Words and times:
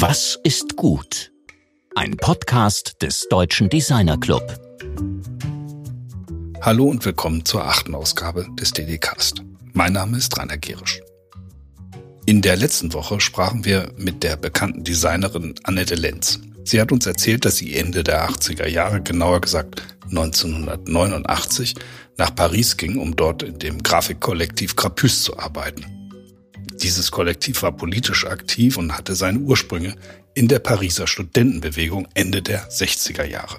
Was 0.00 0.38
ist 0.44 0.76
gut? 0.76 1.32
Ein 1.96 2.16
Podcast 2.16 3.02
des 3.02 3.26
Deutschen 3.30 3.68
Designer 3.68 4.16
Club. 4.16 4.56
Hallo 6.60 6.84
und 6.84 7.04
willkommen 7.04 7.44
zur 7.44 7.64
achten 7.64 7.96
Ausgabe 7.96 8.46
des 8.52 8.70
DD-Cast. 8.70 9.42
Mein 9.72 9.94
Name 9.94 10.16
ist 10.18 10.38
Rainer 10.38 10.56
Gerisch. 10.56 11.00
In 12.26 12.42
der 12.42 12.54
letzten 12.54 12.92
Woche 12.92 13.18
sprachen 13.18 13.64
wir 13.64 13.92
mit 13.96 14.22
der 14.22 14.36
bekannten 14.36 14.84
Designerin 14.84 15.56
Annette 15.64 15.96
Lenz. 15.96 16.38
Sie 16.62 16.80
hat 16.80 16.92
uns 16.92 17.04
erzählt, 17.04 17.44
dass 17.44 17.56
sie 17.56 17.74
Ende 17.74 18.04
der 18.04 18.30
80er 18.30 18.68
Jahre, 18.68 19.02
genauer 19.02 19.40
gesagt 19.40 19.82
1989, 20.04 21.74
nach 22.16 22.32
Paris 22.32 22.76
ging, 22.76 22.98
um 22.98 23.16
dort 23.16 23.42
in 23.42 23.58
dem 23.58 23.82
Grafikkollektiv 23.82 24.76
Crapus 24.76 25.24
zu 25.24 25.36
arbeiten. 25.36 25.97
Dieses 26.82 27.10
Kollektiv 27.10 27.62
war 27.62 27.72
politisch 27.72 28.24
aktiv 28.24 28.76
und 28.76 28.96
hatte 28.96 29.16
seine 29.16 29.40
Ursprünge 29.40 29.96
in 30.34 30.46
der 30.46 30.60
Pariser 30.60 31.08
Studentenbewegung 31.08 32.06
Ende 32.14 32.40
der 32.40 32.70
60er 32.70 33.24
Jahre. 33.24 33.58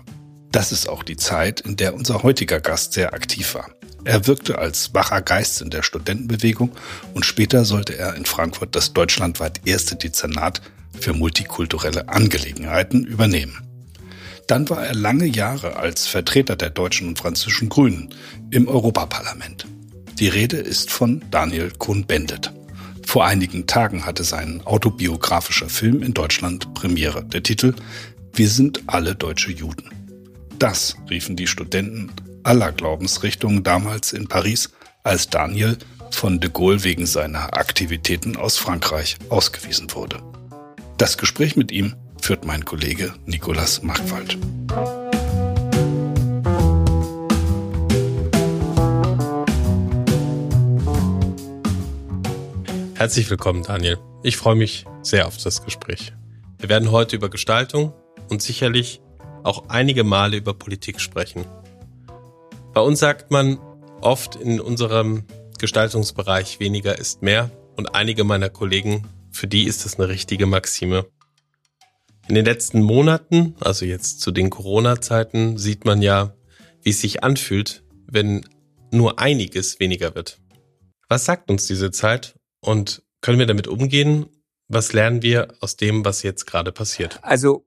Das 0.51 0.71
ist 0.71 0.87
auch 0.87 1.03
die 1.03 1.17
Zeit, 1.17 1.59
in 1.61 1.75
der 1.75 1.93
unser 1.93 2.23
heutiger 2.23 2.59
Gast 2.59 2.93
sehr 2.93 3.13
aktiv 3.13 3.53
war. 3.55 3.69
Er 4.05 4.25
wirkte 4.27 4.57
als 4.57 4.93
wacher 4.93 5.21
Geist 5.21 5.61
in 5.61 5.69
der 5.69 5.83
Studentenbewegung 5.83 6.71
und 7.13 7.25
später 7.25 7.65
sollte 7.65 7.97
er 7.97 8.15
in 8.15 8.25
Frankfurt 8.25 8.75
das 8.75 8.93
deutschlandweit 8.93 9.61
erste 9.65 9.97
Dezernat 9.97 10.61
für 10.97 11.13
multikulturelle 11.13 12.07
Angelegenheiten 12.07 13.03
übernehmen. 13.03 13.61
Dann 14.47 14.69
war 14.69 14.83
er 14.83 14.95
lange 14.95 15.25
Jahre 15.25 15.75
als 15.75 16.07
Vertreter 16.07 16.55
der 16.55 16.69
deutschen 16.69 17.09
und 17.09 17.19
französischen 17.19 17.69
Grünen 17.69 18.15
im 18.49 18.67
Europaparlament. 18.67 19.67
Die 20.17 20.29
Rede 20.29 20.57
ist 20.57 20.89
von 20.89 21.23
Daniel 21.29 21.71
Cohn-Bendit. 21.77 22.51
Vor 23.05 23.25
einigen 23.25 23.67
Tagen 23.67 24.05
hatte 24.05 24.23
sein 24.23 24.61
autobiografischer 24.65 25.69
Film 25.69 26.03
in 26.03 26.13
Deutschland 26.13 26.73
Premiere. 26.73 27.23
Der 27.23 27.43
Titel 27.43 27.73
Wir 28.33 28.49
sind 28.49 28.83
alle 28.87 29.15
deutsche 29.15 29.51
Juden. 29.51 29.89
Das 30.59 30.95
riefen 31.09 31.35
die 31.35 31.47
Studenten 31.47 32.11
aller 32.43 32.71
Glaubensrichtungen 32.71 33.63
damals 33.63 34.13
in 34.13 34.27
Paris, 34.27 34.69
als 35.03 35.29
Daniel 35.29 35.77
von 36.11 36.39
de 36.39 36.49
Gaulle 36.49 36.83
wegen 36.83 37.05
seiner 37.05 37.57
Aktivitäten 37.57 38.35
aus 38.35 38.57
Frankreich 38.57 39.17
ausgewiesen 39.29 39.93
wurde. 39.93 40.21
Das 40.97 41.17
Gespräch 41.17 41.55
mit 41.55 41.71
ihm 41.71 41.95
führt 42.21 42.45
mein 42.45 42.65
Kollege 42.65 43.13
Nicolas 43.25 43.81
Markwald. 43.83 44.37
Herzlich 52.99 53.29
willkommen, 53.29 53.63
Daniel. 53.63 53.97
Ich 54.23 54.35
freue 54.35 54.57
mich 54.57 54.83
sehr 55.03 55.25
auf 55.25 55.37
das 55.37 55.63
Gespräch. 55.63 56.11
Wir 56.57 56.67
werden 56.67 56.91
heute 56.91 57.15
über 57.15 57.29
Gestaltung 57.29 57.93
und 58.29 58.41
sicherlich 58.41 58.99
auch 59.45 59.69
einige 59.69 60.03
Male 60.03 60.35
über 60.35 60.53
Politik 60.53 60.99
sprechen. 60.99 61.45
Bei 62.73 62.81
uns 62.81 62.99
sagt 62.99 63.31
man 63.31 63.57
oft 64.01 64.35
in 64.35 64.59
unserem 64.59 65.23
Gestaltungsbereich 65.59 66.59
weniger 66.59 66.99
ist 66.99 67.21
mehr 67.21 67.49
und 67.77 67.95
einige 67.95 68.25
meiner 68.25 68.49
Kollegen, 68.49 69.07
für 69.31 69.47
die 69.47 69.63
ist 69.63 69.85
das 69.85 69.97
eine 69.97 70.09
richtige 70.09 70.45
Maxime. 70.45 71.05
In 72.27 72.35
den 72.35 72.43
letzten 72.43 72.81
Monaten, 72.81 73.55
also 73.61 73.85
jetzt 73.85 74.19
zu 74.19 74.31
den 74.31 74.49
Corona-Zeiten, 74.49 75.57
sieht 75.57 75.85
man 75.85 76.01
ja, 76.01 76.33
wie 76.81 76.89
es 76.89 76.99
sich 76.99 77.23
anfühlt, 77.23 77.81
wenn 78.07 78.45
nur 78.91 79.19
einiges 79.19 79.79
weniger 79.79 80.15
wird. 80.15 80.41
Was 81.07 81.23
sagt 81.23 81.49
uns 81.49 81.65
diese 81.65 81.91
Zeit 81.91 82.35
und 82.61 83.03
können 83.21 83.39
wir 83.39 83.45
damit 83.45 83.67
umgehen? 83.67 84.27
Was 84.67 84.93
lernen 84.93 85.21
wir 85.21 85.55
aus 85.61 85.77
dem, 85.77 86.05
was 86.05 86.23
jetzt 86.23 86.45
gerade 86.45 86.71
passiert? 86.71 87.19
Also, 87.23 87.65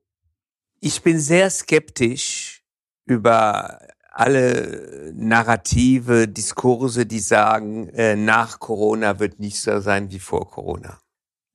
ich 0.79 1.01
bin 1.01 1.19
sehr 1.19 1.49
skeptisch 1.49 2.63
über 3.05 3.79
alle 4.13 5.11
Narrative, 5.15 6.27
Diskurse, 6.27 7.05
die 7.05 7.19
sagen, 7.19 7.89
äh, 7.89 8.15
nach 8.15 8.59
Corona 8.59 9.19
wird 9.19 9.39
nicht 9.39 9.59
so 9.59 9.79
sein 9.79 10.11
wie 10.11 10.19
vor 10.19 10.49
Corona. 10.49 10.99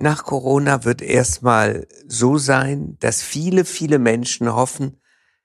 Nach 0.00 0.24
Corona 0.24 0.84
wird 0.84 1.00
erstmal 1.00 1.86
so 2.06 2.36
sein, 2.36 2.96
dass 3.00 3.22
viele, 3.22 3.64
viele 3.64 3.98
Menschen 3.98 4.52
hoffen, 4.52 5.00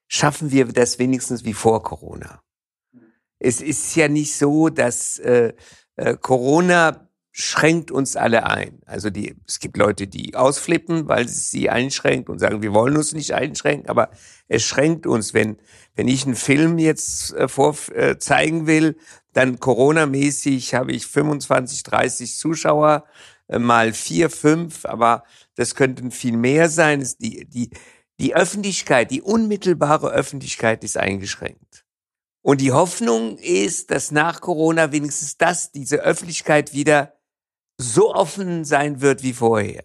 schaffen 0.07 0.51
wir 0.51 0.65
das 0.65 0.99
wenigstens 0.99 1.43
wie 1.43 1.53
vor 1.53 1.83
Corona. 1.83 2.41
Es 3.39 3.61
ist 3.61 3.95
ja 3.95 4.07
nicht 4.07 4.35
so, 4.35 4.69
dass 4.69 5.19
äh, 5.19 5.53
äh, 5.95 6.17
Corona 6.17 7.02
schränkt 7.35 7.89
uns 7.89 8.15
alle 8.15 8.45
ein. 8.45 8.79
Also 8.85 9.09
die, 9.09 9.35
es 9.47 9.59
gibt 9.59 9.75
Leute, 9.75 10.05
die 10.05 10.35
ausflippen, 10.35 11.07
weil 11.07 11.25
es 11.25 11.49
sie 11.49 11.67
einschränkt 11.67 12.29
und 12.29 12.37
sagen, 12.37 12.61
wir 12.61 12.75
wollen 12.75 12.95
uns 12.95 13.13
nicht 13.13 13.33
einschränken, 13.33 13.89
aber 13.89 14.11
es 14.47 14.61
schränkt 14.61 15.07
uns. 15.07 15.33
Wenn, 15.33 15.57
wenn 15.95 16.07
ich 16.07 16.25
einen 16.25 16.35
Film 16.35 16.77
jetzt 16.77 17.33
äh, 17.33 17.47
vor, 17.47 17.75
äh, 17.95 18.19
zeigen 18.19 18.67
will, 18.67 18.97
dann 19.33 19.59
Corona-mäßig 19.59 20.75
habe 20.75 20.91
ich 20.91 21.07
25, 21.07 21.81
30 21.81 22.37
Zuschauer, 22.37 23.03
äh, 23.47 23.57
mal 23.57 23.93
vier, 23.93 24.29
fünf, 24.29 24.85
aber 24.85 25.23
das 25.55 25.73
könnten 25.73 26.11
viel 26.11 26.37
mehr 26.37 26.69
sein. 26.69 27.03
Die, 27.17 27.45
die, 27.45 27.71
die 28.19 28.35
Öffentlichkeit, 28.35 29.09
die 29.09 29.23
unmittelbare 29.23 30.11
Öffentlichkeit 30.11 30.83
ist 30.83 30.97
eingeschränkt. 30.97 31.83
Und 32.43 32.61
die 32.61 32.73
Hoffnung 32.73 33.39
ist, 33.39 33.89
dass 33.89 34.11
nach 34.11 34.39
Corona 34.39 34.91
wenigstens 34.91 35.37
das, 35.37 35.71
diese 35.71 35.97
Öffentlichkeit 36.03 36.73
wieder 36.73 37.13
so 37.77 38.13
offen 38.13 38.65
sein 38.65 39.01
wird 39.01 39.23
wie 39.23 39.33
vorher. 39.33 39.83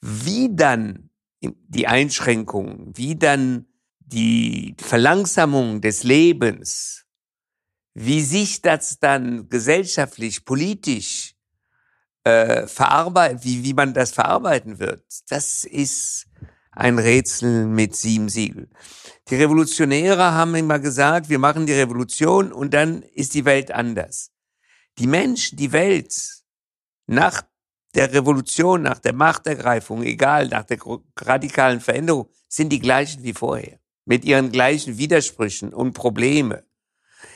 Wie 0.00 0.54
dann 0.54 1.10
die 1.40 1.86
Einschränkungen, 1.86 2.96
wie 2.96 3.16
dann 3.16 3.66
die 4.00 4.74
Verlangsamung 4.78 5.80
des 5.80 6.02
Lebens, 6.02 7.04
wie 7.94 8.22
sich 8.22 8.62
das 8.62 8.98
dann 8.98 9.48
gesellschaftlich, 9.48 10.44
politisch 10.44 11.34
äh, 12.24 12.66
verarbeitet, 12.66 13.44
wie, 13.44 13.64
wie 13.64 13.74
man 13.74 13.94
das 13.94 14.12
verarbeiten 14.12 14.78
wird, 14.78 15.04
das 15.28 15.64
ist 15.64 16.26
ein 16.72 16.98
Rätsel 16.98 17.66
mit 17.66 17.96
sieben 17.96 18.28
Siegel. 18.28 18.68
Die 19.28 19.36
Revolutionäre 19.36 20.32
haben 20.32 20.54
immer 20.54 20.78
gesagt, 20.78 21.28
wir 21.28 21.38
machen 21.38 21.66
die 21.66 21.72
Revolution 21.72 22.52
und 22.52 22.74
dann 22.74 23.02
ist 23.02 23.34
die 23.34 23.44
Welt 23.44 23.70
anders. 23.70 24.30
Die 24.98 25.06
Menschen, 25.06 25.56
die 25.56 25.72
Welt 25.72 26.39
nach 27.10 27.42
der 27.96 28.12
Revolution, 28.12 28.82
nach 28.82 29.00
der 29.00 29.12
Machtergreifung, 29.12 30.04
egal, 30.04 30.46
nach 30.46 30.64
der 30.64 30.78
radikalen 31.18 31.80
Veränderung, 31.80 32.28
sind 32.48 32.68
die 32.68 32.78
gleichen 32.78 33.24
wie 33.24 33.32
vorher. 33.32 33.80
Mit 34.04 34.24
ihren 34.24 34.52
gleichen 34.52 34.96
Widersprüchen 34.96 35.74
und 35.74 35.92
Probleme. 35.92 36.64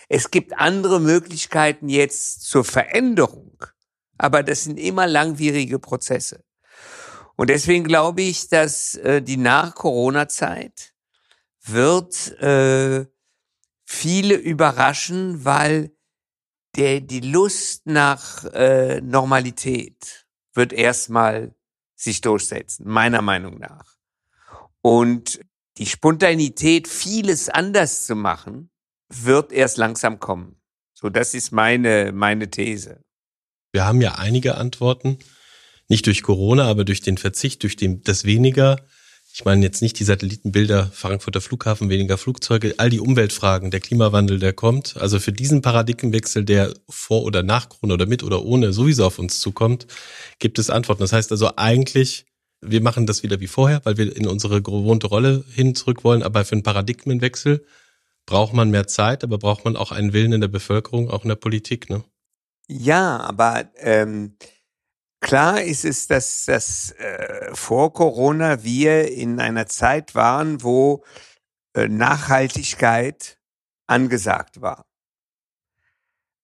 Es 0.08 0.30
gibt 0.30 0.56
andere 0.56 1.00
Möglichkeiten 1.00 1.88
jetzt 1.88 2.44
zur 2.44 2.64
Veränderung, 2.64 3.64
aber 4.16 4.44
das 4.44 4.62
sind 4.62 4.78
immer 4.78 5.08
langwierige 5.08 5.80
Prozesse. 5.80 6.44
Und 7.36 7.50
deswegen 7.50 7.82
glaube 7.82 8.22
ich, 8.22 8.48
dass 8.48 8.94
äh, 8.94 9.22
die 9.22 9.36
Nach-Corona-Zeit 9.36 10.94
wird 11.64 12.30
äh, 12.40 13.06
viele 13.84 14.36
überraschen, 14.36 15.44
weil 15.44 15.90
der, 16.76 17.00
die 17.00 17.20
Lust 17.20 17.86
nach 17.86 18.44
äh, 18.52 19.00
Normalität 19.00 20.26
wird 20.54 20.72
erstmal 20.72 21.54
sich 21.94 22.20
durchsetzen, 22.20 22.88
meiner 22.88 23.22
Meinung 23.22 23.58
nach. 23.58 23.96
Und 24.80 25.40
die 25.78 25.86
Spontanität, 25.86 26.86
vieles 26.88 27.48
anders 27.48 28.06
zu 28.06 28.14
machen, 28.14 28.70
wird 29.08 29.52
erst 29.52 29.76
langsam 29.76 30.20
kommen. 30.20 30.56
So, 30.92 31.08
das 31.08 31.34
ist 31.34 31.52
meine, 31.52 32.12
meine 32.12 32.50
These. 32.50 33.00
Wir 33.72 33.84
haben 33.84 34.00
ja 34.00 34.14
einige 34.16 34.56
Antworten, 34.56 35.18
nicht 35.88 36.06
durch 36.06 36.22
Corona, 36.22 36.68
aber 36.68 36.84
durch 36.84 37.00
den 37.00 37.18
Verzicht, 37.18 37.62
durch 37.62 37.76
den, 37.76 38.02
das 38.02 38.24
weniger 38.24 38.76
ich 39.34 39.44
meine 39.44 39.64
jetzt 39.64 39.82
nicht 39.82 39.98
die 39.98 40.04
Satellitenbilder, 40.04 40.92
Frankfurter 40.92 41.40
Flughafen, 41.40 41.88
weniger 41.88 42.18
Flugzeuge, 42.18 42.74
all 42.76 42.88
die 42.88 43.00
Umweltfragen, 43.00 43.72
der 43.72 43.80
Klimawandel, 43.80 44.38
der 44.38 44.52
kommt. 44.52 44.96
Also 44.96 45.18
für 45.18 45.32
diesen 45.32 45.60
Paradigmenwechsel, 45.60 46.44
der 46.44 46.72
vor 46.88 47.24
oder 47.24 47.42
nach 47.42 47.68
Corona 47.68 47.94
oder 47.94 48.06
mit 48.06 48.22
oder 48.22 48.44
ohne 48.44 48.72
sowieso 48.72 49.04
auf 49.04 49.18
uns 49.18 49.40
zukommt, 49.40 49.88
gibt 50.38 50.60
es 50.60 50.70
Antworten. 50.70 51.00
Das 51.00 51.12
heißt 51.12 51.32
also 51.32 51.50
eigentlich, 51.56 52.26
wir 52.60 52.80
machen 52.80 53.06
das 53.06 53.24
wieder 53.24 53.40
wie 53.40 53.48
vorher, 53.48 53.80
weil 53.84 53.96
wir 53.96 54.16
in 54.16 54.28
unsere 54.28 54.62
gewohnte 54.62 55.08
Rolle 55.08 55.44
hin 55.50 55.74
zurück 55.74 56.04
wollen. 56.04 56.22
Aber 56.22 56.44
für 56.44 56.52
einen 56.52 56.62
Paradigmenwechsel 56.62 57.66
braucht 58.26 58.52
man 58.52 58.70
mehr 58.70 58.86
Zeit, 58.86 59.24
aber 59.24 59.38
braucht 59.38 59.64
man 59.64 59.74
auch 59.74 59.90
einen 59.90 60.12
Willen 60.12 60.32
in 60.32 60.42
der 60.42 60.48
Bevölkerung, 60.48 61.10
auch 61.10 61.24
in 61.24 61.28
der 61.28 61.34
Politik. 61.34 61.90
Ne? 61.90 62.04
Ja, 62.68 63.18
aber 63.18 63.64
ähm, 63.78 64.36
Klar 65.24 65.62
ist 65.62 65.86
es, 65.86 66.06
dass, 66.06 66.44
dass 66.44 66.90
äh, 66.98 67.54
vor 67.54 67.94
Corona 67.94 68.62
wir 68.62 69.10
in 69.10 69.40
einer 69.40 69.66
Zeit 69.66 70.14
waren, 70.14 70.62
wo 70.62 71.02
äh, 71.72 71.88
Nachhaltigkeit 71.88 73.38
angesagt 73.86 74.60
war. 74.60 74.84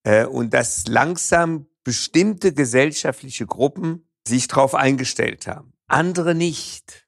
Äh, 0.02 0.24
und 0.24 0.54
dass 0.54 0.86
langsam 0.86 1.66
bestimmte 1.84 2.54
gesellschaftliche 2.54 3.44
Gruppen 3.44 4.08
sich 4.26 4.48
darauf 4.48 4.74
eingestellt 4.74 5.46
haben. 5.46 5.74
Andere 5.86 6.34
nicht. 6.34 7.06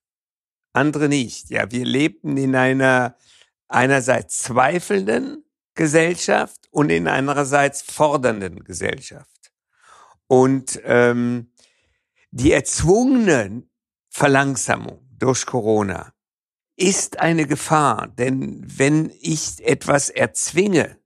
andere 0.75 1.08
nicht. 1.08 1.48
Ja, 1.48 1.70
wir 1.70 1.86
lebten 1.86 2.36
in 2.36 2.54
einer 2.54 3.16
einerseits 3.68 4.36
zweifelnden 4.42 5.46
Gesellschaft 5.75 6.68
und 6.70 6.90
in 6.90 7.08
andererseits 7.08 7.80
fordernden 7.80 8.62
Gesellschaft. 8.62 9.54
Und 10.26 10.78
ähm, 10.84 11.51
die 12.32 12.52
erzwungene 12.52 13.62
Verlangsamung 14.08 15.06
durch 15.19 15.46
Corona 15.46 16.12
ist 16.76 17.20
eine 17.20 17.46
Gefahr, 17.46 18.08
denn 18.08 18.62
wenn 18.67 19.12
ich 19.20 19.64
etwas 19.64 20.08
erzwinge, 20.08 20.99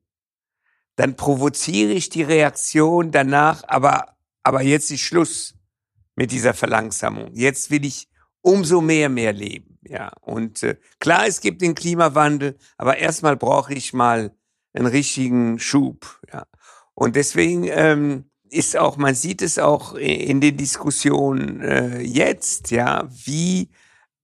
dann 0.94 1.17
provoziere 1.17 1.93
ich 1.93 2.08
die 2.08 2.23
Reaktion 2.23 3.11
danach, 3.11 3.64
aber, 3.67 4.17
aber 4.43 4.62
jetzt 4.62 4.90
ist 4.90 5.00
Schluss 5.00 5.55
mit 6.14 6.31
dieser 6.31 6.55
Verlangsamung. 6.55 7.34
Jetzt 7.34 7.70
will 7.70 7.84
ich 7.84 8.08
umso 8.40 8.81
mehr 8.81 9.08
mehr 9.08 9.32
leben. 9.32 9.79
Ja, 9.82 10.12
und 10.22 10.62
äh, 10.62 10.76
klar, 11.00 11.26
es 11.26 11.40
gibt 11.40 11.61
den 11.61 11.75
Klimawandel, 11.75 12.56
aber 12.76 12.96
erstmal 12.99 13.37
brauche 13.37 13.75
ich 13.75 13.93
mal 13.93 14.34
einen 14.72 14.87
richtigen 14.87 15.58
Schub. 15.58 16.20
Ja, 16.32 16.46
und 16.94 17.17
deswegen 17.17 17.64
ähm, 17.64 18.31
ist 18.50 18.76
auch, 18.76 18.96
man 18.96 19.14
sieht 19.14 19.43
es 19.43 19.58
auch 19.58 19.94
in 19.94 20.40
den 20.40 20.56
Diskussionen 20.56 21.60
äh, 21.60 22.00
jetzt, 22.00 22.70
ja, 22.70 23.08
wie 23.25 23.70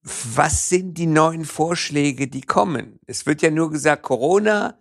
was 0.04 0.68
sind 0.68 0.98
die 0.98 1.06
neuen 1.06 1.44
Vorschläge, 1.44 2.26
die 2.26 2.40
kommen? 2.40 2.98
Es 3.06 3.24
wird 3.24 3.40
ja 3.42 3.50
nur 3.50 3.70
gesagt, 3.70 4.02
Corona 4.02 4.78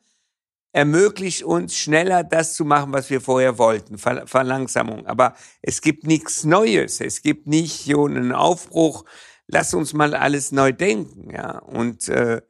ermöglicht 0.71 1.43
uns 1.43 1.77
schneller 1.77 2.23
das 2.23 2.55
zu 2.55 2.65
machen, 2.65 2.93
was 2.93 3.09
wir 3.09 3.21
vorher 3.21 3.57
wollten, 3.57 3.97
Ver 3.97 4.25
Verlangsamung. 4.25 5.05
Aber 5.05 5.35
es 5.61 5.81
gibt 5.81 6.05
nichts 6.07 6.43
Neues. 6.43 7.01
Es 7.01 7.21
gibt 7.21 7.45
nicht 7.45 7.85
so 7.85 8.05
einen 8.05 8.31
Aufbruch, 8.31 9.05
lass 9.47 9.73
uns 9.73 9.93
mal 9.93 10.15
alles 10.15 10.51
neu 10.51 10.71
denken, 10.71 11.29
ja. 11.31 11.59
Und 11.59 12.07
äh, 12.09 12.41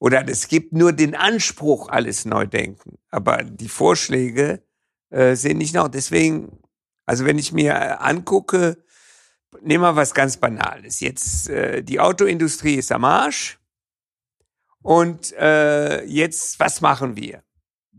oder 0.00 0.28
es 0.28 0.48
gibt 0.48 0.72
nur 0.72 0.92
den 0.92 1.14
Anspruch, 1.14 1.88
alles 1.88 2.24
neu 2.24 2.46
denken. 2.46 2.98
Aber 3.10 3.42
die 3.42 3.68
Vorschläge 3.68 4.62
äh, 5.10 5.34
sind 5.34 5.58
nicht 5.58 5.74
noch. 5.74 5.88
Deswegen, 5.88 6.58
also 7.06 7.24
wenn 7.24 7.38
ich 7.38 7.52
mir 7.52 7.72
äh, 7.72 7.96
angucke, 7.98 8.82
nehmen 9.62 9.82
wir 9.82 9.96
was 9.96 10.14
ganz 10.14 10.36
Banales. 10.36 11.00
Jetzt 11.00 11.48
äh, 11.48 11.82
die 11.82 12.00
Autoindustrie 12.00 12.74
ist 12.74 12.92
am 12.92 13.04
Arsch. 13.04 13.58
Und 14.82 15.32
äh, 15.32 16.04
jetzt, 16.04 16.60
was 16.60 16.80
machen 16.80 17.16
wir? 17.16 17.42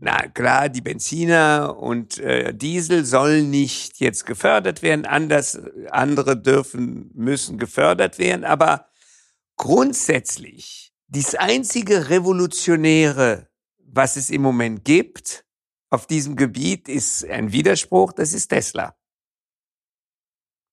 Na 0.02 0.16
klar, 0.28 0.70
die 0.70 0.80
Benziner 0.80 1.76
und 1.78 2.18
äh, 2.18 2.54
Diesel 2.54 3.04
sollen 3.04 3.50
nicht 3.50 4.00
jetzt 4.00 4.24
gefördert 4.24 4.82
werden, 4.82 5.04
anders 5.04 5.60
andere 5.90 6.40
dürfen 6.40 7.10
müssen 7.14 7.58
gefördert 7.58 8.18
werden, 8.18 8.44
aber 8.44 8.86
grundsätzlich 9.56 10.94
das 11.08 11.34
einzige 11.34 12.08
revolutionäre, 12.08 13.48
was 13.76 14.16
es 14.16 14.30
im 14.30 14.40
Moment 14.40 14.86
gibt 14.86 15.44
auf 15.90 16.06
diesem 16.06 16.36
Gebiet, 16.36 16.88
ist 16.88 17.24
ein 17.24 17.52
Widerspruch, 17.52 18.12
das 18.12 18.32
ist 18.32 18.48
Tesla. 18.48 18.96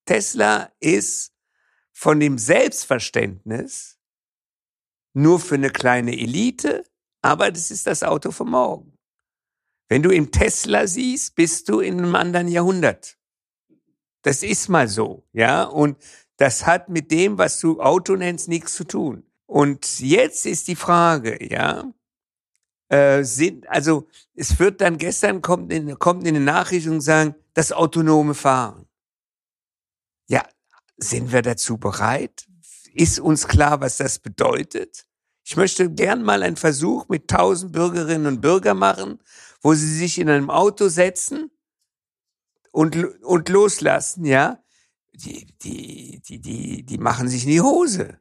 Tesla 0.06 0.72
ist 0.80 1.34
von 1.92 2.20
dem 2.20 2.38
Selbstverständnis 2.38 4.00
nur 5.14 5.40
für 5.40 5.56
eine 5.56 5.72
kleine 5.72 6.14
Elite, 6.18 6.86
aber 7.22 7.52
das 7.52 7.72
ist 7.72 7.88
das 7.88 8.04
Auto 8.04 8.32
von 8.32 8.50
morgen. 8.50 8.94
Wenn 9.90 10.04
du 10.04 10.12
im 10.12 10.32
Tesla 10.32 10.86
siehst, 10.86 11.36
bist 11.36 11.70
du 11.70 11.80
in 11.80 11.98
einem 11.98 12.16
anderen 12.16 12.48
Jahrhundert. 12.48 13.18
Das 14.22 14.44
ist 14.44 14.70
mal 14.70 14.88
so, 14.88 15.28
ja. 15.34 15.64
Und 15.64 15.98
das 16.38 16.66
hat 16.66 16.90
mit 16.90 17.10
dem, 17.12 17.38
was 17.38 17.60
du 17.60 17.82
Auto 17.82 18.16
nennst, 18.16 18.48
nichts 18.48 18.74
zu 18.74 18.84
tun. 18.84 19.26
Und 19.48 20.00
jetzt 20.00 20.46
ist 20.46 20.68
die 20.68 20.76
Frage, 20.76 21.44
ja, 21.50 21.92
äh, 22.90 23.24
sind, 23.24 23.68
also 23.70 24.08
es 24.34 24.60
wird 24.60 24.82
dann 24.82 24.98
gestern 24.98 25.42
kommt 25.42 25.72
in, 25.74 25.98
kommt 26.00 26.26
in 26.26 26.36
eine 26.36 26.46
Nachricht 26.46 26.88
und 26.88 27.02
sagen, 27.02 27.36
das 27.54 27.72
autonome 27.72 28.34
Fahren. 28.34 28.88
Ja, 30.28 30.44
sind 30.98 31.32
wir 31.32 31.42
dazu 31.42 31.78
bereit? 31.78 32.48
Ist 32.94 33.20
uns 33.20 33.48
klar, 33.48 33.82
was 33.82 33.98
das 33.98 34.20
bedeutet? 34.20 35.06
Ich 35.44 35.56
möchte 35.56 35.90
gern 35.90 36.24
mal 36.24 36.44
einen 36.44 36.58
Versuch 36.58 37.08
mit 37.08 37.30
tausend 37.30 37.72
Bürgerinnen 37.72 38.26
und 38.26 38.42
Bürgern 38.42 38.78
machen, 38.78 39.20
wo 39.62 39.74
sie 39.74 39.98
sich 39.98 40.20
in 40.20 40.30
einem 40.30 40.50
Auto 40.50 40.90
setzen 40.90 41.52
und, 42.72 42.96
und 43.24 43.50
loslassen, 43.50 44.26
ja. 44.26 44.62
Die, 45.14 45.48
die, 45.64 46.22
die, 46.22 46.40
die, 46.40 46.84
die 46.84 46.98
machen 46.98 47.28
sich 47.28 47.44
in 47.44 47.50
die 47.50 47.62
Hose. 47.62 48.20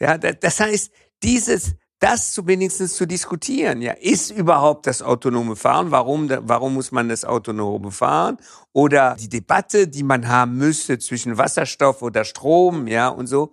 Ja, 0.00 0.18
das 0.18 0.60
heißt, 0.60 0.92
dieses, 1.22 1.74
das 1.98 2.32
zumindest 2.32 2.94
zu 2.94 3.06
diskutieren. 3.06 3.82
Ja, 3.82 3.92
ist 3.92 4.30
überhaupt 4.30 4.86
das 4.86 5.02
autonome 5.02 5.56
Fahren? 5.56 5.90
Warum, 5.90 6.30
warum 6.30 6.74
muss 6.74 6.92
man 6.92 7.08
das 7.08 7.24
autonome 7.24 7.90
fahren? 7.90 8.38
Oder 8.72 9.16
die 9.18 9.28
Debatte, 9.28 9.88
die 9.88 10.04
man 10.04 10.28
haben 10.28 10.56
müsste 10.56 10.98
zwischen 10.98 11.38
Wasserstoff 11.38 12.02
oder 12.02 12.24
Strom, 12.24 12.86
ja, 12.86 13.08
und 13.08 13.26
so, 13.26 13.52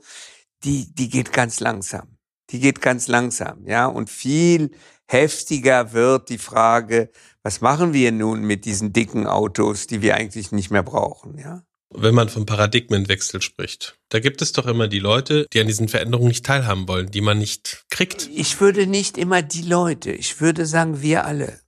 die, 0.64 0.94
die 0.94 1.10
geht 1.10 1.34
ganz 1.34 1.60
langsam. 1.60 2.18
Die 2.52 2.60
geht 2.60 2.82
ganz 2.82 3.08
langsam, 3.08 3.66
ja, 3.66 3.88
und 3.88 4.10
viel 4.10 4.70
heftiger 5.08 5.94
wird 5.94 6.30
die 6.30 6.38
Frage, 6.38 7.10
was 7.42 7.62
machen 7.62 7.94
wir 7.94 8.12
nun 8.12 8.42
mit 8.44 8.66
diesen 8.66 8.94
dicken 8.94 9.28
Autos, 9.28 9.88
die 9.88 10.02
wir 10.02 10.16
eigentlich 10.16 10.52
nicht 10.52 10.70
mehr 10.72 10.84
brauchen, 10.84 11.38
ja? 11.38 11.65
Wenn 11.90 12.16
man 12.16 12.30
vom 12.30 12.46
Paradigmenwechsel 12.46 13.42
spricht, 13.42 13.98
da 14.10 14.20
gibt 14.20 14.42
es 14.42 14.52
doch 14.52 14.66
immer 14.66 14.88
die 14.88 15.00
Leute, 15.00 15.48
die 15.54 15.60
an 15.60 15.68
diesen 15.68 15.88
Veränderungen 15.88 16.30
nicht 16.30 16.46
teilhaben 16.46 16.88
wollen, 16.88 17.12
die 17.12 17.22
man 17.22 17.38
nicht 17.38 17.86
kriegt. 17.90 18.30
Ich 18.34 18.60
würde 18.60 18.88
nicht 18.88 19.18
immer 19.18 19.42
die 19.42 19.62
Leute, 19.62 20.12
ich 20.12 20.42
würde 20.42 20.66
sagen 20.66 21.02
wir 21.02 21.26
alle. 21.26 21.60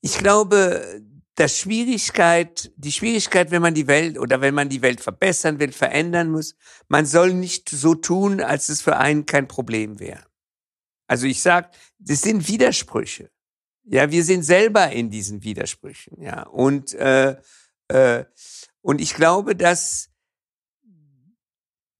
Ich 0.00 0.18
glaube, 0.18 1.02
dass 1.34 1.58
Schwierigkeit, 1.58 2.72
die 2.76 2.92
Schwierigkeit, 2.92 3.50
wenn 3.50 3.62
man 3.62 3.74
die 3.74 3.86
Welt 3.86 4.18
oder 4.18 4.40
wenn 4.40 4.54
man 4.54 4.68
die 4.68 4.82
Welt 4.82 5.00
verbessern 5.00 5.58
will, 5.58 5.72
verändern 5.72 6.30
muss, 6.30 6.54
man 6.88 7.06
soll 7.06 7.34
nicht 7.34 7.68
so 7.68 7.94
tun, 7.94 8.40
als 8.40 8.68
es 8.68 8.82
für 8.82 8.96
einen 8.96 9.26
kein 9.26 9.48
Problem 9.48 9.98
wäre. 9.98 10.24
Also 11.06 11.26
ich 11.26 11.42
sag, 11.42 11.74
das 11.98 12.22
sind 12.22 12.48
Widersprüche. 12.48 13.30
Ja, 13.84 14.10
wir 14.10 14.24
sind 14.24 14.44
selber 14.44 14.90
in 14.90 15.10
diesen 15.10 15.42
Widersprüchen. 15.42 16.22
Ja, 16.22 16.44
und 16.44 16.94
äh, 16.94 17.36
äh, 17.88 18.24
und 18.84 19.00
ich 19.00 19.14
glaube, 19.14 19.56
dass 19.56 20.10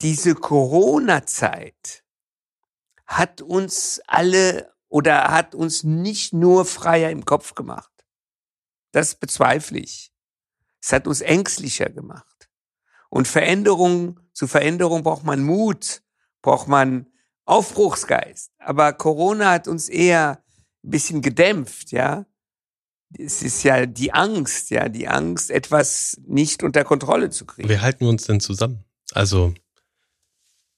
diese 0.03 0.35
Corona-Zeit 0.35 2.05
hat 3.07 3.41
uns 3.41 4.03
alle 4.07 4.71
oder 4.89 5.31
hat 5.31 5.55
uns 5.55 5.83
nicht 5.83 6.35
nur 6.35 6.67
freier 6.67 7.11
im 7.11 7.25
Kopf 7.25 7.55
gemacht. 7.55 7.91
Das 8.93 9.15
bezweifle 9.15 9.79
ich. 9.79 10.13
Es 10.83 10.93
hat 10.93 11.07
uns 11.07 11.23
ängstlicher 11.23 11.89
gemacht. 11.89 12.51
Und 13.09 13.29
Veränderung, 13.29 14.21
zu 14.35 14.47
Veränderung 14.47 15.05
braucht 15.05 15.25
man 15.25 15.43
Mut, 15.43 16.03
braucht 16.43 16.69
man 16.69 17.11
Aufbruchsgeist. 17.47 18.53
Aber 18.59 18.93
Corona 18.93 19.53
hat 19.53 19.69
uns 19.69 19.89
eher 19.89 20.45
ein 20.83 20.91
bisschen 20.91 21.23
gedämpft, 21.23 21.93
ja 21.93 22.27
es 23.19 23.43
ist 23.43 23.63
ja 23.63 23.87
die 23.87 24.13
Angst, 24.13 24.71
ja, 24.71 24.89
die 24.89 25.09
Angst, 25.09 25.51
etwas 25.51 26.21
nicht 26.27 26.63
unter 26.63 26.85
Kontrolle 26.85 27.31
zu 27.31 27.45
kriegen. 27.45 27.69
Wie 27.69 27.79
halten 27.79 28.01
wir 28.01 28.09
uns 28.09 28.25
denn 28.25 28.41
zusammen? 28.41 28.85
Also, 29.13 29.55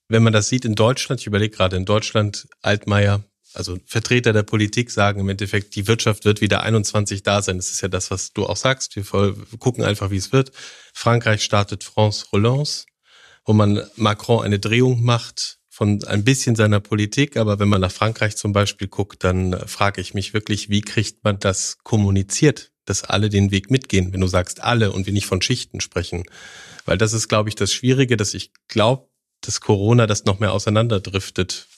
wenn 0.08 0.22
man 0.22 0.32
das 0.32 0.48
sieht 0.48 0.64
in 0.64 0.74
Deutschland, 0.74 1.20
ich 1.20 1.26
überlege 1.26 1.56
gerade 1.56 1.76
in 1.76 1.84
Deutschland, 1.84 2.48
Altmaier, 2.62 3.24
also 3.54 3.78
Vertreter 3.86 4.32
der 4.32 4.42
Politik 4.42 4.90
sagen 4.90 5.20
im 5.20 5.28
Endeffekt, 5.30 5.74
die 5.76 5.86
Wirtschaft 5.88 6.26
wird 6.26 6.42
wieder 6.42 6.62
21 6.62 7.22
da 7.22 7.40
sein. 7.40 7.56
Das 7.56 7.70
ist 7.70 7.80
ja 7.80 7.88
das, 7.88 8.10
was 8.10 8.32
du 8.32 8.44
auch 8.44 8.56
sagst. 8.56 8.96
Wir 8.96 9.04
gucken 9.58 9.82
einfach, 9.82 10.10
wie 10.10 10.18
es 10.18 10.30
wird. 10.30 10.52
Frankreich 10.92 11.42
startet 11.42 11.82
France 11.82 12.26
Relance, 12.32 12.84
wo 13.46 13.54
man 13.54 13.82
Macron 13.96 14.44
eine 14.44 14.58
Drehung 14.58 15.02
macht 15.02 15.58
von 15.76 16.02
ein 16.04 16.24
bisschen 16.24 16.56
seiner 16.56 16.80
Politik, 16.80 17.36
aber 17.36 17.58
wenn 17.58 17.68
man 17.68 17.82
nach 17.82 17.92
Frankreich 17.92 18.34
zum 18.38 18.54
Beispiel 18.54 18.88
guckt, 18.88 19.22
dann 19.24 19.52
äh, 19.52 19.66
frage 19.66 20.00
ich 20.00 20.14
mich 20.14 20.32
wirklich, 20.32 20.70
wie 20.70 20.80
kriegt 20.80 21.22
man 21.22 21.38
das 21.38 21.76
kommuniziert, 21.82 22.72
dass 22.86 23.04
alle 23.04 23.28
den 23.28 23.50
Weg 23.50 23.70
mitgehen, 23.70 24.10
wenn 24.14 24.22
du 24.22 24.26
sagst 24.26 24.62
alle 24.62 24.90
und 24.90 25.04
wir 25.04 25.12
nicht 25.12 25.26
von 25.26 25.42
Schichten 25.42 25.82
sprechen. 25.82 26.24
Weil 26.86 26.96
das 26.96 27.12
ist, 27.12 27.28
glaube 27.28 27.50
ich, 27.50 27.56
das 27.56 27.74
Schwierige, 27.74 28.16
dass 28.16 28.32
ich 28.32 28.54
glaube, 28.68 29.10
dass 29.42 29.60
Corona 29.60 30.06
das 30.06 30.24
noch 30.24 30.40
mehr 30.40 30.52
auseinanderdriftet, 30.52 31.68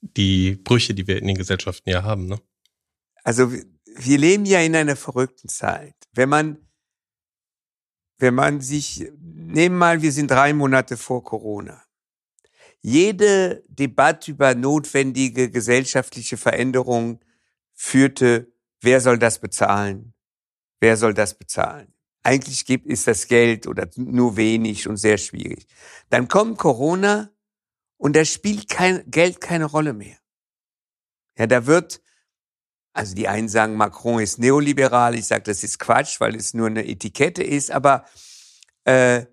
die 0.00 0.52
Brüche, 0.52 0.94
die 0.94 1.06
wir 1.06 1.18
in 1.18 1.26
den 1.26 1.36
Gesellschaften 1.36 1.90
ja 1.90 2.04
haben. 2.04 2.28
Ne? 2.28 2.40
Also 3.22 3.52
wir 3.52 4.16
leben 4.16 4.46
ja 4.46 4.60
in 4.60 4.74
einer 4.74 4.96
verrückten 4.96 5.50
Zeit. 5.50 5.94
Wenn 6.14 6.30
man, 6.30 6.56
wenn 8.16 8.34
man 8.34 8.62
sich, 8.62 9.10
nehmen 9.20 9.76
mal, 9.76 10.00
wir 10.00 10.10
sind 10.10 10.30
drei 10.30 10.54
Monate 10.54 10.96
vor 10.96 11.22
Corona 11.22 11.82
jede 12.82 13.62
Debatte 13.68 14.32
über 14.32 14.54
notwendige 14.54 15.50
gesellschaftliche 15.50 16.36
Veränderungen 16.36 17.20
führte, 17.72 18.52
wer 18.80 19.00
soll 19.00 19.18
das 19.18 19.38
bezahlen? 19.38 20.14
Wer 20.80 20.96
soll 20.96 21.14
das 21.14 21.38
bezahlen? 21.38 21.94
Eigentlich 22.24 22.66
gibt, 22.66 22.86
ist 22.86 23.06
das 23.06 23.28
Geld 23.28 23.66
oder 23.66 23.88
nur 23.96 24.36
wenig 24.36 24.88
und 24.88 24.96
sehr 24.96 25.18
schwierig. 25.18 25.66
Dann 26.10 26.28
kommt 26.28 26.58
Corona 26.58 27.30
und 27.96 28.16
da 28.16 28.24
spielt 28.24 28.68
kein 28.68 29.08
Geld 29.10 29.40
keine 29.40 29.64
Rolle 29.64 29.92
mehr. 29.92 30.18
Ja, 31.38 31.46
da 31.46 31.66
wird, 31.66 32.02
also 32.92 33.14
die 33.14 33.28
einen 33.28 33.48
sagen, 33.48 33.74
Macron 33.76 34.20
ist 34.20 34.38
neoliberal, 34.38 35.14
ich 35.14 35.26
sage, 35.26 35.44
das 35.44 35.62
ist 35.62 35.78
Quatsch, 35.78 36.20
weil 36.20 36.34
es 36.34 36.52
nur 36.52 36.66
eine 36.66 36.86
Etikette 36.86 37.42
ist, 37.42 37.70
aber 37.70 38.04
äh, 38.84 39.26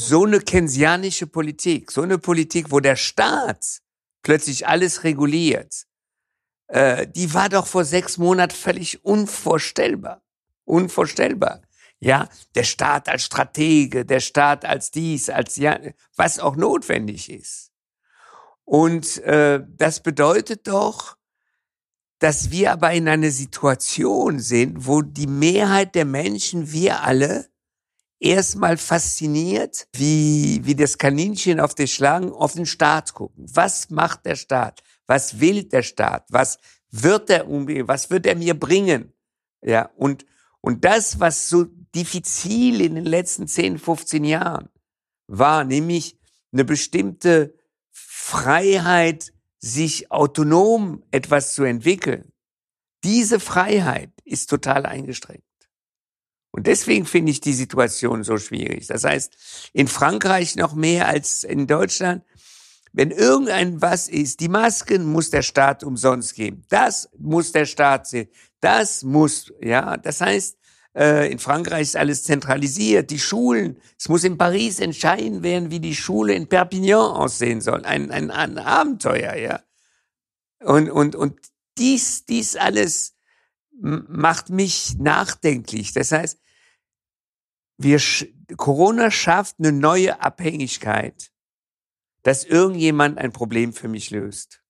so 0.00 0.24
eine 0.24 0.40
keynesianische 0.40 1.26
Politik, 1.26 1.90
so 1.90 2.02
eine 2.02 2.18
Politik, 2.18 2.70
wo 2.70 2.80
der 2.80 2.96
Staat 2.96 3.80
plötzlich 4.22 4.66
alles 4.66 5.04
reguliert, 5.04 5.86
äh, 6.68 7.06
die 7.06 7.34
war 7.34 7.48
doch 7.48 7.66
vor 7.66 7.84
sechs 7.84 8.18
Monaten 8.18 8.54
völlig 8.54 9.04
unvorstellbar. 9.04 10.22
Unvorstellbar. 10.64 11.62
Ja, 11.98 12.28
der 12.54 12.64
Staat 12.64 13.08
als 13.08 13.24
Stratege, 13.24 14.06
der 14.06 14.20
Staat 14.20 14.64
als 14.64 14.90
dies, 14.90 15.28
als 15.28 15.56
ja, 15.56 15.78
was 16.16 16.38
auch 16.38 16.56
notwendig 16.56 17.30
ist. 17.30 17.72
Und 18.64 19.18
äh, 19.18 19.62
das 19.68 20.02
bedeutet 20.02 20.66
doch, 20.66 21.16
dass 22.20 22.50
wir 22.50 22.72
aber 22.72 22.92
in 22.92 23.08
einer 23.08 23.30
Situation 23.30 24.38
sind, 24.38 24.86
wo 24.86 25.02
die 25.02 25.26
Mehrheit 25.26 25.94
der 25.94 26.04
Menschen, 26.04 26.70
wir 26.72 27.02
alle, 27.02 27.50
erstmal 28.20 28.76
fasziniert, 28.76 29.88
wie, 29.94 30.60
wie 30.64 30.74
das 30.74 30.98
Kaninchen 30.98 31.58
auf 31.58 31.74
den 31.74 31.88
Schlangen 31.88 32.32
auf 32.32 32.52
den 32.52 32.66
Staat 32.66 33.14
gucken. 33.14 33.46
Was 33.52 33.90
macht 33.90 34.26
der 34.26 34.36
Staat? 34.36 34.82
Was 35.06 35.40
will 35.40 35.64
der 35.64 35.82
Staat? 35.82 36.26
Was 36.28 36.58
wird 36.90 37.30
er 37.30 37.48
umgehen? 37.48 37.88
Was 37.88 38.10
wird 38.10 38.26
er 38.26 38.36
mir 38.36 38.58
bringen? 38.58 39.12
Ja, 39.62 39.90
und, 39.96 40.26
und 40.60 40.84
das, 40.84 41.18
was 41.18 41.48
so 41.48 41.64
diffizil 41.64 42.80
in 42.80 42.94
den 42.94 43.04
letzten 43.04 43.48
10, 43.48 43.78
15 43.78 44.24
Jahren 44.24 44.68
war, 45.26 45.64
nämlich 45.64 46.18
eine 46.52 46.64
bestimmte 46.64 47.54
Freiheit, 47.90 49.32
sich 49.62 50.10
autonom 50.10 51.02
etwas 51.10 51.54
zu 51.54 51.64
entwickeln. 51.64 52.32
Diese 53.04 53.40
Freiheit 53.40 54.10
ist 54.24 54.48
total 54.48 54.86
eingeschränkt. 54.86 55.49
Und 56.52 56.66
deswegen 56.66 57.06
finde 57.06 57.30
ich 57.30 57.40
die 57.40 57.52
Situation 57.52 58.24
so 58.24 58.36
schwierig. 58.38 58.86
Das 58.88 59.04
heißt, 59.04 59.70
in 59.72 59.88
Frankreich 59.88 60.56
noch 60.56 60.74
mehr 60.74 61.06
als 61.06 61.44
in 61.44 61.66
Deutschland, 61.66 62.24
wenn 62.92 63.12
irgendein 63.12 63.80
was 63.80 64.08
ist, 64.08 64.40
die 64.40 64.48
Masken 64.48 65.04
muss 65.06 65.30
der 65.30 65.42
Staat 65.42 65.84
umsonst 65.84 66.34
geben. 66.34 66.64
Das 66.68 67.08
muss 67.18 67.52
der 67.52 67.66
Staat 67.66 68.08
sehen. 68.08 68.28
Das 68.60 69.04
muss, 69.04 69.52
ja, 69.60 69.96
das 69.96 70.20
heißt, 70.20 70.56
äh, 70.96 71.30
in 71.30 71.38
Frankreich 71.38 71.82
ist 71.82 71.96
alles 71.96 72.24
zentralisiert. 72.24 73.10
Die 73.10 73.20
Schulen, 73.20 73.76
es 73.96 74.08
muss 74.08 74.24
in 74.24 74.36
Paris 74.36 74.80
entscheiden 74.80 75.44
werden, 75.44 75.70
wie 75.70 75.78
die 75.78 75.94
Schule 75.94 76.34
in 76.34 76.48
Perpignan 76.48 77.12
aussehen 77.12 77.60
soll. 77.60 77.84
Ein, 77.84 78.10
ein, 78.10 78.30
ein 78.32 78.58
Abenteuer, 78.58 79.36
ja. 79.36 79.60
Und, 80.62 80.90
und, 80.90 81.14
und 81.14 81.38
dies, 81.78 82.24
dies 82.26 82.56
alles 82.56 83.14
macht 83.80 84.50
mich 84.50 84.96
nachdenklich. 84.98 85.92
Das 85.92 86.12
heißt, 86.12 86.38
wir, 87.78 88.00
Corona 88.56 89.10
schafft 89.10 89.56
eine 89.58 89.72
neue 89.72 90.20
Abhängigkeit, 90.20 91.30
dass 92.22 92.44
irgendjemand 92.44 93.18
ein 93.18 93.32
Problem 93.32 93.72
für 93.72 93.88
mich 93.88 94.10
löst 94.10 94.62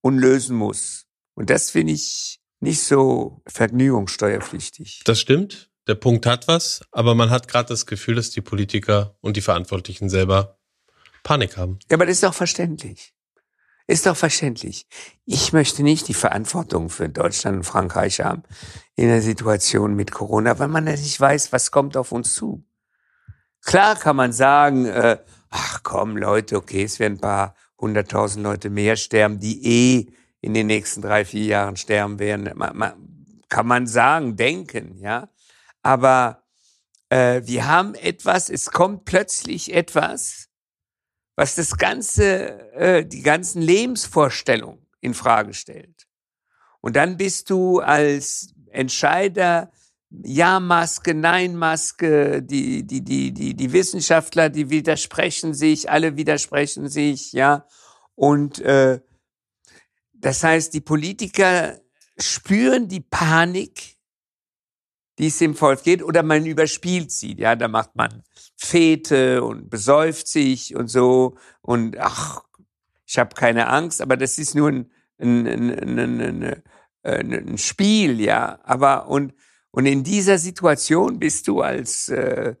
und 0.00 0.18
lösen 0.18 0.56
muss. 0.56 1.06
Und 1.34 1.50
das 1.50 1.70
finde 1.70 1.92
ich 1.92 2.40
nicht 2.60 2.82
so 2.82 3.42
vergnügungssteuerpflichtig. 3.46 5.02
Das 5.04 5.20
stimmt. 5.20 5.70
Der 5.86 5.94
Punkt 5.94 6.26
hat 6.26 6.48
was, 6.48 6.80
aber 6.90 7.14
man 7.14 7.30
hat 7.30 7.46
gerade 7.46 7.68
das 7.68 7.86
Gefühl, 7.86 8.16
dass 8.16 8.30
die 8.30 8.40
Politiker 8.40 9.16
und 9.20 9.36
die 9.36 9.40
Verantwortlichen 9.42 10.08
selber 10.08 10.58
Panik 11.22 11.56
haben. 11.56 11.78
Ja, 11.90 11.96
aber 11.96 12.06
das 12.06 12.16
ist 12.16 12.22
doch 12.22 12.34
verständlich. 12.34 13.14
Ist 13.88 14.06
doch 14.06 14.16
verständlich. 14.16 14.86
Ich 15.24 15.52
möchte 15.52 15.84
nicht 15.84 16.08
die 16.08 16.14
Verantwortung 16.14 16.90
für 16.90 17.08
Deutschland 17.08 17.58
und 17.58 17.64
Frankreich 17.64 18.20
haben 18.20 18.42
in 18.96 19.08
der 19.08 19.22
Situation 19.22 19.94
mit 19.94 20.10
Corona, 20.10 20.58
weil 20.58 20.68
man 20.68 20.84
nicht 20.84 21.20
weiß, 21.20 21.52
was 21.52 21.70
kommt 21.70 21.96
auf 21.96 22.10
uns 22.10 22.34
zu. 22.34 22.64
Klar 23.64 23.96
kann 23.96 24.16
man 24.16 24.32
sagen, 24.32 24.86
äh, 24.86 25.18
ach 25.50 25.82
komm 25.84 26.16
Leute, 26.16 26.56
okay, 26.56 26.82
es 26.82 26.98
werden 26.98 27.14
ein 27.14 27.20
paar 27.20 27.54
hunderttausend 27.78 28.42
Leute 28.42 28.70
mehr 28.70 28.96
sterben, 28.96 29.38
die 29.38 29.64
eh 29.64 30.12
in 30.40 30.54
den 30.54 30.66
nächsten 30.66 31.02
drei, 31.02 31.24
vier 31.24 31.44
Jahren 31.44 31.76
sterben 31.76 32.18
werden. 32.18 32.50
Man, 32.56 32.76
man, 32.76 33.42
kann 33.48 33.66
man 33.66 33.86
sagen, 33.86 34.36
denken, 34.36 34.98
ja. 34.98 35.28
Aber 35.82 36.42
äh, 37.08 37.42
wir 37.44 37.68
haben 37.68 37.94
etwas, 37.94 38.50
es 38.50 38.70
kommt 38.70 39.04
plötzlich 39.04 39.72
etwas, 39.72 40.45
was 41.36 41.54
das 41.54 41.76
ganze, 41.76 42.72
äh, 42.72 43.04
die 43.04 43.22
ganzen 43.22 43.62
Lebensvorstellungen 43.62 44.86
in 45.00 45.14
Frage 45.14 45.54
stellt. 45.54 46.08
Und 46.80 46.96
dann 46.96 47.16
bist 47.16 47.50
du 47.50 47.80
als 47.80 48.54
Entscheider 48.70 49.70
ja 50.10 50.60
Maske, 50.60 51.14
Nein 51.14 51.56
Maske, 51.56 52.42
die 52.42 52.86
die 52.86 53.02
die 53.02 53.32
die 53.32 53.54
die 53.54 53.72
Wissenschaftler, 53.72 54.48
die 54.48 54.70
widersprechen 54.70 55.52
sich, 55.52 55.90
alle 55.90 56.16
widersprechen 56.16 56.88
sich, 56.88 57.32
ja. 57.32 57.66
Und 58.14 58.60
äh, 58.60 59.00
das 60.14 60.42
heißt, 60.42 60.72
die 60.72 60.80
Politiker 60.80 61.78
spüren 62.18 62.88
die 62.88 63.00
Panik 63.00 63.95
die 65.18 65.28
es 65.28 65.40
im 65.40 65.54
Volk 65.54 65.82
geht, 65.82 66.02
oder 66.02 66.22
man 66.22 66.46
überspielt 66.46 67.10
sie. 67.10 67.36
Ja, 67.38 67.56
da 67.56 67.68
macht 67.68 67.96
man 67.96 68.22
Fete 68.56 69.42
und 69.42 69.70
besäuft 69.70 70.28
sich 70.28 70.74
und 70.74 70.88
so 70.88 71.36
und 71.62 71.98
ach, 71.98 72.42
ich 73.06 73.18
habe 73.18 73.34
keine 73.34 73.68
Angst, 73.68 74.02
aber 74.02 74.16
das 74.16 74.38
ist 74.38 74.54
nur 74.54 74.68
ein, 74.68 74.90
ein, 75.18 75.46
ein, 75.46 76.62
ein, 77.02 77.32
ein 77.32 77.58
Spiel, 77.58 78.20
ja. 78.20 78.58
Aber 78.64 79.08
und 79.08 79.32
und 79.70 79.86
in 79.86 80.02
dieser 80.02 80.38
Situation 80.38 81.18
bist 81.18 81.48
du 81.48 81.60
als 81.60 82.08
äh, 82.08 82.56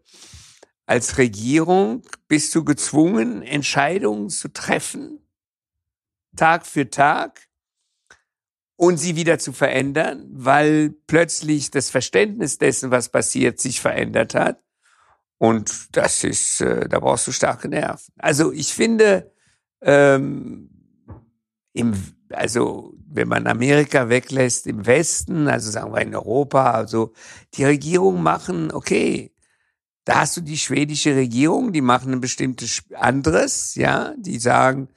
als 0.86 1.18
Regierung 1.18 2.02
bist 2.28 2.54
du 2.54 2.64
gezwungen, 2.64 3.42
Entscheidungen 3.42 4.28
zu 4.30 4.52
treffen, 4.52 5.18
Tag 6.36 6.64
für 6.64 6.88
Tag 6.90 7.45
und 8.76 8.98
sie 8.98 9.16
wieder 9.16 9.38
zu 9.38 9.52
verändern, 9.52 10.26
weil 10.30 10.94
plötzlich 11.06 11.70
das 11.70 11.90
Verständnis 11.90 12.58
dessen, 12.58 12.90
was 12.90 13.08
passiert, 13.08 13.58
sich 13.58 13.80
verändert 13.80 14.34
hat. 14.34 14.62
Und 15.38 15.96
das 15.96 16.24
ist, 16.24 16.60
äh, 16.60 16.88
da 16.88 17.00
brauchst 17.00 17.26
du 17.26 17.32
starke 17.32 17.68
Nerven. 17.68 18.12
Also 18.18 18.52
ich 18.52 18.72
finde, 18.72 19.32
ähm, 19.82 20.70
im, 21.72 21.94
also 22.30 22.94
wenn 23.08 23.28
man 23.28 23.46
Amerika 23.46 24.08
weglässt, 24.08 24.66
im 24.66 24.86
Westen, 24.86 25.48
also 25.48 25.70
sagen 25.70 25.92
wir 25.92 26.00
in 26.00 26.14
Europa, 26.14 26.70
also 26.70 27.12
die 27.54 27.64
Regierungen 27.64 28.22
machen, 28.22 28.72
okay, 28.72 29.32
da 30.04 30.20
hast 30.20 30.36
du 30.36 30.40
die 30.40 30.58
schwedische 30.58 31.16
Regierung, 31.16 31.72
die 31.72 31.80
machen 31.80 32.12
ein 32.12 32.20
bestimmtes 32.20 32.84
anderes, 32.94 33.74
ja, 33.74 34.14
die 34.18 34.38
sagen, 34.38 34.88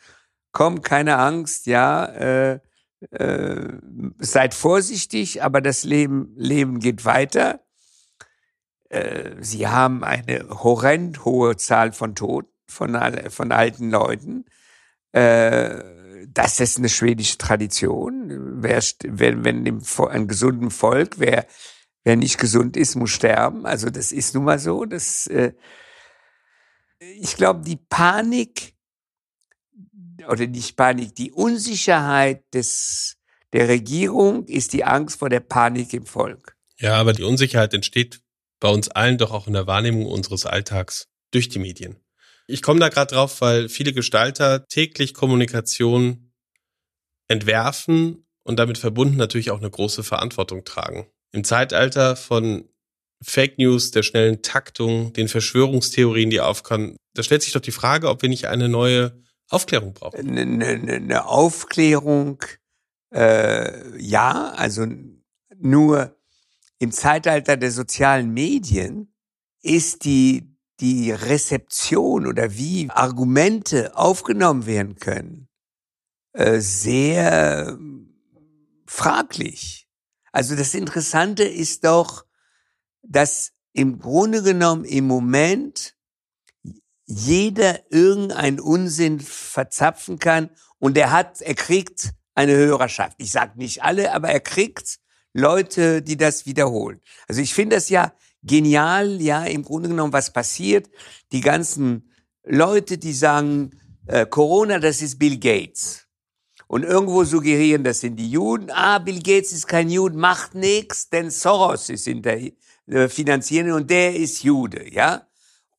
komm, 0.51 0.81
keine 0.81 1.17
Angst, 1.17 1.65
ja, 1.65 2.05
äh, 2.05 2.59
äh, 3.11 3.69
seid 4.19 4.53
vorsichtig, 4.53 5.43
aber 5.43 5.61
das 5.61 5.83
Leben, 5.83 6.33
Leben 6.35 6.79
geht 6.79 7.05
weiter. 7.05 7.61
Äh, 8.89 9.35
sie 9.39 9.67
haben 9.67 10.03
eine 10.03 10.47
horrend 10.49 11.23
hohe 11.25 11.55
Zahl 11.57 11.93
von 11.93 12.15
Toten, 12.15 12.51
von, 12.67 12.97
von 13.29 13.51
alten 13.51 13.89
Leuten. 13.89 14.45
Äh, 15.11 16.27
das 16.27 16.59
ist 16.59 16.77
eine 16.77 16.89
schwedische 16.89 17.37
Tradition. 17.37 18.61
Wer, 18.61 18.81
wenn, 19.03 19.43
wenn 19.43 19.65
dem, 19.65 19.81
ein 20.09 20.27
gesunden 20.27 20.69
Volk, 20.69 21.19
wer, 21.19 21.45
wer 22.03 22.15
nicht 22.15 22.37
gesund 22.37 22.77
ist, 22.77 22.95
muss 22.95 23.11
sterben. 23.11 23.65
Also 23.65 23.89
das 23.89 24.11
ist 24.11 24.35
nun 24.35 24.43
mal 24.43 24.59
so. 24.59 24.85
Das, 24.85 25.27
äh, 25.27 25.53
ich 26.99 27.35
glaube, 27.35 27.61
die 27.61 27.77
Panik 27.77 28.73
oder 30.29 30.47
nicht 30.47 30.75
Panik, 30.75 31.15
die 31.15 31.31
Unsicherheit 31.31 32.43
des, 32.53 33.17
der 33.53 33.67
Regierung 33.67 34.45
ist 34.45 34.73
die 34.73 34.83
Angst 34.83 35.19
vor 35.19 35.29
der 35.29 35.39
Panik 35.39 35.93
im 35.93 36.05
Volk. 36.05 36.55
Ja, 36.79 36.95
aber 36.95 37.13
die 37.13 37.23
Unsicherheit 37.23 37.73
entsteht 37.73 38.21
bei 38.59 38.69
uns 38.69 38.89
allen 38.89 39.17
doch 39.17 39.31
auch 39.31 39.47
in 39.47 39.53
der 39.53 39.67
Wahrnehmung 39.67 40.05
unseres 40.05 40.45
Alltags 40.45 41.07
durch 41.31 41.49
die 41.49 41.59
Medien. 41.59 41.97
Ich 42.47 42.61
komme 42.61 42.79
da 42.79 42.89
gerade 42.89 43.13
drauf, 43.13 43.41
weil 43.41 43.69
viele 43.69 43.93
Gestalter 43.93 44.65
täglich 44.67 45.13
Kommunikation 45.13 46.31
entwerfen 47.27 48.25
und 48.43 48.57
damit 48.57 48.77
verbunden 48.77 49.17
natürlich 49.17 49.51
auch 49.51 49.59
eine 49.59 49.69
große 49.69 50.03
Verantwortung 50.03 50.65
tragen. 50.65 51.07
Im 51.31 51.43
Zeitalter 51.43 52.15
von 52.15 52.67
Fake 53.21 53.59
News, 53.59 53.91
der 53.91 54.03
schnellen 54.03 54.41
Taktung, 54.41 55.13
den 55.13 55.27
Verschwörungstheorien, 55.27 56.29
die 56.29 56.39
aufkommen, 56.39 56.95
da 57.13 57.21
stellt 57.21 57.43
sich 57.43 57.53
doch 57.53 57.61
die 57.61 57.71
Frage, 57.71 58.09
ob 58.09 58.21
wir 58.21 58.29
nicht 58.29 58.47
eine 58.47 58.69
neue 58.69 59.21
Aufklärung 59.49 59.93
brauchen. 59.93 60.19
Eine, 60.19 60.41
eine, 60.41 60.93
eine 60.93 61.25
Aufklärung, 61.25 62.43
äh, 63.13 63.97
ja, 63.99 64.51
also 64.51 64.85
nur 65.57 66.15
im 66.79 66.91
Zeitalter 66.91 67.57
der 67.57 67.71
sozialen 67.71 68.33
Medien 68.33 69.13
ist 69.61 70.05
die, 70.05 70.55
die 70.79 71.11
Rezeption 71.11 72.25
oder 72.25 72.55
wie 72.55 72.89
Argumente 72.89 73.97
aufgenommen 73.97 74.65
werden 74.65 74.95
können, 74.95 75.49
äh, 76.33 76.59
sehr 76.59 77.77
fraglich. 78.85 79.87
Also 80.31 80.55
das 80.55 80.73
Interessante 80.73 81.43
ist 81.43 81.83
doch, 81.83 82.25
dass 83.01 83.51
im 83.73 83.99
Grunde 83.99 84.41
genommen 84.43 84.85
im 84.85 85.05
Moment 85.07 85.95
jeder 87.11 87.91
irgendeinen 87.91 88.59
Unsinn 88.59 89.19
verzapfen 89.19 90.19
kann 90.19 90.51
und 90.77 90.95
er 90.95 91.11
hat, 91.11 91.41
er 91.41 91.55
kriegt 91.55 92.11
eine 92.35 92.55
Hörerschaft. 92.55 93.15
Ich 93.17 93.31
sage 93.31 93.57
nicht 93.57 93.81
alle, 93.83 94.13
aber 94.13 94.29
er 94.29 94.39
kriegt 94.39 94.99
Leute, 95.33 96.03
die 96.03 96.17
das 96.17 96.45
wiederholen. 96.45 97.01
Also 97.27 97.41
ich 97.41 97.55
finde 97.55 97.77
das 97.77 97.89
ja 97.89 98.13
genial, 98.43 99.19
ja, 99.21 99.43
im 99.45 99.63
Grunde 99.63 99.89
genommen, 99.89 100.13
was 100.13 100.31
passiert. 100.31 100.87
Die 101.31 101.41
ganzen 101.41 102.11
Leute, 102.43 102.99
die 102.99 103.13
sagen, 103.13 103.71
äh, 104.05 104.27
Corona, 104.27 104.77
das 104.77 105.01
ist 105.01 105.17
Bill 105.17 105.39
Gates. 105.39 106.05
Und 106.67 106.83
irgendwo 106.83 107.23
suggerieren, 107.23 107.83
das 107.83 108.01
sind 108.01 108.17
die 108.17 108.29
Juden. 108.29 108.69
Ah, 108.69 108.99
Bill 108.99 109.17
Gates 109.19 109.51
ist 109.51 109.67
kein 109.67 109.89
Jude, 109.89 110.15
macht 110.15 110.53
nichts, 110.53 111.09
denn 111.09 111.31
Soros 111.31 111.89
ist 111.89 112.05
hinter 112.05 112.37
äh, 112.85 113.09
finanzieren 113.09 113.71
und 113.71 113.89
der 113.89 114.15
ist 114.15 114.43
Jude, 114.43 114.87
ja. 114.93 115.28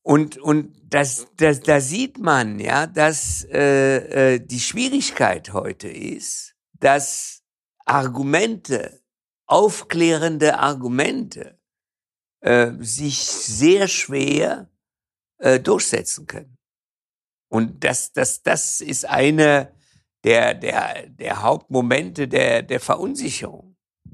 Und 0.02 0.38
und 0.38 0.74
das, 0.84 1.26
das 1.36 1.60
da 1.60 1.80
sieht 1.80 2.18
man 2.18 2.58
ja, 2.58 2.86
dass 2.86 3.44
äh, 3.44 4.34
äh, 4.34 4.40
die 4.40 4.60
Schwierigkeit 4.60 5.52
heute 5.52 5.88
ist, 5.88 6.54
dass 6.72 7.42
Argumente, 7.84 9.02
aufklärende 9.46 10.58
Argumente 10.58 11.58
äh, 12.40 12.72
sich 12.78 13.18
sehr 13.18 13.88
schwer 13.88 14.70
äh, 15.38 15.60
durchsetzen 15.60 16.26
können. 16.26 16.56
Und 17.50 17.84
das, 17.84 18.12
das, 18.12 18.42
das 18.42 18.80
ist 18.80 19.04
eine 19.06 19.74
der, 20.24 20.54
der, 20.54 21.08
der 21.08 21.42
Hauptmomente 21.42 22.28
der, 22.28 22.62
der 22.62 22.80
Verunsicherung. 22.80 23.69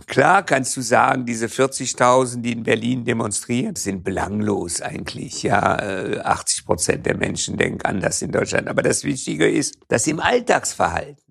Klar 0.07 0.45
kannst 0.45 0.77
du 0.77 0.83
sagen, 0.83 1.25
diese 1.25 1.47
40.000, 1.47 2.43
die 2.43 2.53
in 2.53 2.63
Berlin 2.65 3.05
demonstrieren, 3.05 3.77
sind 3.77 4.05
belanglos 4.05 4.83
eigentlich. 4.83 5.43
Ja, 5.43 5.77
80 6.23 6.61
äh, 6.61 6.65
Prozent 6.65 7.07
der 7.07 7.17
Menschen 7.17 7.57
denken 7.57 7.83
anders 7.83 8.21
in 8.21 8.31
Deutschland. 8.31 8.69
Aber 8.69 8.83
das 8.83 9.05
Wichtige 9.05 9.49
ist, 9.49 9.79
dass 9.89 10.07
im 10.07 10.21
Alltagsverhalten 10.21 11.23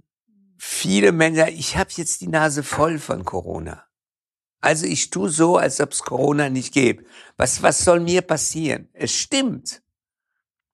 viele 0.58 1.12
Menschen, 1.12 1.48
ich 1.50 1.78
habe 1.78 1.92
jetzt 1.96 2.22
die 2.22 2.28
Nase 2.28 2.64
voll 2.64 2.98
von 2.98 3.24
Corona. 3.24 3.86
Also 4.62 4.88
ich 4.88 5.12
tue 5.12 5.30
so, 5.30 5.58
als 5.58 5.80
ob 5.80 5.92
es 5.92 6.02
Corona 6.02 6.50
nicht 6.50 6.74
gäbe. 6.74 7.04
Was, 7.38 7.62
was 7.62 7.84
soll 7.84 8.00
mir 8.00 8.24
passieren? 8.24 8.90
Es 8.94 9.14
stimmt. 9.14 9.84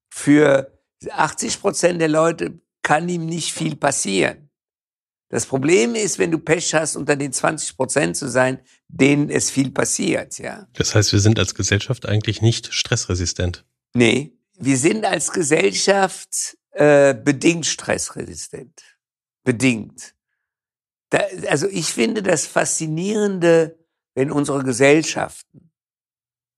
Für 0.10 0.80
80 1.10 1.60
Prozent 1.60 2.00
der 2.00 2.08
Leute 2.08 2.62
kann 2.84 3.10
ihm 3.10 3.26
nicht 3.26 3.52
viel 3.54 3.76
passieren. 3.76 4.51
Das 5.32 5.46
Problem 5.46 5.96
ist, 5.96 6.20
wenn 6.20 6.30
du 6.30 6.40
Pech 6.40 6.74
hast, 6.74 6.98
unter 6.98 7.16
den 7.16 7.32
20 7.32 7.78
Prozent 7.78 8.18
zu 8.18 8.30
sein, 8.30 8.60
denen 8.90 9.30
es 9.30 9.50
viel 9.50 9.72
passiert, 9.72 10.38
ja. 10.40 10.68
Das 10.74 10.94
heißt, 10.94 11.14
wir 11.14 11.22
sind 11.22 11.40
als 11.40 11.56
Gesellschaft 11.56 12.06
eigentlich 12.06 12.42
nicht 12.42 12.74
stressresistent. 12.74 13.66
Nee, 13.94 14.38
wir 14.60 14.78
sind 14.78 15.06
als 15.06 15.32
Gesellschaft 15.32 16.58
äh, 16.72 17.14
bedingt 17.14 17.66
stressresistent. 17.66 18.82
Bedingt. 19.46 20.16
Da, 21.12 21.22
also 21.48 21.70
ich 21.70 21.86
finde 21.86 22.24
das 22.24 22.46
Faszinierende, 22.46 23.80
wenn 24.14 24.32
unsere 24.32 24.66
Gesellschaften 24.66 25.72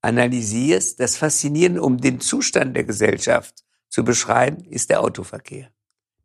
analysierst, 0.01 0.99
das 0.99 1.15
Faszinierende, 1.15 1.83
um 1.83 1.99
den 1.99 2.19
Zustand 2.19 2.75
der 2.75 2.85
Gesellschaft 2.85 3.63
zu 3.87 4.03
beschreiben, 4.03 4.65
ist 4.65 4.89
der 4.89 5.01
Autoverkehr. 5.01 5.71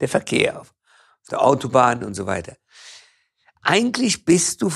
Der 0.00 0.08
Verkehr 0.08 0.62
auf, 0.62 0.68
auf 0.70 0.77
der 1.30 1.42
Autobahn 1.42 2.04
und 2.04 2.14
so 2.14 2.26
weiter. 2.26 2.56
Eigentlich 3.62 4.24
bist 4.24 4.62
du, 4.62 4.72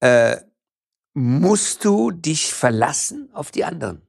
äh, 0.00 0.38
musst 1.14 1.84
du 1.84 2.10
dich 2.10 2.52
verlassen 2.52 3.30
auf 3.32 3.50
die 3.50 3.64
anderen. 3.64 4.06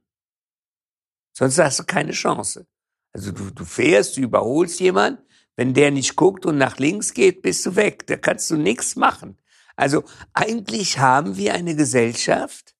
Sonst 1.32 1.58
hast 1.58 1.78
du 1.78 1.84
keine 1.84 2.12
Chance. 2.12 2.66
Also 3.12 3.32
du, 3.32 3.50
du 3.50 3.64
fährst, 3.64 4.16
du 4.16 4.20
überholst 4.20 4.80
jemanden, 4.80 5.22
wenn 5.56 5.74
der 5.74 5.90
nicht 5.90 6.14
guckt 6.16 6.46
und 6.46 6.58
nach 6.58 6.78
links 6.78 7.14
geht, 7.14 7.42
bist 7.42 7.64
du 7.66 7.76
weg. 7.76 8.06
Da 8.06 8.16
kannst 8.16 8.50
du 8.50 8.56
nichts 8.56 8.96
machen. 8.96 9.38
Also 9.76 10.04
eigentlich 10.32 10.98
haben 10.98 11.36
wir 11.36 11.54
eine 11.54 11.74
Gesellschaft, 11.74 12.76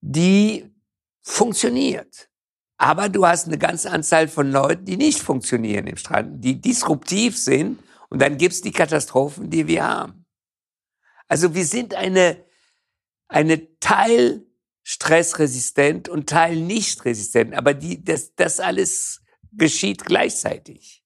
die 0.00 0.70
funktioniert. 1.22 2.30
Aber 2.82 3.08
du 3.08 3.24
hast 3.24 3.46
eine 3.46 3.58
ganze 3.58 3.92
Anzahl 3.92 4.26
von 4.26 4.50
Leuten, 4.50 4.86
die 4.86 4.96
nicht 4.96 5.20
funktionieren 5.20 5.86
im 5.86 5.96
Strand, 5.96 6.42
die 6.42 6.60
disruptiv 6.60 7.38
sind. 7.38 7.78
Und 8.08 8.20
dann 8.20 8.38
gibt's 8.38 8.60
die 8.60 8.72
Katastrophen, 8.72 9.50
die 9.50 9.68
wir 9.68 9.84
haben. 9.84 10.24
Also 11.28 11.54
wir 11.54 11.64
sind 11.64 11.94
eine, 11.94 12.44
eine 13.28 13.78
Teil 13.78 14.42
stressresistent 14.82 16.08
und 16.08 16.28
Teil 16.28 16.56
nicht 16.56 17.04
resistent. 17.04 17.54
Aber 17.54 17.72
die, 17.72 18.02
das, 18.02 18.34
das 18.34 18.58
alles 18.58 19.20
geschieht 19.52 20.04
gleichzeitig. 20.04 21.04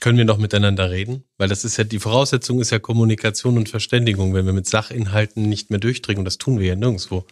Können 0.00 0.16
wir 0.16 0.24
noch 0.24 0.38
miteinander 0.38 0.92
reden? 0.92 1.24
Weil 1.38 1.48
das 1.48 1.64
ist 1.64 1.76
ja, 1.76 1.82
die 1.82 1.98
Voraussetzung 1.98 2.60
ist 2.60 2.70
ja 2.70 2.78
Kommunikation 2.78 3.58
und 3.58 3.68
Verständigung, 3.68 4.32
wenn 4.32 4.46
wir 4.46 4.52
mit 4.52 4.68
Sachinhalten 4.68 5.42
nicht 5.42 5.70
mehr 5.70 5.80
durchdringen. 5.80 6.20
Und 6.20 6.24
das 6.24 6.38
tun 6.38 6.60
wir 6.60 6.66
ja 6.68 6.76
nirgendwo. 6.76 7.26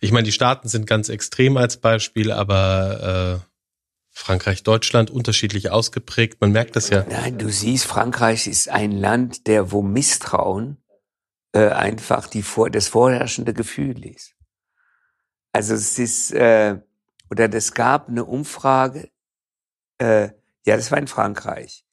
Ich 0.00 0.12
meine, 0.12 0.24
die 0.24 0.32
Staaten 0.32 0.68
sind 0.68 0.86
ganz 0.86 1.08
extrem 1.08 1.56
als 1.56 1.78
Beispiel, 1.78 2.30
aber 2.30 3.40
äh, 3.42 3.50
Frankreich, 4.10 4.62
Deutschland 4.62 5.10
unterschiedlich 5.10 5.70
ausgeprägt. 5.70 6.40
Man 6.40 6.52
merkt 6.52 6.76
das 6.76 6.88
ja. 6.88 7.04
Nein, 7.08 7.36
du 7.38 7.50
siehst, 7.50 7.84
Frankreich 7.84 8.46
ist 8.46 8.68
ein 8.68 8.92
Land, 8.92 9.46
der 9.46 9.72
wo 9.72 9.82
Misstrauen 9.82 10.78
äh, 11.52 11.68
einfach 11.68 12.28
die 12.28 12.42
vor, 12.42 12.70
das 12.70 12.88
vorherrschende 12.88 13.54
Gefühl 13.54 14.04
ist. 14.06 14.34
Also 15.52 15.74
es 15.74 15.98
ist 15.98 16.32
äh, 16.32 16.78
oder 17.30 17.52
es 17.52 17.74
gab 17.74 18.08
eine 18.08 18.24
Umfrage. 18.24 19.10
Äh, 19.98 20.30
ja, 20.66 20.76
das 20.76 20.90
war 20.90 20.98
in 20.98 21.08
Frankreich. 21.08 21.84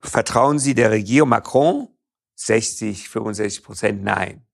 Vertrauen 0.00 0.58
Sie 0.58 0.74
der 0.74 0.90
Regierung 0.90 1.30
Macron? 1.30 1.88
60, 2.36 3.08
65 3.08 3.64
Prozent 3.64 4.04
nein. 4.04 4.45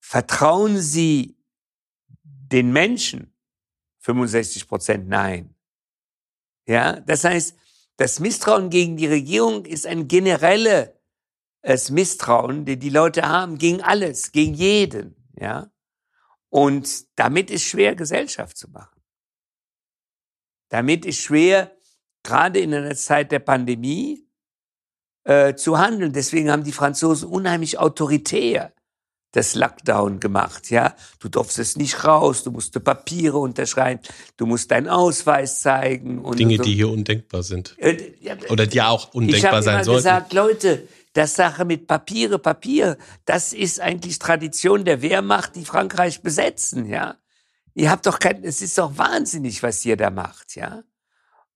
Vertrauen 0.00 0.78
Sie 0.78 1.36
den 2.22 2.72
Menschen? 2.72 3.32
65 4.00 4.66
Prozent 4.66 5.08
nein. 5.08 5.54
Ja, 6.66 7.00
das 7.00 7.24
heißt, 7.24 7.56
das 7.96 8.18
Misstrauen 8.18 8.70
gegen 8.70 8.96
die 8.96 9.06
Regierung 9.06 9.66
ist 9.66 9.86
ein 9.86 10.08
generelles 10.08 10.90
Misstrauen, 11.90 12.64
den 12.64 12.80
die 12.80 12.90
Leute 12.90 13.28
haben 13.28 13.58
gegen 13.58 13.82
alles, 13.82 14.32
gegen 14.32 14.54
jeden. 14.54 15.16
Ja, 15.34 15.70
und 16.48 17.06
damit 17.18 17.50
ist 17.50 17.64
schwer 17.64 17.94
Gesellschaft 17.94 18.56
zu 18.56 18.68
machen. 18.70 19.00
Damit 20.68 21.06
ist 21.06 21.18
schwer 21.18 21.76
gerade 22.22 22.60
in 22.60 22.74
einer 22.74 22.94
Zeit 22.96 23.32
der 23.32 23.38
Pandemie 23.38 24.28
äh, 25.24 25.54
zu 25.54 25.78
handeln. 25.78 26.12
Deswegen 26.12 26.50
haben 26.50 26.64
die 26.64 26.72
Franzosen 26.72 27.28
unheimlich 27.28 27.78
autoritär 27.78 28.74
das 29.32 29.54
Lockdown 29.54 30.20
gemacht, 30.20 30.70
ja. 30.70 30.94
Du 31.18 31.28
durftest 31.28 31.76
nicht 31.76 32.04
raus, 32.04 32.42
du 32.42 32.50
musst 32.50 32.82
Papiere 32.82 33.38
unterschreiben, 33.38 34.00
du 34.36 34.46
musst 34.46 34.70
deinen 34.70 34.88
Ausweis 34.88 35.60
zeigen 35.60 36.24
und 36.24 36.38
Dinge, 36.38 36.56
so. 36.56 36.62
die 36.62 36.74
hier 36.74 36.90
undenkbar 36.90 37.42
sind. 37.42 37.76
Äh, 37.78 38.12
Oder 38.48 38.66
die 38.66 38.78
ja 38.78 38.88
auch 38.88 39.14
undenkbar 39.14 39.62
sein 39.62 39.84
sollten. 39.84 40.00
Ich 40.00 40.10
habe 40.10 40.24
gesagt, 40.24 40.32
Leute, 40.32 40.88
das 41.12 41.34
Sache 41.34 41.64
mit 41.64 41.86
Papiere, 41.86 42.38
Papier, 42.38 42.98
das 43.24 43.52
ist 43.52 43.80
eigentlich 43.80 44.18
Tradition 44.18 44.84
der 44.84 45.02
Wehrmacht, 45.02 45.56
die 45.56 45.64
Frankreich 45.64 46.22
besetzen, 46.22 46.86
ja. 46.86 47.16
Ihr 47.74 47.90
habt 47.90 48.06
doch 48.06 48.18
kein, 48.18 48.42
es 48.42 48.62
ist 48.62 48.76
doch 48.78 48.98
wahnsinnig, 48.98 49.62
was 49.62 49.84
ihr 49.84 49.96
da 49.96 50.10
macht, 50.10 50.56
ja 50.56 50.82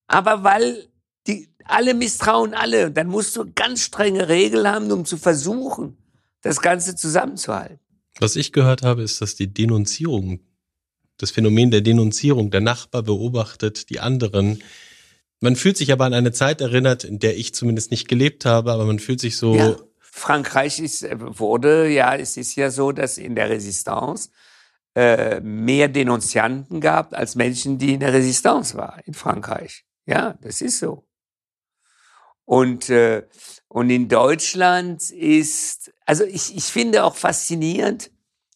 aber 0.07 0.45
weil 0.45 0.89
die, 1.27 1.49
alle 1.65 1.95
misstrauen 1.95 2.55
alle. 2.55 2.87
Und 2.87 2.97
dann 2.97 3.09
musst 3.09 3.37
du 3.37 3.51
ganz 3.55 3.81
strenge 3.83 4.29
Regeln 4.29 4.67
haben, 4.69 4.93
um 4.93 5.05
zu 5.05 5.17
versuchen, 5.17 5.97
das 6.45 6.61
Ganze 6.61 6.95
zusammenzuhalten. 6.95 7.81
Was 8.21 8.37
ich 8.37 8.53
gehört 8.53 8.83
habe, 8.83 9.03
ist, 9.03 9.21
dass 9.21 9.35
die 9.35 9.53
Denunzierung, 9.53 10.41
das 11.17 11.33
Phänomen 11.33 11.71
der 11.71 11.81
Denunzierung, 11.81 12.51
der 12.51 12.61
Nachbar 12.61 13.03
beobachtet 13.03 13.91
die 13.91 13.99
anderen. 13.99 14.63
Man 15.41 15.57
fühlt 15.57 15.77
sich 15.77 15.91
aber 15.91 16.05
an 16.05 16.15
eine 16.15 16.33
Zeit 16.33 16.61
erinnert, 16.61 17.03
in 17.03 17.19
der 17.19 17.37
ich 17.37 17.55
zumindest 17.55 17.91
nicht 17.91 18.07
gelebt 18.07 18.45
habe, 18.45 18.73
aber 18.73 18.85
man 18.85 19.01
fühlt 19.01 19.21
sich 19.21 19.37
so. 19.37 19.57
Ja, 19.57 19.77
Frankreich 19.99 20.79
ist, 20.79 21.05
wurde, 21.11 21.89
ja, 21.89 22.15
es 22.15 22.37
ist 22.37 22.55
ja 22.55 22.71
so, 22.71 22.93
dass 22.93 23.19
in 23.19 23.35
der 23.35 23.51
Resistance 23.51 24.31
äh, 24.95 25.41
mehr 25.41 25.89
Denunzianten 25.89 26.81
gab 26.81 27.15
als 27.15 27.35
Menschen, 27.35 27.79
die 27.79 27.95
in 27.95 28.01
der 28.01 28.13
Resistance 28.13 28.77
waren 28.77 29.01
in 29.07 29.15
Frankreich. 29.15 29.85
Ja, 30.07 30.39
das 30.41 30.61
ist 30.61 30.79
so. 30.79 31.05
Und, 32.45 32.91
äh, 32.91 33.27
und 33.75 33.91
in 33.91 34.09
Deutschland 34.09 35.11
ist, 35.11 35.93
also 36.07 36.23
ich, 36.23 36.57
ich 36.57 36.63
finde 36.63 37.03
auch 37.03 37.17
faszinierend, 37.17 38.13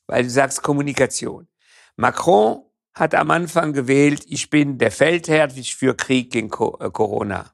weil 0.07 0.23
du 0.23 0.31
sagst 0.31 0.63
Kommunikation. 0.63 1.49
Macron 1.97 2.65
hat 2.95 3.17
am 3.17 3.33
Anfang 3.33 3.73
gewählt, 3.73 4.23
ich 4.29 4.49
bin 4.49 4.79
der 4.79 4.93
Feldherr, 4.93 5.49
ich 5.57 5.75
führe 5.75 5.97
Krieg 5.97 6.31
gegen 6.31 6.47
äh, 6.47 6.91
Corona. 6.91 7.53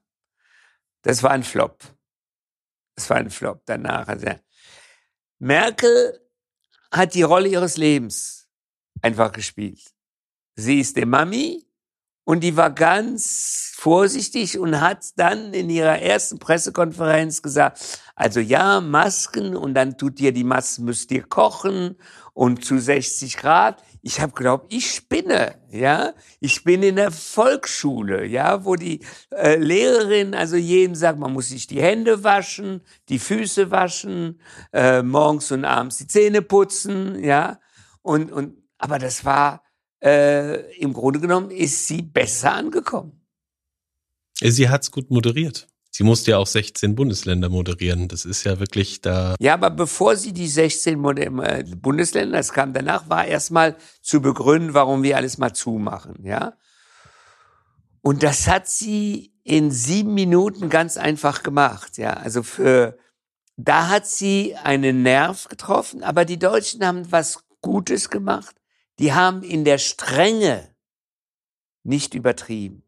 Das 1.00 1.22
war 1.22 1.30
ein 1.30 1.42
Flop. 1.42 1.78
Das 2.96 3.08
war 3.08 3.16
ein 3.16 3.30
Flop 3.30 3.62
danach. 3.64 4.08
Also 4.08 4.26
Merkel 5.38 6.20
hat 6.92 7.14
die 7.14 7.22
Rolle 7.22 7.48
ihres 7.48 7.78
Lebens 7.78 8.46
einfach 9.00 9.32
gespielt. 9.32 9.94
Sie 10.54 10.80
ist 10.80 10.98
die 10.98 11.06
Mami 11.06 11.66
und 12.24 12.40
die 12.40 12.56
war 12.56 12.70
ganz 12.70 13.72
vorsichtig 13.76 14.58
und 14.58 14.80
hat 14.80 15.04
dann 15.16 15.52
in 15.52 15.68
ihrer 15.68 16.00
ersten 16.00 16.38
Pressekonferenz 16.38 17.42
gesagt, 17.42 18.00
also 18.14 18.40
ja, 18.40 18.80
Masken 18.80 19.54
und 19.54 19.74
dann 19.74 19.98
tut 19.98 20.20
ihr 20.20 20.32
die 20.32 20.44
Masken, 20.44 20.86
müsst 20.86 21.10
ihr 21.10 21.22
kochen 21.22 21.96
und 22.32 22.64
zu 22.64 22.78
60 22.78 23.36
Grad. 23.36 23.82
Ich 24.00 24.20
habe 24.20 24.32
glaubt, 24.32 24.72
ich 24.72 24.90
spinne, 24.90 25.56
ja. 25.70 26.14
Ich 26.40 26.64
bin 26.64 26.82
in 26.82 26.96
der 26.96 27.10
Volksschule, 27.10 28.24
ja, 28.24 28.64
wo 28.64 28.76
die 28.76 29.04
äh, 29.30 29.56
Lehrerin 29.56 30.34
also 30.34 30.56
jedem 30.56 30.94
sagt, 30.94 31.18
man 31.18 31.32
muss 31.32 31.48
sich 31.48 31.66
die 31.66 31.82
Hände 31.82 32.24
waschen, 32.24 32.82
die 33.10 33.18
Füße 33.18 33.70
waschen, 33.70 34.40
äh, 34.72 35.02
morgens 35.02 35.52
und 35.52 35.64
abends 35.64 35.98
die 35.98 36.06
Zähne 36.06 36.40
putzen, 36.40 37.22
ja. 37.22 37.60
Und 38.02 38.32
und 38.32 38.56
aber 38.78 38.98
das 38.98 39.24
war 39.24 39.63
äh, 40.04 40.76
im 40.76 40.92
Grunde 40.92 41.20
genommen 41.20 41.50
ist 41.50 41.88
sie 41.88 42.02
besser 42.02 42.52
angekommen. 42.52 43.20
Sie 44.40 44.68
hat's 44.68 44.90
gut 44.90 45.10
moderiert. 45.10 45.68
Sie 45.90 46.02
musste 46.02 46.32
ja 46.32 46.38
auch 46.38 46.46
16 46.46 46.96
Bundesländer 46.96 47.48
moderieren. 47.48 48.08
Das 48.08 48.24
ist 48.24 48.42
ja 48.42 48.58
wirklich 48.58 49.00
da. 49.00 49.36
Ja, 49.38 49.54
aber 49.54 49.70
bevor 49.70 50.16
sie 50.16 50.32
die 50.32 50.48
16 50.48 51.02
äh, 51.04 51.64
Bundesländer, 51.76 52.38
das 52.38 52.52
kam 52.52 52.72
danach, 52.72 53.08
war 53.08 53.24
erstmal 53.26 53.76
zu 54.02 54.20
begründen, 54.20 54.74
warum 54.74 55.04
wir 55.04 55.16
alles 55.16 55.38
mal 55.38 55.52
zumachen, 55.52 56.24
ja. 56.24 56.54
Und 58.02 58.22
das 58.22 58.48
hat 58.48 58.68
sie 58.68 59.32
in 59.44 59.70
sieben 59.70 60.14
Minuten 60.14 60.68
ganz 60.68 60.96
einfach 60.96 61.42
gemacht, 61.44 61.96
ja. 61.96 62.14
Also 62.14 62.42
für, 62.42 62.98
da 63.56 63.88
hat 63.88 64.06
sie 64.06 64.56
einen 64.56 65.02
Nerv 65.02 65.48
getroffen, 65.48 66.02
aber 66.02 66.24
die 66.24 66.40
Deutschen 66.40 66.84
haben 66.84 67.10
was 67.12 67.44
Gutes 67.60 68.10
gemacht. 68.10 68.56
Die 68.98 69.12
haben 69.12 69.42
in 69.42 69.64
der 69.64 69.78
Strenge 69.78 70.74
nicht 71.82 72.14
übertrieben 72.14 72.84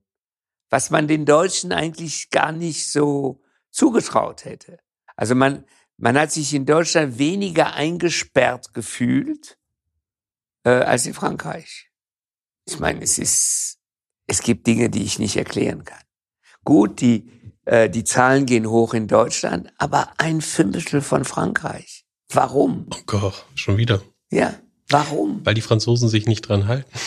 was 0.71 0.91
man 0.91 1.09
den 1.09 1.25
Deutschen 1.25 1.73
eigentlich 1.73 2.31
gar 2.31 2.53
nicht 2.53 2.91
so 2.91 3.43
zugetraut 3.71 4.45
hätte. 4.45 4.79
Also 5.17 5.35
man, 5.35 5.65
man 5.97 6.19
hat 6.19 6.33
sich 6.33 6.55
in 6.55 6.67
Deutschland 6.67 7.19
weniger 7.19 7.75
eingesperrt 7.75 8.75
gefühlt 8.75 9.59
äh, 10.65 10.71
als 10.71 11.07
in 11.07 11.15
Frankreich. 11.15 11.91
Ich 12.67 12.81
meine, 12.81 13.03
es 13.03 13.19
ist, 13.19 13.79
es 14.27 14.43
gibt 14.43 14.67
Dinge, 14.67 14.91
die 14.91 15.05
ich 15.05 15.19
nicht 15.19 15.37
erklären 15.37 15.85
kann. 15.85 16.03
Gut, 16.65 17.01
die, 17.01 17.31
äh, 17.65 17.89
die 17.89 18.05
Zahlen 18.05 18.45
gehen 18.45 18.69
hoch 18.69 18.93
in 18.93 19.07
Deutschland, 19.07 19.73
aber 19.79 20.13
ein 20.19 20.41
Fünftel 20.41 21.01
von 21.01 21.25
Frankreich. 21.25 22.05
Warum? 22.33 22.89
Oh 22.93 23.03
Gott, 23.07 23.47
schon 23.55 23.77
wieder. 23.77 24.03
Ja, 24.31 24.59
warum? 24.89 25.41
Weil 25.45 25.55
die 25.55 25.61
Franzosen 25.63 26.09
sich 26.09 26.27
nicht 26.27 26.43
dran 26.43 26.67
halten. 26.67 26.91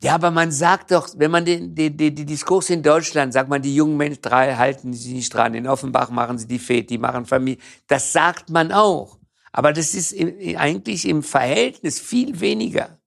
Ja, 0.00 0.14
aber 0.14 0.30
man 0.30 0.52
sagt 0.52 0.92
doch, 0.92 1.08
wenn 1.16 1.32
man 1.32 1.44
den, 1.44 1.74
den, 1.74 1.96
den, 1.96 2.14
die 2.14 2.24
Diskurs 2.24 2.70
in 2.70 2.84
Deutschland, 2.84 3.32
sagt 3.32 3.48
man, 3.48 3.60
die 3.60 3.74
jungen 3.74 3.96
Menschen 3.96 4.22
drei 4.22 4.54
halten 4.54 4.92
sie 4.92 5.14
nicht 5.14 5.34
dran. 5.34 5.54
In 5.54 5.66
Offenbach 5.66 6.10
machen 6.10 6.38
sie 6.38 6.46
die 6.46 6.60
Fete, 6.60 6.86
die 6.86 6.98
machen 6.98 7.26
Familie. 7.26 7.60
Das 7.88 8.12
sagt 8.12 8.48
man 8.48 8.70
auch. 8.70 9.18
Aber 9.50 9.72
das 9.72 9.94
ist 9.94 10.12
im, 10.12 10.56
eigentlich 10.56 11.04
im 11.04 11.24
Verhältnis 11.24 11.98
viel 11.98 12.38
weniger. 12.38 12.98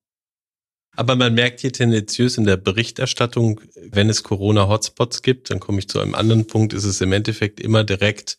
Aber 0.97 1.15
man 1.15 1.33
merkt 1.33 1.61
hier 1.61 1.71
tendenziös 1.71 2.37
in 2.37 2.43
der 2.43 2.57
Berichterstattung, 2.57 3.61
wenn 3.75 4.09
es 4.09 4.23
Corona-Hotspots 4.23 5.21
gibt, 5.21 5.49
dann 5.49 5.61
komme 5.61 5.79
ich 5.79 5.87
zu 5.87 6.01
einem 6.01 6.15
anderen 6.15 6.47
Punkt, 6.47 6.73
ist 6.73 6.83
es 6.83 6.99
im 6.99 7.13
Endeffekt 7.13 7.61
immer 7.61 7.85
direkt 7.85 8.37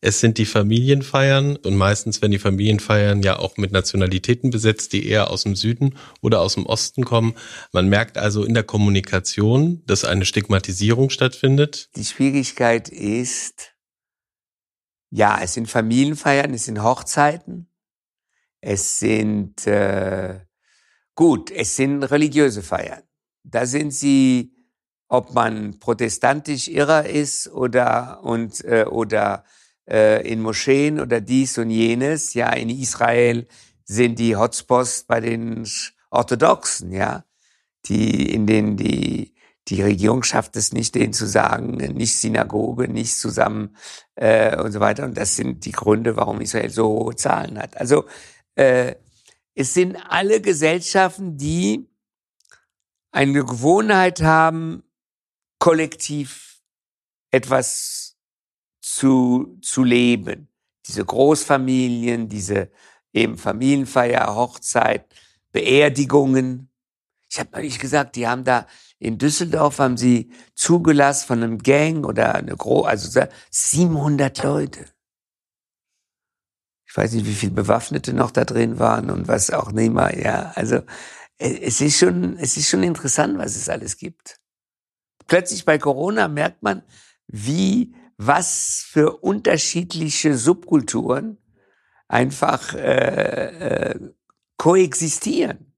es 0.00 0.20
sind 0.20 0.38
die 0.38 0.46
Familienfeiern 0.46 1.56
und 1.56 1.76
meistens 1.76 2.22
werden 2.22 2.32
die 2.32 2.38
Familienfeiern 2.38 3.22
ja 3.22 3.38
auch 3.38 3.56
mit 3.56 3.72
Nationalitäten 3.72 4.50
besetzt, 4.50 4.92
die 4.92 5.06
eher 5.06 5.30
aus 5.30 5.42
dem 5.42 5.56
Süden 5.56 5.96
oder 6.20 6.40
aus 6.40 6.54
dem 6.54 6.66
Osten 6.66 7.04
kommen. 7.04 7.34
Man 7.72 7.88
merkt 7.88 8.16
also 8.16 8.44
in 8.44 8.54
der 8.54 8.62
Kommunikation, 8.62 9.82
dass 9.86 10.04
eine 10.04 10.24
Stigmatisierung 10.24 11.10
stattfindet. 11.10 11.90
Die 11.96 12.04
Schwierigkeit 12.04 12.88
ist, 12.88 13.74
ja, 15.10 15.40
es 15.42 15.54
sind 15.54 15.68
Familienfeiern, 15.68 16.54
es 16.54 16.66
sind 16.66 16.82
Hochzeiten, 16.82 17.68
es 18.60 19.00
sind 19.00 19.66
äh, 19.66 20.40
gut, 21.16 21.50
es 21.50 21.74
sind 21.74 22.04
religiöse 22.04 22.62
Feiern. 22.62 23.02
Da 23.42 23.66
sind 23.66 23.92
sie, 23.92 24.54
ob 25.08 25.34
man 25.34 25.80
protestantisch 25.80 26.68
irrer 26.68 27.06
ist 27.06 27.48
oder 27.48 28.20
und 28.22 28.64
äh, 28.64 28.84
oder 28.84 29.44
äh, 29.88 30.26
in 30.26 30.42
Moscheen 30.42 31.00
oder 31.00 31.20
dies 31.20 31.58
und 31.58 31.70
jenes. 31.70 32.34
Ja, 32.34 32.52
in 32.52 32.70
Israel 32.70 33.46
sind 33.84 34.18
die 34.18 34.36
Hotspots 34.36 35.04
bei 35.04 35.20
den 35.20 35.66
Orthodoxen, 36.10 36.92
ja, 36.92 37.24
die 37.86 38.32
in 38.32 38.46
denen 38.46 38.76
die 38.76 39.34
die 39.68 39.82
Regierung 39.82 40.22
schafft 40.22 40.56
es 40.56 40.72
nicht, 40.72 40.94
denen 40.94 41.12
zu 41.12 41.26
sagen, 41.26 41.76
nicht 41.76 42.16
Synagoge, 42.18 42.88
nicht 42.88 43.16
zusammen 43.16 43.76
äh, 44.14 44.60
und 44.60 44.72
so 44.72 44.80
weiter. 44.80 45.04
Und 45.04 45.16
das 45.16 45.36
sind 45.36 45.64
die 45.64 45.72
Gründe, 45.72 46.16
warum 46.16 46.40
Israel 46.40 46.70
so 46.70 46.88
hohe 46.88 47.16
Zahlen 47.16 47.58
hat. 47.58 47.76
Also 47.76 48.06
äh, 48.54 48.94
es 49.54 49.74
sind 49.74 49.96
alle 50.08 50.40
Gesellschaften, 50.40 51.36
die 51.36 51.86
eine 53.10 53.44
Gewohnheit 53.44 54.22
haben, 54.22 54.84
kollektiv 55.58 56.62
etwas 57.30 58.07
zu, 58.94 59.58
zu 59.60 59.84
leben. 59.84 60.48
Diese 60.86 61.04
Großfamilien, 61.04 62.28
diese 62.28 62.70
eben 63.12 63.36
Familienfeier, 63.36 64.34
Hochzeit, 64.34 65.06
Beerdigungen. 65.52 66.70
Ich 67.30 67.38
habe 67.38 67.50
neulich 67.52 67.78
gesagt, 67.78 68.16
die 68.16 68.26
haben 68.26 68.44
da 68.44 68.66
in 68.98 69.18
Düsseldorf 69.18 69.78
haben 69.78 69.96
sie 69.96 70.32
zugelassen 70.54 71.26
von 71.26 71.42
einem 71.42 71.58
Gang 71.58 72.04
oder 72.04 72.34
eine 72.34 72.56
Gro 72.56 72.82
also 72.82 73.26
700 73.50 74.42
Leute. 74.42 74.86
Ich 76.86 76.96
weiß 76.96 77.12
nicht, 77.12 77.26
wie 77.26 77.34
viele 77.34 77.52
Bewaffnete 77.52 78.12
noch 78.12 78.30
da 78.30 78.44
drin 78.44 78.78
waren 78.78 79.10
und 79.10 79.28
was 79.28 79.50
auch 79.50 79.70
mehr. 79.70 80.18
Ja, 80.18 80.52
also 80.56 80.80
es 81.36 81.80
ist 81.80 81.98
schon, 81.98 82.38
es 82.38 82.56
ist 82.56 82.68
schon 82.68 82.82
interessant, 82.82 83.38
was 83.38 83.54
es 83.54 83.68
alles 83.68 83.98
gibt. 83.98 84.40
Plötzlich 85.26 85.64
bei 85.64 85.78
Corona 85.78 86.26
merkt 86.26 86.62
man, 86.62 86.82
wie 87.26 87.94
was 88.18 88.84
für 88.86 89.18
unterschiedliche 89.22 90.36
Subkulturen 90.36 91.38
einfach 92.08 92.74
äh, 92.74 93.92
äh, 93.92 94.00
koexistieren. 94.56 95.72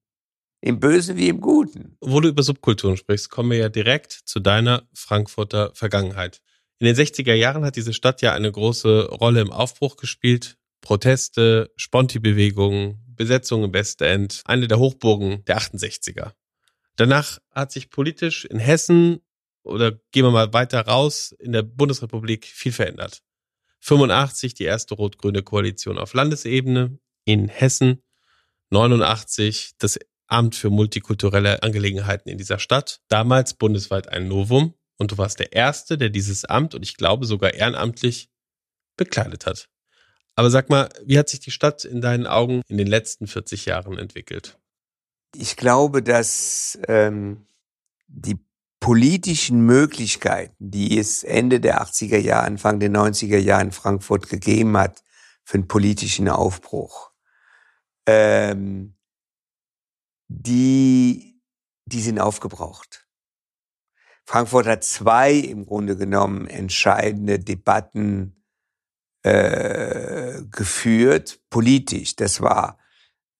Im 0.62 0.78
Bösen 0.78 1.16
wie 1.16 1.28
im 1.28 1.40
Guten. 1.40 1.96
Wo 2.00 2.20
du 2.20 2.28
über 2.28 2.42
Subkulturen 2.42 2.96
sprichst, 2.96 3.30
kommen 3.30 3.50
wir 3.50 3.58
ja 3.58 3.68
direkt 3.70 4.12
zu 4.12 4.40
deiner 4.40 4.86
Frankfurter 4.92 5.70
Vergangenheit. 5.74 6.42
In 6.78 6.86
den 6.86 6.96
60er 6.96 7.32
Jahren 7.34 7.64
hat 7.64 7.76
diese 7.76 7.94
Stadt 7.94 8.20
ja 8.20 8.34
eine 8.34 8.50
große 8.50 9.08
Rolle 9.08 9.40
im 9.40 9.52
Aufbruch 9.52 9.96
gespielt. 9.96 10.56
Proteste, 10.82 11.70
Sponti-Bewegungen, 11.76 12.98
Besetzung 13.16 13.64
im 13.64 13.72
Westend, 13.72 14.42
eine 14.46 14.66
der 14.66 14.78
Hochburgen 14.78 15.44
der 15.44 15.58
68er. 15.58 16.32
Danach 16.96 17.38
hat 17.50 17.72
sich 17.72 17.90
politisch 17.90 18.44
in 18.44 18.58
Hessen 18.58 19.20
oder 19.62 19.92
gehen 20.12 20.24
wir 20.24 20.30
mal 20.30 20.52
weiter 20.52 20.80
raus, 20.80 21.34
in 21.38 21.52
der 21.52 21.62
Bundesrepublik 21.62 22.46
viel 22.46 22.72
verändert. 22.72 23.22
85 23.80 24.54
die 24.54 24.64
erste 24.64 24.94
rot-grüne 24.94 25.42
Koalition 25.42 25.98
auf 25.98 26.14
Landesebene 26.14 26.98
in 27.24 27.48
Hessen, 27.48 28.02
89 28.70 29.72
das 29.78 29.98
Amt 30.26 30.54
für 30.54 30.70
multikulturelle 30.70 31.62
Angelegenheiten 31.62 32.28
in 32.28 32.38
dieser 32.38 32.58
Stadt, 32.58 33.00
damals 33.08 33.54
bundesweit 33.54 34.08
ein 34.08 34.28
Novum 34.28 34.74
und 34.96 35.12
du 35.12 35.18
warst 35.18 35.40
der 35.40 35.52
Erste, 35.52 35.98
der 35.98 36.10
dieses 36.10 36.44
Amt 36.44 36.74
und 36.74 36.82
ich 36.82 36.96
glaube 36.96 37.26
sogar 37.26 37.54
ehrenamtlich 37.54 38.30
bekleidet 38.96 39.46
hat. 39.46 39.68
Aber 40.36 40.50
sag 40.50 40.70
mal, 40.70 40.88
wie 41.04 41.18
hat 41.18 41.28
sich 41.28 41.40
die 41.40 41.50
Stadt 41.50 41.84
in 41.84 42.00
deinen 42.00 42.26
Augen 42.26 42.62
in 42.68 42.78
den 42.78 42.86
letzten 42.86 43.26
40 43.26 43.66
Jahren 43.66 43.98
entwickelt? 43.98 44.58
Ich 45.34 45.56
glaube, 45.56 46.02
dass 46.02 46.78
ähm, 46.86 47.46
die 48.06 48.38
politischen 48.80 49.60
Möglichkeiten, 49.60 50.54
die 50.58 50.98
es 50.98 51.22
Ende 51.22 51.60
der 51.60 51.82
80er 51.82 52.18
Jahre, 52.18 52.46
Anfang 52.46 52.80
der 52.80 52.90
90er 52.90 53.38
Jahre 53.38 53.64
in 53.64 53.72
Frankfurt 53.72 54.28
gegeben 54.28 54.76
hat 54.76 55.04
für 55.44 55.58
einen 55.58 55.68
politischen 55.68 56.28
Aufbruch, 56.28 57.12
ähm, 58.06 58.96
die, 60.28 61.40
die 61.84 62.00
sind 62.00 62.18
aufgebraucht. 62.18 63.06
Frankfurt 64.24 64.66
hat 64.66 64.84
zwei 64.84 65.32
im 65.32 65.66
Grunde 65.66 65.96
genommen 65.96 66.46
entscheidende 66.46 67.38
Debatten 67.38 68.44
äh, 69.22 70.42
geführt, 70.50 71.40
politisch. 71.50 72.16
Das 72.16 72.40
war 72.40 72.78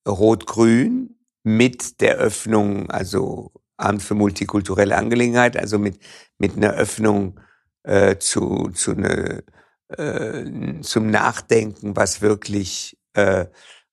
Rot-Grün 0.06 1.20
mit 1.42 2.00
der 2.00 2.16
Öffnung, 2.16 2.90
also 2.90 3.52
Amt 3.80 4.02
für 4.02 4.14
multikulturelle 4.14 4.96
Angelegenheit, 4.96 5.56
also 5.56 5.78
mit, 5.78 5.98
mit 6.38 6.56
einer 6.56 6.72
Öffnung 6.72 7.40
äh, 7.82 8.16
zu, 8.18 8.70
zu 8.74 8.92
eine, 8.92 9.42
äh, 9.88 10.80
zum 10.82 11.10
Nachdenken, 11.10 11.96
was 11.96 12.20
wirklich, 12.20 12.98
äh, 13.14 13.46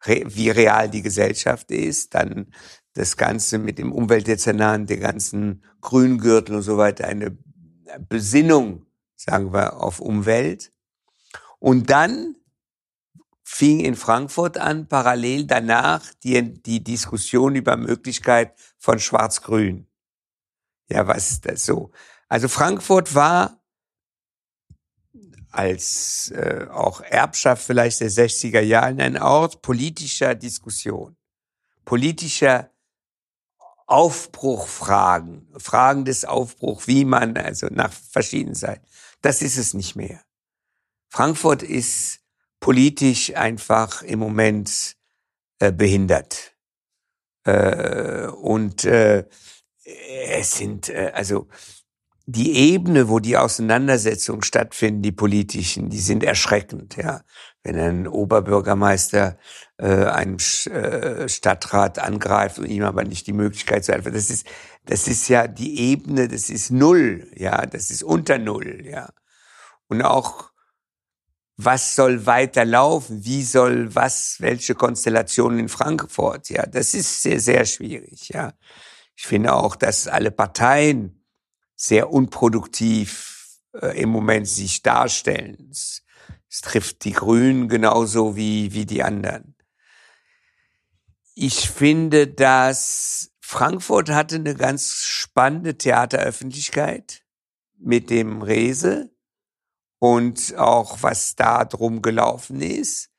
re, 0.05 0.23
wie 0.25 0.49
real 0.49 0.89
die 0.89 1.01
Gesellschaft 1.01 1.71
ist, 1.71 2.13
dann 2.13 2.47
das 2.93 3.15
Ganze 3.15 3.59
mit 3.59 3.77
dem 3.77 3.91
Umweltdezernat, 3.91 4.89
der 4.89 4.97
ganzen 4.97 5.63
Grüngürtel 5.81 6.55
und 6.55 6.63
so 6.63 6.77
weiter, 6.77 7.07
eine 7.07 7.37
Besinnung, 8.09 8.85
sagen 9.15 9.53
wir, 9.53 9.81
auf 9.81 9.99
Umwelt. 9.99 10.71
Und 11.59 11.89
dann 11.89 12.35
fing 13.49 13.79
in 13.79 13.95
Frankfurt 13.95 14.57
an, 14.57 14.89
parallel 14.89 15.45
danach 15.45 16.03
die, 16.21 16.61
die 16.61 16.83
Diskussion 16.83 17.55
über 17.55 17.77
Möglichkeit 17.77 18.53
von 18.77 18.99
Schwarz-Grün. 18.99 19.87
Ja, 20.89 21.07
was 21.07 21.31
ist 21.31 21.45
das 21.45 21.65
so? 21.65 21.91
Also 22.27 22.49
Frankfurt 22.49 23.15
war 23.15 23.63
als 25.49 26.29
äh, 26.35 26.67
auch 26.69 26.99
Erbschaft 26.99 27.63
vielleicht 27.63 28.01
der 28.01 28.11
60er 28.11 28.59
Jahre 28.59 29.01
ein 29.01 29.17
Ort 29.17 29.61
politischer 29.61 30.35
Diskussion, 30.35 31.15
politischer 31.85 32.69
Aufbruchfragen, 33.85 35.47
Fragen 35.57 36.03
des 36.03 36.25
Aufbruchs, 36.25 36.85
wie 36.87 37.05
man, 37.05 37.37
also 37.37 37.67
nach 37.71 37.93
verschiedenen 37.93 38.55
Seiten. 38.55 38.85
Das 39.21 39.41
ist 39.41 39.57
es 39.57 39.73
nicht 39.73 39.95
mehr. 39.95 40.21
Frankfurt 41.07 41.63
ist 41.63 42.26
politisch 42.59 43.35
einfach 43.35 44.01
im 44.01 44.19
Moment 44.19 44.95
äh, 45.59 45.71
behindert. 45.71 46.55
Äh, 47.45 48.27
und 48.27 48.85
äh, 48.85 49.25
es 49.83 50.55
sind, 50.55 50.89
äh, 50.89 51.11
also 51.13 51.47
die 52.29 52.73
Ebene, 52.73 53.07
wo 53.07 53.19
die 53.19 53.37
Auseinandersetzungen 53.37 54.43
stattfinden, 54.43 55.01
die 55.01 55.13
politischen, 55.13 55.89
die 55.89 55.99
sind 55.99 56.23
erschreckend, 56.23 56.97
ja. 56.97 57.21
Wenn 57.63 57.79
ein 57.79 58.07
Oberbürgermeister 58.07 59.37
äh, 59.77 59.87
einen 59.87 60.37
äh, 60.37 61.27
Stadtrat 61.29 61.99
angreift 61.99 62.59
und 62.59 62.67
ihm 62.67 62.83
aber 62.83 63.05
nicht 63.05 63.27
die 63.27 63.33
Möglichkeit 63.33 63.85
zu 63.85 63.93
helfen, 63.93 64.13
das 64.13 64.29
ist, 64.29 64.45
das 64.85 65.07
ist 65.07 65.29
ja 65.29 65.47
die 65.47 65.79
Ebene, 65.79 66.27
das 66.27 66.49
ist 66.49 66.69
Null, 66.69 67.31
ja, 67.35 67.65
das 67.65 67.89
ist 67.91 68.03
unter 68.03 68.37
Null, 68.37 68.85
ja. 68.85 69.09
Und 69.87 70.01
auch 70.01 70.51
was 71.57 71.95
soll 71.95 72.27
weiterlaufen, 72.27 73.25
wie 73.25 73.43
soll 73.43 73.93
was, 73.95 74.37
welche 74.39 74.75
Konstellationen 74.75 75.59
in 75.59 75.69
Frankfurt, 75.69 76.49
ja, 76.49 76.65
das 76.67 76.93
ist 76.93 77.23
sehr, 77.23 77.39
sehr 77.39 77.65
schwierig, 77.65 78.29
ja. 78.29 78.53
Ich 79.15 79.25
finde 79.25 79.53
auch, 79.53 79.75
dass 79.75 80.07
alle 80.07 80.29
Parteien 80.29 81.25
sehr 81.75 82.11
unproduktiv 82.11 83.59
äh, 83.73 83.99
im 83.99 84.09
Moment 84.09 84.47
sich 84.47 84.83
darstellen. 84.83 85.69
Es, 85.71 86.03
es 86.47 86.61
trifft 86.61 87.03
die 87.03 87.13
Grünen 87.13 87.67
genauso 87.67 88.35
wie, 88.35 88.73
wie 88.73 88.85
die 88.85 89.01
anderen. 89.01 89.55
Ich 91.33 91.69
finde, 91.69 92.27
dass 92.27 93.31
Frankfurt 93.41 94.09
hatte 94.09 94.35
eine 94.35 94.53
ganz 94.53 94.93
spannende 95.03 95.77
Theateröffentlichkeit 95.77 97.23
mit 97.77 98.11
dem 98.11 98.43
Rese 98.43 99.09
und 99.99 100.55
auch 100.57 101.01
was 101.01 101.35
da 101.35 101.65
drum 101.65 102.01
gelaufen 102.01 102.61
ist. 102.61 103.09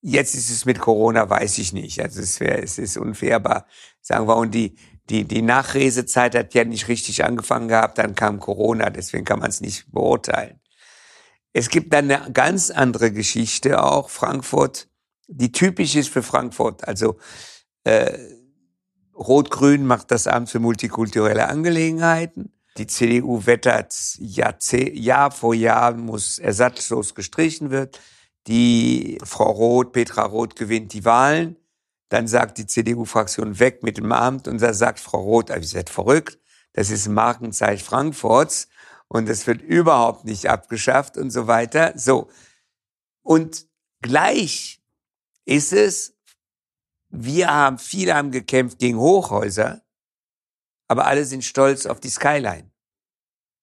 Jetzt 0.00 0.34
ist 0.34 0.50
es 0.50 0.64
mit 0.64 0.80
Corona, 0.80 1.30
weiß 1.30 1.58
ich 1.58 1.72
nicht. 1.72 2.00
Also 2.00 2.20
es 2.20 2.40
wäre, 2.40 2.60
es 2.60 2.78
ist 2.78 2.96
unfair, 2.96 3.36
aber 3.36 3.66
sagen 4.00 4.26
wir, 4.26 4.36
und 4.36 4.52
die, 4.52 4.76
die, 5.08 5.24
die 5.24 5.42
Nachresezeit 5.42 6.34
hat 6.34 6.54
ja 6.54 6.64
nicht 6.64 6.88
richtig 6.88 7.24
angefangen 7.24 7.68
gehabt, 7.68 7.98
dann 7.98 8.14
kam 8.14 8.40
Corona, 8.40 8.90
deswegen 8.90 9.24
kann 9.24 9.38
man 9.38 9.50
es 9.50 9.60
nicht 9.60 9.90
beurteilen. 9.92 10.60
Es 11.52 11.68
gibt 11.68 11.92
dann 11.92 12.10
eine 12.10 12.32
ganz 12.32 12.70
andere 12.70 13.12
Geschichte 13.12 13.82
auch, 13.82 14.10
Frankfurt, 14.10 14.88
die 15.28 15.52
typisch 15.52 15.94
ist 15.94 16.08
für 16.08 16.22
Frankfurt. 16.22 16.86
Also 16.88 17.18
äh, 17.84 18.18
Rot-Grün 19.14 19.86
macht 19.86 20.10
das 20.10 20.26
Amt 20.26 20.50
für 20.50 20.58
multikulturelle 20.58 21.48
Angelegenheiten. 21.48 22.52
Die 22.78 22.86
CDU 22.86 23.44
wettert 23.44 23.94
Jahr, 24.18 25.30
vor 25.30 25.54
Jahr, 25.54 25.94
muss 25.94 26.38
ersatzlos 26.38 27.14
gestrichen 27.14 27.70
wird. 27.70 28.00
Die 28.46 29.18
Frau 29.22 29.50
Roth, 29.50 29.92
Petra 29.92 30.24
Roth 30.24 30.56
gewinnt 30.56 30.92
die 30.94 31.04
Wahlen. 31.04 31.56
Dann 32.08 32.26
sagt 32.26 32.58
die 32.58 32.66
CDU-Fraktion 32.66 33.58
weg 33.58 33.82
mit 33.82 33.98
dem 33.98 34.12
Amt 34.12 34.48
und 34.48 34.60
da 34.60 34.74
sagt 34.74 35.00
Frau 35.00 35.20
Roth, 35.20 35.50
ihr 35.50 35.62
seid 35.62 35.90
verrückt. 35.90 36.38
Das 36.72 36.90
ist 36.90 37.06
ein 37.06 37.14
Markenzeichen 37.14 37.84
Frankfurts 37.84 38.68
und 39.08 39.28
das 39.28 39.46
wird 39.46 39.60
überhaupt 39.60 40.24
nicht 40.24 40.48
abgeschafft 40.48 41.16
und 41.16 41.30
so 41.30 41.46
weiter. 41.46 41.92
So. 41.96 42.30
Und 43.22 43.66
gleich 44.00 44.82
ist 45.44 45.72
es, 45.72 46.14
wir 47.10 47.48
haben, 47.48 47.78
viele 47.78 48.14
haben 48.14 48.30
gekämpft 48.30 48.78
gegen 48.78 48.98
Hochhäuser 48.98 49.82
aber 50.92 51.06
alle 51.06 51.24
sind 51.24 51.42
stolz 51.42 51.86
auf 51.86 52.00
die 52.00 52.10
Skyline. 52.10 52.70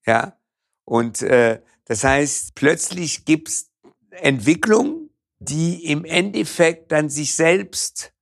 Ja, 0.03 0.35
und 0.83 1.21
äh, 1.21 1.61
das 1.85 2.03
heißt, 2.03 2.55
plötzlich 2.55 3.23
gibt's 3.23 3.69
Entwicklungen, 4.09 5.11
die 5.37 5.85
im 5.85 6.05
Endeffekt 6.05 6.91
dann 6.91 7.07
sich 7.09 7.35
selbst 7.35 8.13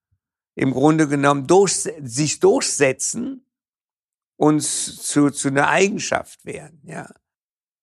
im 0.56 0.74
Grunde 0.74 1.08
genommen 1.08 1.48
durch, 1.48 1.72
sich 2.02 2.42
durchsetzen 2.42 3.46
und 4.36 4.62
zu, 4.62 5.30
zu 5.30 5.48
einer 5.48 5.70
Eigenschaft 5.70 6.44
werden. 6.44 6.82
Ja, 6.84 7.10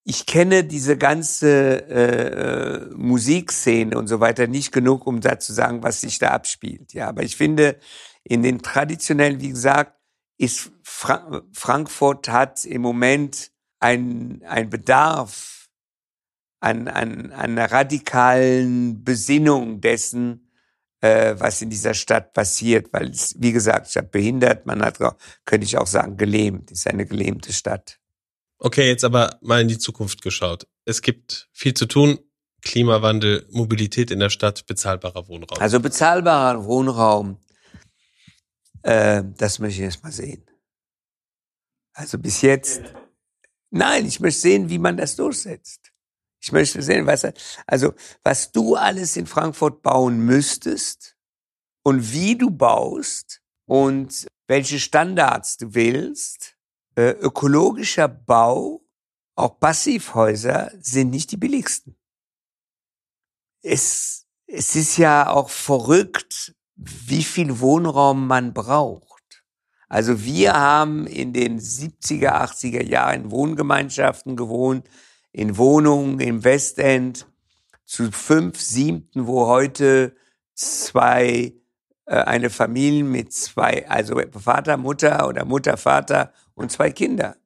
ich 0.05 0.27
kenne 0.27 0.63
diese 0.63 0.99
ganze 0.99 1.89
äh, 1.89 2.95
Musikszene 2.95 3.97
und 3.97 4.09
so 4.09 4.21
weiter 4.21 4.47
nicht 4.47 4.73
genug, 4.73 5.07
um 5.07 5.23
da 5.23 5.39
zu 5.39 5.55
sagen, 5.55 5.83
was 5.83 6.03
sich 6.03 6.19
da 6.19 6.33
abspielt. 6.33 6.93
Ja, 6.93 7.09
aber 7.09 7.23
ich 7.23 7.35
finde 7.35 7.79
in 8.25 8.43
den 8.43 8.61
traditionellen, 8.61 9.41
wie 9.41 9.49
gesagt, 9.49 9.99
ist 10.37 10.74
Fra 10.97 11.43
Frankfurt 11.53 12.29
hat 12.29 12.65
im 12.65 12.81
Moment 12.81 13.51
ein, 13.81 14.43
ein 14.47 14.71
Bedarf 14.71 15.69
an, 16.61 16.89
an, 16.89 17.33
an 17.33 17.33
einer 17.33 17.71
radikalen 17.71 19.03
Besinnung 19.03 19.81
dessen, 19.81 20.51
äh, 21.01 21.35
was 21.37 21.61
in 21.63 21.71
dieser 21.71 21.95
Stadt 21.95 22.33
passiert, 22.33 22.93
weil 22.93 23.11
es, 23.11 23.35
wie 23.39 23.53
gesagt, 23.53 23.91
Stadt 23.91 24.13
behindert, 24.13 24.67
man 24.67 24.83
hat, 24.83 24.99
könnte 25.45 25.67
ich 25.67 25.77
auch 25.77 25.87
sagen, 25.87 26.17
gelähmt, 26.17 26.71
ist 26.71 26.87
eine 26.87 27.07
gelähmte 27.07 27.53
Stadt. 27.53 27.99
Okay, 28.59 28.87
jetzt 28.87 29.05
aber 29.05 29.39
mal 29.43 29.61
in 29.61 29.69
die 29.69 29.79
Zukunft 29.79 30.23
geschaut. 30.23 30.67
Es 30.85 31.03
gibt 31.03 31.49
viel 31.53 31.75
zu 31.75 31.87
tun. 31.87 32.19
Klimawandel, 32.63 33.47
Mobilität 33.51 34.11
in 34.11 34.21
der 34.21 34.31
Stadt, 34.31 34.65
bezahlbarer 34.67 35.29
Wohnraum. 35.29 35.59
Also 35.61 35.81
bezahlbarer 35.81 36.65
Wohnraum 36.65 37.39
äh, 38.85 39.23
das 39.39 39.59
möchte 39.59 39.81
ich 39.81 39.85
erst 39.85 40.03
mal 40.05 40.13
sehen. 40.13 40.45
Also 41.95 42.19
bis 42.19 42.43
jetzt, 42.43 42.83
nein, 43.71 44.05
ich 44.05 44.19
möchte 44.21 44.41
sehen, 44.41 44.69
wie 44.69 44.79
man 44.79 44.97
das 44.97 45.17
durchsetzt. 45.17 45.93
Ich 46.43 46.53
möchte 46.53 46.83
sehen, 46.83 47.07
was, 47.07 47.27
also, 47.67 47.95
was 48.23 48.53
du 48.53 48.75
alles 48.75 49.17
in 49.17 49.27
Frankfurt 49.27 49.83
bauen 49.83 50.19
müsstest 50.19 51.17
und 51.85 52.13
wie 52.13 52.37
du 52.37 52.51
baust 52.51 53.41
und 53.67 54.27
welche 54.47 54.79
Standards 54.79 55.57
du 55.57 55.75
willst. 55.75 56.57
Äh, 56.97 57.11
ökologischer 57.11 58.09
Bau, 58.09 58.85
auch 59.37 59.59
Passivhäuser, 59.59 60.71
sind 60.81 61.11
nicht 61.11 61.31
die 61.31 61.37
billigsten. 61.37 61.97
Es, 63.63 64.27
es 64.47 64.77
ist 64.77 64.99
ja 64.99 65.29
auch 65.31 65.49
verrückt, 65.49 66.55
wie 66.77 67.25
viel 67.25 67.59
Wohnraum 67.61 68.27
man 68.27 68.53
braucht. 68.53 69.14
Also 69.95 70.25
wir 70.25 70.55
haben 70.55 71.07
in 71.07 71.33
den 71.33 71.61
70er, 71.61 72.33
80er 72.33 72.83
Jahren 72.83 73.27
in 73.27 73.31
Wohngemeinschaften 73.31 74.35
gewohnt, 74.35 74.89
in 75.31 75.57
Wohnungen 75.57 76.19
im 76.19 76.43
Westend 76.43 77.29
zu 77.85 78.11
fünf, 78.11 78.61
siebten, 78.61 79.29
wo 79.29 79.47
heute 79.47 80.17
zwei, 80.57 81.55
äh, 82.07 82.17
eine 82.17 82.51
Familie 82.51 83.05
mit 83.05 83.33
zwei, 83.33 83.89
also 83.89 84.21
Vater, 84.33 84.79
Mutter 84.79 85.29
oder 85.29 85.45
Mutter, 85.45 85.77
Vater 85.77 86.33
und 86.55 86.73
zwei 86.73 86.91
Kinder. 86.91 87.37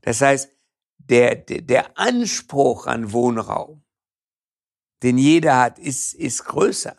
Das 0.00 0.22
heißt, 0.22 0.50
der, 0.98 1.36
der, 1.36 1.96
Anspruch 2.00 2.88
an 2.88 3.12
Wohnraum, 3.12 3.84
den 5.04 5.18
jeder 5.18 5.56
hat, 5.60 5.78
ist, 5.78 6.14
ist 6.14 6.46
größer. 6.46 6.96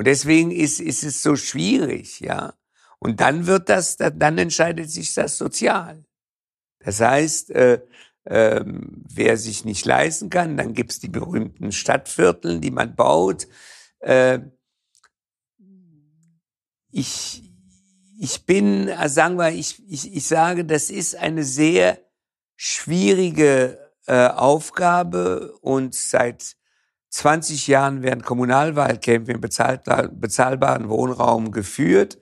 Und 0.00 0.06
deswegen 0.06 0.50
ist, 0.50 0.80
ist 0.80 1.02
es 1.02 1.20
so 1.20 1.36
schwierig, 1.36 2.20
ja. 2.20 2.54
Und 3.00 3.20
dann 3.20 3.46
wird 3.46 3.68
das, 3.68 3.98
dann 3.98 4.38
entscheidet 4.38 4.90
sich 4.90 5.12
das 5.12 5.36
sozial. 5.36 6.06
Das 6.78 7.02
heißt, 7.02 7.50
äh, 7.50 7.82
äh, 8.24 8.64
wer 8.64 9.36
sich 9.36 9.66
nicht 9.66 9.84
leisten 9.84 10.30
kann, 10.30 10.56
dann 10.56 10.72
gibt's 10.72 11.00
die 11.00 11.10
berühmten 11.10 11.70
Stadtvierteln, 11.70 12.62
die 12.62 12.70
man 12.70 12.96
baut. 12.96 13.46
Äh, 13.98 14.38
ich, 16.90 17.42
ich 18.18 18.46
bin, 18.46 18.88
also 18.88 19.14
sagen 19.14 19.36
wir, 19.36 19.50
ich, 19.50 19.86
ich, 19.86 20.14
ich 20.14 20.26
sage, 20.26 20.64
das 20.64 20.88
ist 20.88 21.14
eine 21.14 21.44
sehr 21.44 21.98
schwierige 22.56 23.92
äh, 24.06 24.28
Aufgabe 24.28 25.58
und 25.60 25.94
seit 25.94 26.56
20 27.10 27.66
Jahren 27.66 28.02
werden 28.02 28.22
Kommunalwahlkämpfe 28.22 29.32
im 29.32 29.40
bezahlbaren 29.40 30.88
Wohnraum 30.88 31.50
geführt. 31.50 32.18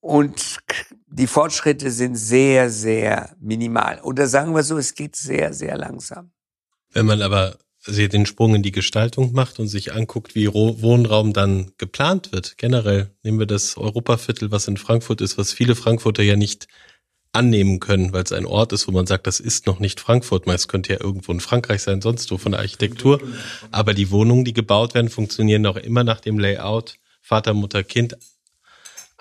Und 0.00 0.58
die 1.06 1.26
Fortschritte 1.26 1.90
sind 1.90 2.16
sehr, 2.16 2.70
sehr 2.70 3.34
minimal. 3.40 4.00
Oder 4.02 4.26
sagen 4.26 4.54
wir 4.54 4.62
so, 4.62 4.76
es 4.76 4.94
geht 4.94 5.16
sehr, 5.16 5.52
sehr 5.54 5.76
langsam. 5.76 6.30
Wenn 6.92 7.06
man 7.06 7.22
aber 7.22 7.58
den 7.86 8.26
Sprung 8.26 8.54
in 8.54 8.62
die 8.62 8.72
Gestaltung 8.72 9.32
macht 9.32 9.58
und 9.58 9.68
sich 9.68 9.94
anguckt, 9.94 10.34
wie 10.34 10.52
Wohnraum 10.52 11.32
dann 11.32 11.72
geplant 11.78 12.32
wird, 12.32 12.58
generell 12.58 13.14
nehmen 13.22 13.38
wir 13.38 13.46
das 13.46 13.78
Europaviertel, 13.78 14.50
was 14.50 14.68
in 14.68 14.76
Frankfurt 14.76 15.20
ist, 15.20 15.38
was 15.38 15.52
viele 15.52 15.74
Frankfurter 15.74 16.22
ja 16.22 16.36
nicht 16.36 16.68
annehmen 17.32 17.80
können, 17.80 18.12
weil 18.12 18.24
es 18.24 18.32
ein 18.32 18.46
Ort 18.46 18.72
ist, 18.72 18.88
wo 18.88 18.92
man 18.92 19.06
sagt, 19.06 19.26
das 19.26 19.40
ist 19.40 19.66
noch 19.66 19.80
nicht 19.80 20.00
Frankfurt. 20.00 20.46
Es 20.46 20.68
könnte 20.68 20.94
ja 20.94 21.00
irgendwo 21.00 21.32
in 21.32 21.40
Frankreich 21.40 21.82
sein, 21.82 22.00
sonst 22.00 22.30
wo 22.30 22.38
von 22.38 22.52
der 22.52 22.60
Architektur. 22.60 23.20
Aber 23.70 23.94
die 23.94 24.10
Wohnungen, 24.10 24.44
die 24.44 24.52
gebaut 24.52 24.94
werden, 24.94 25.10
funktionieren 25.10 25.66
auch 25.66 25.76
immer 25.76 26.04
nach 26.04 26.20
dem 26.20 26.38
Layout 26.38 26.96
Vater, 27.20 27.52
Mutter, 27.52 27.84
Kind, 27.84 28.16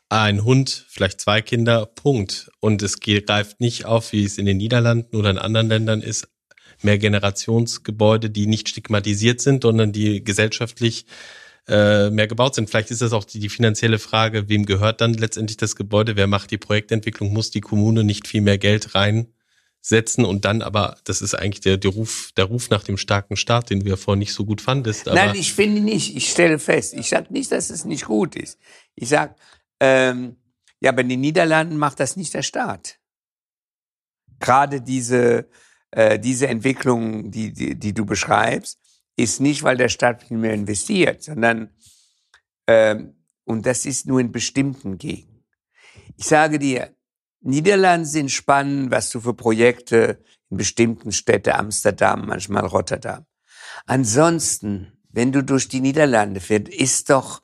ein 0.07 0.45
Hund, 0.45 0.85
vielleicht 0.87 1.19
zwei 1.19 1.41
Kinder, 1.41 1.85
Punkt. 1.85 2.49
Und 2.61 2.81
es 2.81 3.01
greift 3.01 3.59
nicht 3.59 3.85
auf, 3.85 4.13
wie 4.13 4.23
es 4.23 4.37
in 4.37 4.45
den 4.45 4.57
Niederlanden 4.57 5.17
oder 5.17 5.29
in 5.29 5.37
anderen 5.37 5.67
Ländern 5.67 6.01
ist, 6.01 6.29
mehr 6.81 6.97
Generationsgebäude, 6.97 8.29
die 8.29 8.47
nicht 8.47 8.69
stigmatisiert 8.69 9.41
sind, 9.41 9.63
sondern 9.63 9.91
die 9.91 10.23
gesellschaftlich 10.23 11.05
äh, 11.67 12.09
mehr 12.09 12.27
gebaut 12.27 12.55
sind. 12.55 12.69
Vielleicht 12.69 12.91
ist 12.91 13.01
das 13.01 13.13
auch 13.13 13.25
die, 13.25 13.39
die 13.39 13.49
finanzielle 13.49 13.99
Frage, 13.99 14.47
wem 14.47 14.65
gehört 14.65 15.01
dann 15.01 15.13
letztendlich 15.13 15.57
das 15.57 15.75
Gebäude, 15.75 16.15
wer 16.15 16.27
macht 16.27 16.51
die 16.51 16.57
Projektentwicklung, 16.57 17.33
muss 17.33 17.51
die 17.51 17.61
Kommune 17.61 18.03
nicht 18.03 18.27
viel 18.27 18.41
mehr 18.41 18.57
Geld 18.57 18.95
reinsetzen 18.95 20.23
und 20.23 20.45
dann 20.45 20.61
aber, 20.61 20.97
das 21.03 21.21
ist 21.21 21.33
eigentlich 21.33 21.59
der, 21.59 21.77
der 21.77 21.91
Ruf, 21.91 22.31
der 22.37 22.45
Ruf 22.45 22.69
nach 22.69 22.83
dem 22.83 22.97
starken 22.97 23.35
Staat, 23.35 23.69
den 23.69 23.81
du 23.81 23.89
ja 23.89 23.97
vorhin 23.97 24.19
nicht 24.19 24.33
so 24.33 24.45
gut 24.45 24.61
fandest. 24.61 25.07
Nein, 25.07 25.35
ich 25.35 25.53
finde 25.53 25.81
nicht, 25.81 26.15
ich 26.15 26.29
stelle 26.29 26.57
fest, 26.59 26.93
ich 26.93 27.09
sage 27.09 27.33
nicht, 27.33 27.51
dass 27.51 27.69
es 27.69 27.83
nicht 27.83 28.05
gut 28.05 28.35
ist. 28.35 28.57
Ich 28.95 29.09
sage, 29.09 29.35
ähm, 29.79 30.37
ja, 30.79 30.91
aber 30.91 31.01
in 31.01 31.09
den 31.09 31.21
Niederlanden 31.21 31.77
macht 31.77 31.99
das 31.99 32.15
nicht 32.15 32.33
der 32.33 32.43
Staat. 32.43 32.99
Gerade 34.39 34.81
diese, 34.81 35.49
äh, 35.91 36.19
diese 36.19 36.47
Entwicklung, 36.47 37.31
die, 37.31 37.51
die, 37.51 37.75
die 37.75 37.93
du 37.93 38.05
beschreibst, 38.05 38.79
ist 39.17 39.41
nicht, 39.41 39.63
weil 39.63 39.75
der 39.75 39.89
Staat 39.89 40.21
nicht 40.21 40.31
mehr 40.31 40.53
investiert, 40.53 41.23
sondern, 41.23 41.71
ähm, 42.67 43.15
und 43.43 43.65
das 43.65 43.85
ist 43.85 44.05
nur 44.05 44.19
in 44.19 44.31
bestimmten 44.31 44.97
Gegenden. 44.97 45.43
Ich 46.15 46.25
sage 46.25 46.59
dir, 46.59 46.95
Niederlande 47.41 48.05
sind 48.05 48.31
spannend, 48.31 48.91
was 48.91 49.09
du 49.09 49.19
für 49.19 49.33
Projekte 49.33 50.23
in 50.49 50.57
bestimmten 50.57 51.11
Städten, 51.11 51.51
Amsterdam, 51.51 52.25
manchmal 52.27 52.65
Rotterdam. 52.65 53.25
Ansonsten, 53.85 54.93
wenn 55.09 55.31
du 55.31 55.43
durch 55.43 55.67
die 55.67 55.81
Niederlande 55.81 56.39
fährst, 56.39 56.69
ist 56.69 57.09
doch, 57.09 57.41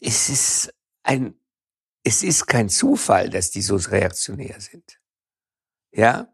es 0.00 0.28
ist 0.28 0.74
ein, 1.02 1.34
es 2.04 2.22
ist 2.22 2.46
kein 2.46 2.68
Zufall, 2.68 3.30
dass 3.30 3.50
die 3.50 3.62
so 3.62 3.76
reaktionär 3.76 4.60
sind. 4.60 5.00
Ja? 5.92 6.32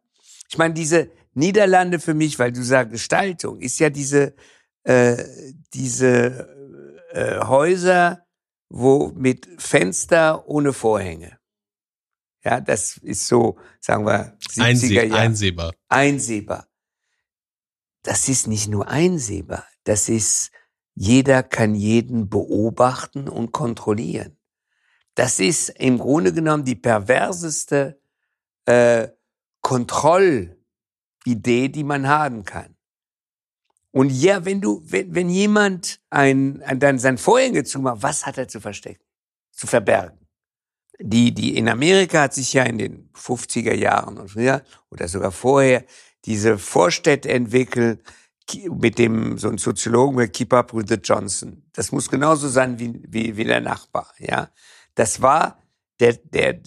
Ich 0.49 0.59
meine, 0.59 0.75
diese, 0.75 1.11
Niederlande 1.35 2.01
für 2.01 2.15
mich, 2.15 2.39
weil 2.39 2.53
du 2.53 2.63
sagst 2.63 2.93
Gestaltung, 2.93 3.61
ist 3.61 3.79
ja 3.79 3.91
diese, 3.91 4.35
äh, 4.85 5.23
diese 5.73 6.49
äh, 7.11 7.45
Häuser, 7.45 8.27
wo 8.69 9.13
mit 9.15 9.49
Fenster 9.59 10.49
ohne 10.49 10.73
Vorhänge. 10.73 11.39
Ja, 12.45 12.61
das 12.61 12.99
ist 12.99 13.27
so, 13.27 13.59
sagen 13.81 14.05
wir, 14.07 14.37
70er 14.49 15.05
Jahre. 15.05 15.21
Einsehbar. 15.21 15.75
Einsehbar. 15.89 16.69
Das 18.03 18.29
ist 18.29 18.47
nicht 18.47 18.69
nur 18.69 18.89
einsehbar, 18.89 19.67
das 19.85 20.11
ist, 20.11 20.51
jeder 20.95 21.43
kann 21.43 21.75
jeden 21.75 22.29
beobachten 22.29 23.29
und 23.29 23.51
kontrollieren. 23.51 24.37
Das 25.15 25.41
ist 25.41 25.71
im 25.71 25.99
Grunde 25.99 26.33
genommen 26.33 26.65
die 26.65 26.77
perverseste 26.77 28.01
äh, 28.67 29.09
Kontroll- 29.63 30.59
Idee, 31.25 31.69
die 31.69 31.85
man 31.85 32.09
haben 32.09 32.45
kann. 32.45 32.77
Und 33.91 34.11
ja, 34.11 34.45
wenn 34.45 34.61
du, 34.61 34.83
wenn, 34.85 35.15
wenn 35.15 35.31
jemand 35.31 36.01
ein, 36.11 36.63
ein, 36.63 36.81
dann 36.81 36.99
sein 36.99 37.17
Vorhänge 37.17 37.65
zumacht, 37.65 38.03
was 38.03 38.27
hat 38.27 38.39
er 38.39 38.49
zu 38.49 38.61
verstecken, 38.61 39.05
zu 39.53 39.67
verbergen? 39.67 40.19
Die, 40.99 41.33
die 41.33 41.57
in 41.57 41.69
Amerika 41.69 42.23
hat 42.23 42.35
sich 42.35 42.53
ja 42.53 42.65
in 42.65 42.79
den 42.79 43.11
50er 43.15 43.75
Jahren 43.75 44.19
und 44.19 44.31
früher 44.31 44.63
oder 44.91 45.09
sogar 45.09 45.33
vorher 45.33 45.85
diese 46.25 46.59
Vorstädte 46.59 47.29
entwickelt 47.29 48.03
mit 48.71 48.99
dem 48.99 49.39
so 49.39 49.49
ein 49.49 49.59
Soziologen 49.59 50.17
mit 50.17 50.33
Keep 50.33 50.53
Up 50.53 50.75
with 50.75 50.87
the 50.89 50.97
Johnson. 50.97 51.65
Das 51.73 51.93
muss 51.93 52.11
genauso 52.11 52.49
sein 52.49 52.79
wie, 52.79 53.01
wie, 53.09 53.37
wie 53.37 53.45
der 53.45 53.61
Nachbar. 53.61 54.13
Ja, 54.19 54.51
das 54.95 55.23
war 55.23 55.59
der 56.01 56.15
der 56.15 56.61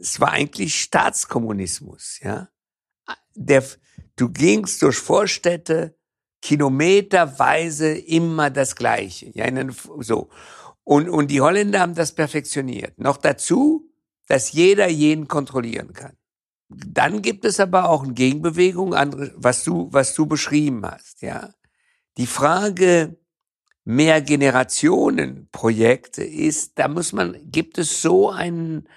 es 0.00 0.20
war 0.20 0.30
eigentlich 0.30 0.80
Staatskommunismus. 0.80 2.20
Ja, 2.22 2.48
der 3.34 3.64
Du 4.18 4.28
gingst 4.28 4.82
durch 4.82 4.96
Vorstädte 4.96 5.96
kilometerweise 6.42 7.96
immer 7.96 8.50
das 8.50 8.76
Gleiche. 8.76 9.30
Ja, 9.34 9.46
so. 10.00 10.28
Und, 10.84 11.08
und 11.08 11.30
die 11.30 11.40
Holländer 11.40 11.80
haben 11.80 11.94
das 11.94 12.14
perfektioniert. 12.14 12.98
Noch 12.98 13.16
dazu, 13.16 13.90
dass 14.26 14.52
jeder 14.52 14.88
jeden 14.88 15.28
kontrollieren 15.28 15.92
kann. 15.92 16.16
Dann 16.68 17.22
gibt 17.22 17.44
es 17.44 17.60
aber 17.60 17.88
auch 17.88 18.02
eine 18.02 18.12
Gegenbewegung, 18.12 18.94
andere, 18.94 19.32
was 19.36 19.64
du, 19.64 19.88
was 19.92 20.14
du 20.14 20.26
beschrieben 20.26 20.84
hast, 20.84 21.22
ja. 21.22 21.54
Die 22.18 22.26
Frage 22.26 23.16
mehr 23.84 24.20
Generationenprojekte 24.20 26.24
ist, 26.24 26.78
da 26.78 26.88
muss 26.88 27.12
man, 27.12 27.38
gibt 27.50 27.78
es 27.78 28.02
so 28.02 28.30
einen, 28.30 28.88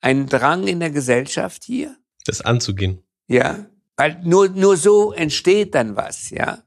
einen 0.00 0.26
Drang 0.26 0.66
in 0.66 0.80
der 0.80 0.90
Gesellschaft 0.90 1.62
hier? 1.62 1.96
Das 2.24 2.40
anzugehen. 2.40 3.04
Ja. 3.28 3.69
Weil 4.00 4.18
nur, 4.24 4.48
nur 4.48 4.78
so 4.78 5.12
entsteht 5.12 5.74
dann 5.74 5.94
was, 5.94 6.30
ja. 6.30 6.62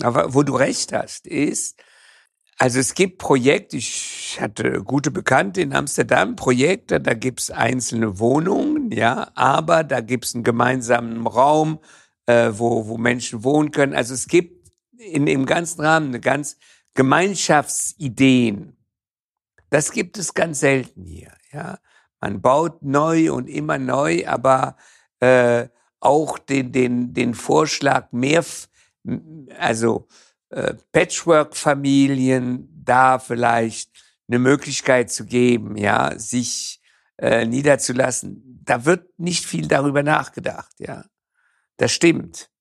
Aber 0.00 0.32
wo 0.32 0.44
du 0.44 0.54
recht 0.54 0.92
hast, 0.92 1.26
ist, 1.26 1.82
also 2.56 2.78
es 2.78 2.94
gibt 2.94 3.18
Projekte, 3.18 3.76
ich 3.78 4.38
hatte 4.40 4.84
gute 4.84 5.10
Bekannte 5.10 5.60
in 5.60 5.74
Amsterdam, 5.74 6.36
Projekte, 6.36 7.00
da 7.00 7.14
gibt's 7.14 7.50
einzelne 7.50 8.20
Wohnungen, 8.20 8.92
ja, 8.92 9.32
aber 9.34 9.82
da 9.82 10.00
gibt's 10.02 10.36
einen 10.36 10.44
gemeinsamen 10.44 11.26
Raum, 11.26 11.80
äh, 12.26 12.52
wo, 12.52 12.86
wo 12.86 12.96
Menschen 12.96 13.42
wohnen 13.42 13.72
können. 13.72 13.94
Also 13.94 14.14
es 14.14 14.28
gibt 14.28 14.70
in 14.98 15.26
dem 15.26 15.46
ganzen 15.46 15.80
Rahmen 15.80 16.10
eine 16.10 16.20
ganz 16.20 16.58
Gemeinschaftsideen. 16.94 18.76
Das 19.68 19.90
gibt 19.90 20.16
es 20.16 20.32
ganz 20.32 20.60
selten 20.60 21.06
hier, 21.06 21.32
ja. 21.52 21.80
Man 22.20 22.40
baut 22.40 22.84
neu 22.84 23.32
und 23.32 23.48
immer 23.48 23.78
neu, 23.78 24.28
aber 24.28 24.76
äh, 25.18 25.66
auch 26.02 26.38
den, 26.38 26.72
den, 26.72 27.14
den 27.14 27.34
Vorschlag, 27.34 28.10
mehr, 28.12 28.44
also 29.58 30.08
äh, 30.50 30.74
Patchwork-Familien 30.92 32.68
da 32.84 33.18
vielleicht 33.18 33.90
eine 34.28 34.38
Möglichkeit 34.38 35.10
zu 35.10 35.24
geben, 35.24 35.76
ja, 35.76 36.18
sich 36.18 36.80
äh, 37.18 37.46
niederzulassen. 37.46 38.60
Da 38.64 38.84
wird 38.84 39.18
nicht 39.18 39.44
viel 39.44 39.68
darüber 39.68 40.02
nachgedacht, 40.02 40.72
ja. 40.78 41.04
Das 41.76 41.92
stimmt. 41.92 42.51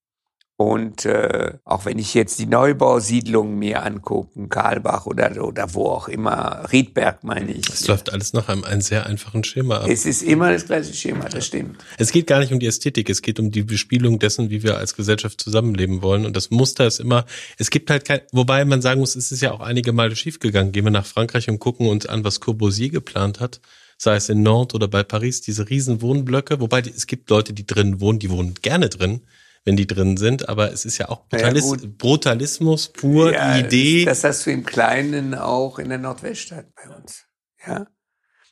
Und 0.61 1.05
äh, 1.05 1.53
auch 1.65 1.85
wenn 1.85 1.97
ich 1.97 2.13
jetzt 2.13 2.37
die 2.37 2.45
Neubausiedlungen 2.45 3.57
mir 3.57 3.81
angucke, 3.81 4.47
Karlbach 4.47 5.07
oder, 5.07 5.43
oder 5.43 5.73
wo 5.73 5.87
auch 5.87 6.07
immer, 6.07 6.67
Riedberg 6.71 7.23
meine 7.23 7.51
ich. 7.51 7.67
Es 7.67 7.87
ja. 7.87 7.93
läuft 7.93 8.13
alles 8.13 8.33
nach 8.33 8.47
einem, 8.47 8.63
einem 8.63 8.81
sehr 8.81 9.07
einfachen 9.07 9.43
Schema 9.43 9.77
ab. 9.77 9.89
Es 9.89 10.05
ist 10.05 10.21
immer 10.21 10.51
das 10.51 10.67
gleiche 10.67 10.93
Schema, 10.93 11.27
das 11.29 11.47
stimmt. 11.47 11.83
Es 11.97 12.11
geht 12.11 12.27
gar 12.27 12.37
nicht 12.41 12.53
um 12.53 12.59
die 12.59 12.67
Ästhetik, 12.67 13.09
es 13.09 13.23
geht 13.23 13.39
um 13.39 13.49
die 13.49 13.63
Bespielung 13.63 14.19
dessen, 14.19 14.51
wie 14.51 14.61
wir 14.61 14.77
als 14.77 14.95
Gesellschaft 14.95 15.41
zusammenleben 15.41 16.03
wollen. 16.03 16.27
Und 16.27 16.35
das 16.37 16.51
Muster 16.51 16.85
ist 16.85 16.99
immer, 16.99 17.25
es 17.57 17.71
gibt 17.71 17.89
halt 17.89 18.05
kein, 18.05 18.21
wobei 18.31 18.63
man 18.63 18.83
sagen 18.83 18.99
muss, 18.99 19.15
es 19.15 19.31
ist 19.31 19.41
ja 19.41 19.53
auch 19.53 19.61
einige 19.61 19.93
Male 19.93 20.15
schiefgegangen. 20.15 20.73
Gehen 20.73 20.83
wir 20.83 20.91
nach 20.91 21.07
Frankreich 21.07 21.49
und 21.49 21.57
gucken 21.57 21.87
uns 21.87 22.05
an, 22.05 22.23
was 22.23 22.39
Corbusier 22.39 22.89
geplant 22.89 23.39
hat 23.39 23.61
sei 23.97 24.15
es 24.15 24.29
in 24.29 24.41
Nantes 24.41 24.73
oder 24.73 24.87
bei 24.87 25.03
Paris, 25.03 25.41
diese 25.41 25.69
riesen 25.69 26.01
Wohnblöcke, 26.01 26.59
wobei 26.59 26.79
es 26.79 27.05
gibt 27.05 27.29
Leute, 27.29 27.53
die 27.53 27.67
drin 27.67 28.01
wohnen, 28.01 28.17
die 28.17 28.31
wohnen 28.31 28.55
gerne 28.59 28.89
drin 28.89 29.21
wenn 29.63 29.75
die 29.75 29.87
drin 29.87 30.17
sind. 30.17 30.49
Aber 30.49 30.71
es 30.71 30.85
ist 30.85 30.97
ja 30.97 31.09
auch 31.09 31.27
Brutalis 31.27 31.71
ja, 31.71 31.89
Brutalismus 31.97 32.87
pur, 32.89 33.33
ja, 33.33 33.57
Idee. 33.57 34.05
Das 34.05 34.23
hast 34.23 34.45
du 34.45 34.51
im 34.51 34.65
Kleinen 34.65 35.33
auch 35.35 35.79
in 35.79 35.89
der 35.89 35.97
Nordweststadt 35.97 36.67
bei 36.75 36.95
uns. 36.95 37.25
Ja. 37.65 37.87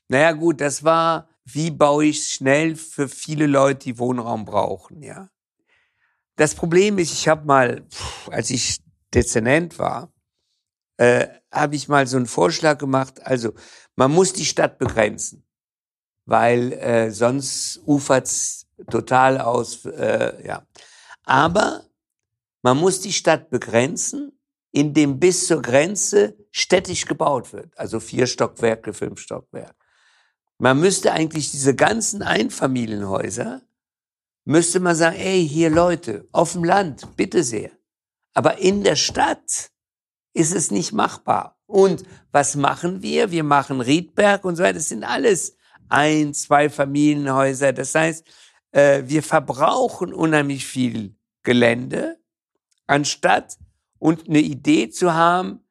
Naja, 0.08 0.32
gut, 0.32 0.62
das 0.62 0.84
war, 0.84 1.30
wie 1.46 1.72
baue 1.72 2.06
ich 2.06 2.28
schnell 2.28 2.76
für 2.76 3.08
viele 3.08 3.48
Leute, 3.48 3.86
die 3.86 4.00
Wohnraum 4.00 4.46
brauchen, 4.46 5.02
ja. 5.02 5.30
Das 6.36 6.56
Problem 6.56 6.98
ist, 7.00 7.12
ich 7.12 7.28
habe 7.28 7.46
mal, 7.46 7.86
als 8.32 8.50
ich 8.50 8.80
Dezernent 9.14 9.78
war, 9.78 10.14
äh, 10.98 11.28
habe 11.52 11.76
ich 11.76 11.88
mal 11.88 12.08
so 12.08 12.18
einen 12.18 12.28
Vorschlag 12.28 12.78
gemacht. 12.78 13.26
Also 13.26 13.54
man 13.96 14.12
muss 14.12 14.32
die 14.34 14.46
Stadt 14.46 14.78
begrenzen, 14.78 15.46
weil 16.26 16.74
äh, 16.74 17.12
sonst 17.12 17.82
ufert's 17.86 18.68
total 18.90 19.40
aus. 19.40 19.86
Äh, 19.86 20.48
ja, 20.48 20.66
aber 21.30 21.84
man 22.64 22.78
muss 22.78 23.02
die 23.02 23.14
Stadt 23.14 23.52
begrenzen, 23.52 24.32
indem 24.72 25.20
bis 25.20 25.46
zur 25.46 25.62
Grenze 25.62 26.36
städtisch 26.52 27.06
gebaut 27.06 27.54
wird. 27.54 27.78
Also 27.78 28.00
vier 28.00 28.26
Stockwerke, 28.26 28.94
fünf 28.94 29.20
Stockwerke. 29.20 29.76
Man 30.58 30.80
müsste 30.80 31.14
eigentlich 31.14 31.52
diese 31.52 31.76
ganzen 31.76 32.24
Einfamilienhäuser, 32.24 33.62
müsste 34.44 34.80
man 34.80 34.96
sagen, 34.96 35.18
ey, 35.18 35.48
hier 35.48 35.70
Leute, 35.70 36.28
auf 36.32 36.54
dem 36.54 36.64
Land, 36.64 37.16
bitte 37.16 37.44
sehr. 37.44 37.70
Aber 38.34 38.58
in 38.58 38.84
der 38.84 38.96
Stadt 38.96 39.70
ist 40.34 40.56
es 40.56 40.72
nicht 40.72 40.94
machbar. 40.94 41.62
Und 41.68 42.04
was 42.32 42.56
machen 42.56 43.04
wir? 43.04 43.30
Wir 43.30 43.44
machen 43.44 43.82
Riedberg 43.82 44.46
und 44.46 44.56
so 44.56 44.64
weiter. 44.64 44.80
Das 44.80 44.90
sind 44.90 45.04
alles 45.04 45.56
ein, 45.90 46.34
zwei 46.34 46.72
Familienhäuser. 46.72 47.72
Das 47.72 47.94
heißt, 47.94 48.26
äh, 48.72 49.04
wir 49.06 49.22
verbrauchen 49.22 50.12
unheimlich 50.12 50.66
viel 50.66 51.19
Gelände, 51.44 52.20
anstatt 52.88 53.58
und 53.98 54.28
eine 54.28 54.40
Idee 54.40 54.90
zu 54.90 55.14
haben, 55.14 55.62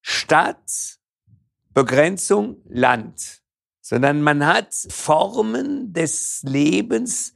Stadt, 0.00 0.98
Begrenzung, 1.72 2.62
Land. 2.68 3.42
Sondern 3.80 4.22
man 4.22 4.46
hat 4.46 4.74
Formen 4.88 5.92
des 5.92 6.42
Lebens 6.44 7.34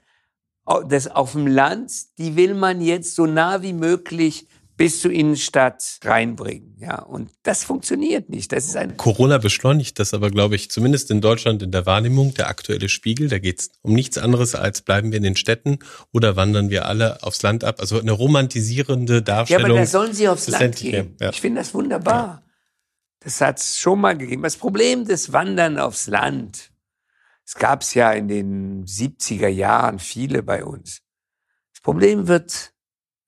des, 0.85 1.09
auf 1.09 1.32
dem 1.32 1.47
Land, 1.47 2.18
die 2.18 2.37
will 2.37 2.55
man 2.55 2.80
jetzt 2.80 3.14
so 3.14 3.26
nah 3.26 3.62
wie 3.62 3.72
möglich 3.72 4.49
bis 4.77 5.01
zur 5.01 5.12
Innenstadt 5.12 5.99
reinbringen. 6.03 6.77
Ja, 6.79 7.01
und 7.01 7.31
das 7.45 7.62
funktioniert 7.62 8.29
nicht. 8.29 8.51
Das 8.53 8.64
ist 8.64 8.77
ein 8.77 8.97
Corona 8.97 9.39
beschleunigt 9.39 9.99
das 9.99 10.12
aber, 10.14 10.31
glaube 10.31 10.57
ich, 10.57 10.70
zumindest 10.70 11.11
in 11.11 11.20
Deutschland 11.20 11.62
in 11.62 11.70
der 11.70 11.87
Wahrnehmung, 11.87 12.35
der 12.35 12.49
aktuelle 12.49 12.89
Spiegel. 12.89 13.29
Da 13.29 13.39
geht 13.39 13.61
es 13.61 13.70
um 13.83 13.95
nichts 13.95 14.18
anderes 14.18 14.55
als 14.55 14.83
bleiben 14.83 15.12
wir 15.12 15.18
in 15.18 15.22
den 15.22 15.37
Städten 15.37 15.79
oder 16.12 16.37
wandern 16.37 16.70
wir 16.70 16.87
alle 16.87 17.22
aufs 17.22 17.43
Land 17.43 17.62
ab. 17.62 17.77
Also 17.79 18.01
eine 18.01 18.12
romantisierende 18.12 19.22
Darstellung. 19.22 19.62
Ja, 19.62 19.68
aber 19.68 19.79
da 19.79 19.87
sollen 19.87 20.12
sie 20.12 20.29
aufs 20.29 20.49
Land 20.49 20.77
gehen. 20.77 21.16
Ja. 21.20 21.31
Ich 21.31 21.41
finde 21.41 21.61
das 21.61 21.72
wunderbar. 21.72 22.27
Ja. 22.27 22.43
Das 23.20 23.41
hat 23.41 23.61
es 23.61 23.79
schon 23.79 24.01
mal 24.01 24.18
gegeben. 24.18 24.43
Das 24.43 24.57
Problem 24.57 25.05
des 25.05 25.33
Wandern 25.33 25.79
aufs 25.79 26.09
Land, 26.09 26.72
es 27.47 27.55
gab 27.55 27.83
es 27.83 27.95
ja 27.95 28.11
in 28.12 28.27
den 28.27 28.85
70er 28.87 29.49
Jahren 29.49 29.99
viele 30.01 30.43
bei 30.43 30.64
uns. 30.64 31.03
Das 31.72 31.81
Problem 31.81 32.27
wird, 32.27 32.72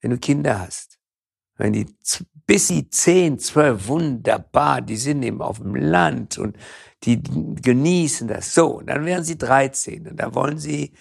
wenn 0.00 0.10
du 0.10 0.18
Kinder 0.18 0.58
hast 0.58 0.95
wenn 1.56 1.72
die 1.72 1.86
bis 2.46 2.68
sie 2.68 2.88
zehn, 2.88 3.38
zwölf, 3.38 3.88
wunderbar, 3.88 4.80
die 4.80 4.96
sind 4.96 5.22
eben 5.24 5.42
auf 5.42 5.58
dem 5.58 5.74
Land 5.74 6.38
und 6.38 6.56
die 7.02 7.20
genießen 7.22 8.28
das 8.28 8.54
so. 8.54 8.78
Und 8.78 8.86
dann 8.86 9.04
werden 9.04 9.24
sie 9.24 9.36
13 9.36 10.08
und 10.08 10.16
dann 10.16 10.34
wollen 10.34 10.58
sie 10.58 10.92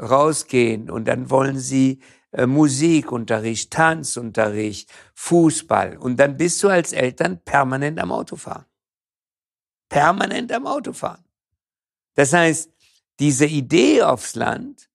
rausgehen 0.00 0.90
und 0.90 1.06
dann 1.06 1.28
wollen 1.28 1.58
sie 1.58 2.00
äh, 2.30 2.46
Musikunterricht, 2.46 3.72
Tanzunterricht, 3.72 4.90
Fußball. 5.14 5.96
Und 5.98 6.16
dann 6.18 6.36
bist 6.36 6.62
du 6.62 6.68
als 6.68 6.92
Eltern 6.92 7.40
permanent 7.44 8.00
am 8.00 8.12
Autofahren. 8.12 8.64
Permanent 9.88 10.52
am 10.52 10.66
Autofahren. 10.66 11.24
Das 12.14 12.32
heißt, 12.32 12.70
diese 13.18 13.46
Idee 13.46 14.02
aufs 14.02 14.36
Land, 14.36 14.88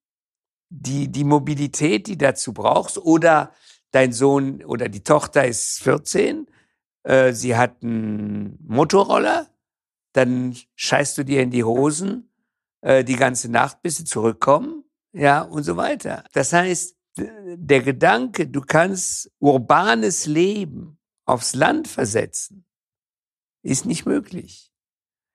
die, 0.70 1.10
die 1.12 1.24
Mobilität, 1.24 2.08
die 2.08 2.18
dazu 2.18 2.54
brauchst, 2.54 2.98
oder 2.98 3.52
dein 3.92 4.12
Sohn 4.12 4.64
oder 4.64 4.90
die 4.90 5.04
Tochter 5.04 5.46
ist 5.46 5.82
14, 5.82 6.48
äh, 7.04 7.34
sie 7.34 7.56
hat 7.56 7.84
einen 7.84 8.58
Motorroller, 8.68 9.48
dann 10.14 10.56
scheißt 10.76 11.18
du 11.18 11.24
dir 11.24 11.42
in 11.42 11.52
die 11.52 11.64
Hosen 11.64 12.30
äh, 12.82 13.04
die 13.04 13.16
ganze 13.16 13.50
Nacht, 13.50 13.82
bis 13.82 13.98
sie 13.98 14.06
zurückkommen, 14.06 14.84
ja, 15.14 15.42
und 15.42 15.64
so 15.64 15.78
weiter. 15.78 16.24
Das 16.34 16.54
heißt, 16.54 16.96
der 17.18 17.82
Gedanke, 17.82 18.48
du 18.48 18.62
kannst 18.62 19.32
urbanes 19.40 20.26
Leben 20.26 21.00
aufs 21.26 21.56
Land 21.56 21.88
versetzen, 21.88 22.66
ist 23.64 23.86
nicht 23.86 24.06
möglich. 24.06 24.72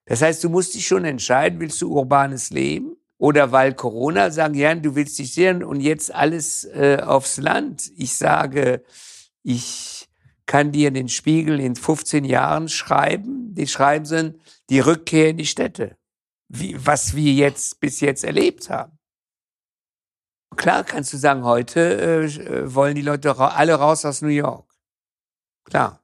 Das 0.06 0.22
heißt, 0.22 0.42
du 0.44 0.48
musst 0.48 0.74
dich 0.74 0.86
schon 0.86 1.04
entscheiden, 1.04 1.60
willst 1.60 1.80
du 1.82 1.92
urbanes 1.92 2.50
Leben 2.50 2.96
oder 3.22 3.52
weil 3.52 3.72
Corona 3.72 4.32
sagen, 4.32 4.54
ja, 4.54 4.74
du 4.74 4.96
willst 4.96 5.16
dich 5.16 5.32
sehen 5.32 5.62
und 5.62 5.80
jetzt 5.80 6.12
alles 6.12 6.64
äh, 6.64 6.98
aufs 7.00 7.36
Land. 7.36 7.88
Ich 7.96 8.16
sage, 8.16 8.82
ich 9.44 10.08
kann 10.44 10.72
dir 10.72 10.90
den 10.90 11.08
Spiegel 11.08 11.60
in 11.60 11.76
15 11.76 12.24
Jahren 12.24 12.68
schreiben. 12.68 13.54
Die 13.54 13.68
schreiben 13.68 14.06
sind 14.06 14.40
die 14.70 14.80
Rückkehr 14.80 15.28
in 15.28 15.36
die 15.36 15.46
Städte. 15.46 15.96
Wie, 16.48 16.74
was 16.84 17.14
wir 17.14 17.32
jetzt 17.32 17.78
bis 17.78 18.00
jetzt 18.00 18.24
erlebt 18.24 18.68
haben. 18.70 18.98
Klar 20.56 20.82
kannst 20.82 21.12
du 21.12 21.16
sagen, 21.16 21.44
heute 21.44 22.24
äh, 22.24 22.74
wollen 22.74 22.96
die 22.96 23.02
Leute 23.02 23.38
alle 23.38 23.74
raus 23.74 24.04
aus 24.04 24.20
New 24.22 24.30
York. 24.30 24.68
Klar. 25.62 26.02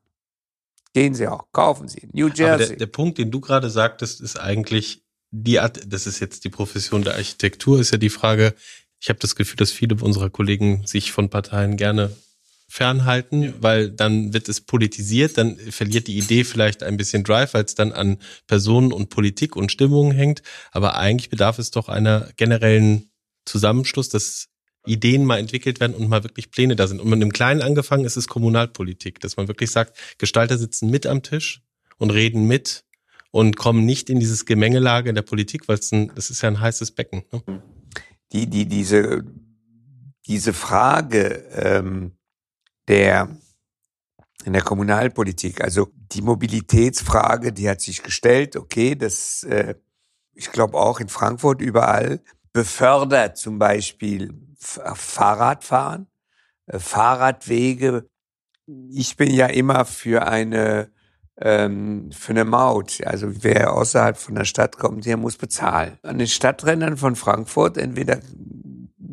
Gehen 0.92 1.14
sie 1.14 1.26
auch, 1.26 1.50
kaufen 1.50 1.88
sie. 1.88 2.08
New 2.12 2.28
Jersey. 2.28 2.44
Aber 2.44 2.66
der, 2.66 2.76
der 2.76 2.86
Punkt, 2.86 3.18
den 3.18 3.32
du 3.32 3.40
gerade 3.40 3.70
sagtest, 3.70 4.20
ist 4.20 4.38
eigentlich, 4.38 5.04
die 5.30 5.58
Art, 5.58 5.80
das 5.86 6.06
ist 6.06 6.20
jetzt 6.20 6.44
die 6.44 6.50
Profession 6.50 7.02
der 7.02 7.14
Architektur, 7.14 7.80
ist 7.80 7.92
ja 7.92 7.98
die 7.98 8.10
Frage, 8.10 8.54
ich 9.00 9.08
habe 9.08 9.18
das 9.18 9.36
Gefühl, 9.36 9.56
dass 9.56 9.70
viele 9.70 9.96
unserer 9.96 10.30
Kollegen 10.30 10.86
sich 10.86 11.12
von 11.12 11.30
Parteien 11.30 11.76
gerne 11.76 12.16
fernhalten, 12.68 13.42
ja. 13.42 13.52
weil 13.60 13.90
dann 13.90 14.32
wird 14.32 14.48
es 14.48 14.60
politisiert, 14.60 15.38
dann 15.38 15.56
verliert 15.56 16.06
die 16.06 16.18
Idee 16.18 16.44
vielleicht 16.44 16.82
ein 16.82 16.96
bisschen 16.96 17.24
Drive, 17.24 17.54
weil 17.54 17.64
es 17.64 17.74
dann 17.74 17.92
an 17.92 18.18
Personen 18.46 18.92
und 18.92 19.08
Politik 19.08 19.56
und 19.56 19.72
Stimmungen 19.72 20.12
hängt. 20.12 20.42
Aber 20.70 20.96
eigentlich 20.96 21.30
bedarf 21.30 21.58
es 21.58 21.70
doch 21.70 21.88
einer 21.88 22.28
generellen 22.36 23.10
Zusammenschluss, 23.46 24.10
dass 24.10 24.48
Ideen 24.86 25.24
mal 25.24 25.38
entwickelt 25.38 25.80
werden 25.80 25.94
und 25.94 26.08
mal 26.08 26.24
wirklich 26.24 26.50
Pläne 26.50 26.76
da 26.76 26.86
sind. 26.86 27.00
Und 27.00 27.08
mit 27.08 27.16
einem 27.16 27.32
Kleinen 27.32 27.62
angefangen 27.62 28.04
ist 28.04 28.16
es 28.16 28.28
Kommunalpolitik, 28.28 29.20
dass 29.20 29.36
man 29.36 29.48
wirklich 29.48 29.70
sagt, 29.70 29.96
Gestalter 30.18 30.58
sitzen 30.58 30.90
mit 30.90 31.06
am 31.06 31.22
Tisch 31.22 31.62
und 31.96 32.10
reden 32.10 32.46
mit 32.46 32.84
und 33.30 33.56
kommen 33.56 33.84
nicht 33.84 34.10
in 34.10 34.20
dieses 34.20 34.46
Gemengelage 34.46 35.08
in 35.08 35.14
der 35.14 35.22
Politik, 35.22 35.68
weil 35.68 35.78
es 35.78 35.92
ein, 35.92 36.12
das 36.14 36.30
ist 36.30 36.42
ja 36.42 36.48
ein 36.48 36.60
heißes 36.60 36.92
Becken. 36.92 37.24
Ne? 37.32 37.62
Die, 38.32 38.46
die, 38.46 38.66
diese, 38.66 39.24
diese 40.26 40.52
Frage 40.52 41.44
ähm, 41.52 42.12
der 42.88 43.28
in 44.44 44.52
der 44.52 44.62
Kommunalpolitik, 44.62 45.60
also 45.62 45.88
die 45.94 46.22
Mobilitätsfrage, 46.22 47.52
die 47.52 47.68
hat 47.68 47.80
sich 47.80 48.02
gestellt, 48.02 48.56
okay, 48.56 48.94
das, 48.94 49.42
äh, 49.42 49.74
ich 50.32 50.50
glaube 50.52 50.78
auch 50.78 51.00
in 51.00 51.08
Frankfurt 51.08 51.60
überall, 51.60 52.22
befördert 52.52 53.36
zum 53.36 53.58
Beispiel 53.58 54.32
Fahrradfahren, 54.58 56.06
äh, 56.66 56.78
Fahrradwege. 56.78 58.08
Ich 58.90 59.16
bin 59.16 59.30
ja 59.32 59.46
immer 59.46 59.84
für 59.84 60.26
eine 60.26 60.90
ähm, 61.40 62.10
für 62.12 62.30
eine 62.32 62.44
Maut. 62.44 63.00
Also 63.04 63.42
wer 63.42 63.72
außerhalb 63.72 64.16
von 64.16 64.34
der 64.34 64.44
Stadt 64.44 64.76
kommt, 64.76 65.06
der 65.06 65.16
muss 65.16 65.36
bezahlen. 65.36 65.98
An 66.02 66.18
den 66.18 66.26
Stadträndern 66.26 66.96
von 66.96 67.16
Frankfurt 67.16 67.76
entweder 67.76 68.20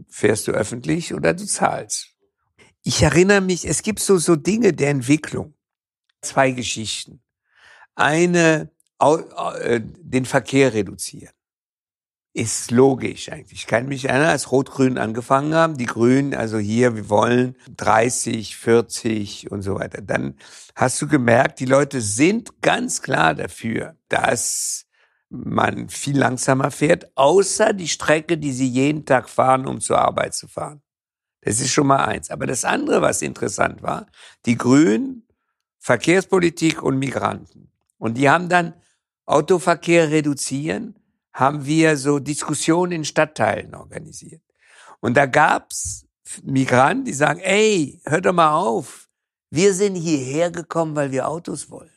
fährst 0.09 0.47
du 0.47 0.51
öffentlich 0.51 1.13
oder 1.13 1.33
du 1.33 1.45
zahlst. 1.45 2.09
Ich 2.83 3.01
erinnere 3.01 3.41
mich, 3.41 3.67
es 3.67 3.81
gibt 3.81 3.99
so, 3.99 4.17
so 4.17 4.35
Dinge 4.35 4.73
der 4.73 4.89
Entwicklung. 4.89 5.53
Zwei 6.21 6.51
Geschichten. 6.51 7.21
Eine, 7.95 8.69
äh, 8.99 9.81
den 9.81 10.25
Verkehr 10.25 10.73
reduzieren 10.73 11.34
ist 12.35 12.71
logisch 12.71 13.31
eigentlich. 13.31 13.61
Ich 13.61 13.67
kann 13.67 13.87
mich 13.87 14.05
erinnern, 14.05 14.27
als 14.27 14.51
Rot-Grün 14.51 14.97
angefangen 14.97 15.53
haben, 15.53 15.77
die 15.77 15.85
Grünen, 15.85 16.33
also 16.33 16.57
hier, 16.57 16.97
wir 16.97 17.09
wollen 17.09 17.55
30, 17.77 18.57
40 18.57 19.51
und 19.51 19.61
so 19.61 19.75
weiter. 19.75 20.01
Dann 20.01 20.35
hast 20.75 21.01
du 21.01 21.07
gemerkt, 21.07 21.61
die 21.61 21.65
Leute 21.65 22.01
sind 22.01 22.61
ganz 22.61 23.01
klar 23.01 23.35
dafür, 23.35 23.95
dass 24.09 24.85
man 25.29 25.87
viel 25.87 26.17
langsamer 26.17 26.71
fährt, 26.71 27.09
außer 27.15 27.71
die 27.71 27.87
Strecke, 27.87 28.37
die 28.37 28.51
sie 28.51 28.67
jeden 28.67 29.05
Tag 29.05 29.29
fahren, 29.29 29.65
um 29.65 29.79
zur 29.79 29.99
Arbeit 29.99 30.33
zu 30.33 30.49
fahren. 30.49 30.81
Das 31.39 31.61
ist 31.61 31.71
schon 31.71 31.87
mal 31.87 32.03
eins. 32.03 32.31
Aber 32.31 32.45
das 32.47 32.65
andere, 32.65 33.01
was 33.01 33.21
interessant 33.21 33.81
war, 33.81 34.07
die 34.45 34.57
Grünen, 34.57 35.25
Verkehrspolitik 35.79 36.83
und 36.83 36.99
Migranten. 36.99 37.71
Und 37.97 38.17
die 38.17 38.29
haben 38.29 38.49
dann 38.49 38.73
Autoverkehr 39.25 40.11
reduzieren, 40.11 40.95
haben 41.35 41.65
wir 41.65 41.97
so 41.97 42.19
Diskussionen 42.19 42.93
in 42.93 43.05
Stadtteilen 43.05 43.75
organisiert. 43.75 44.41
Und 45.01 45.17
da 45.17 45.25
gab's 45.25 46.05
Migranten, 46.43 47.03
die 47.03 47.13
sagen, 47.13 47.41
ey, 47.41 48.01
hört 48.05 48.25
doch 48.25 48.33
mal 48.33 48.55
auf. 48.55 49.09
Wir 49.51 49.73
sind 49.73 49.95
hierher 49.95 50.49
gekommen, 50.49 50.95
weil 50.95 51.11
wir 51.11 51.27
Autos 51.27 51.69
wollen. 51.69 51.91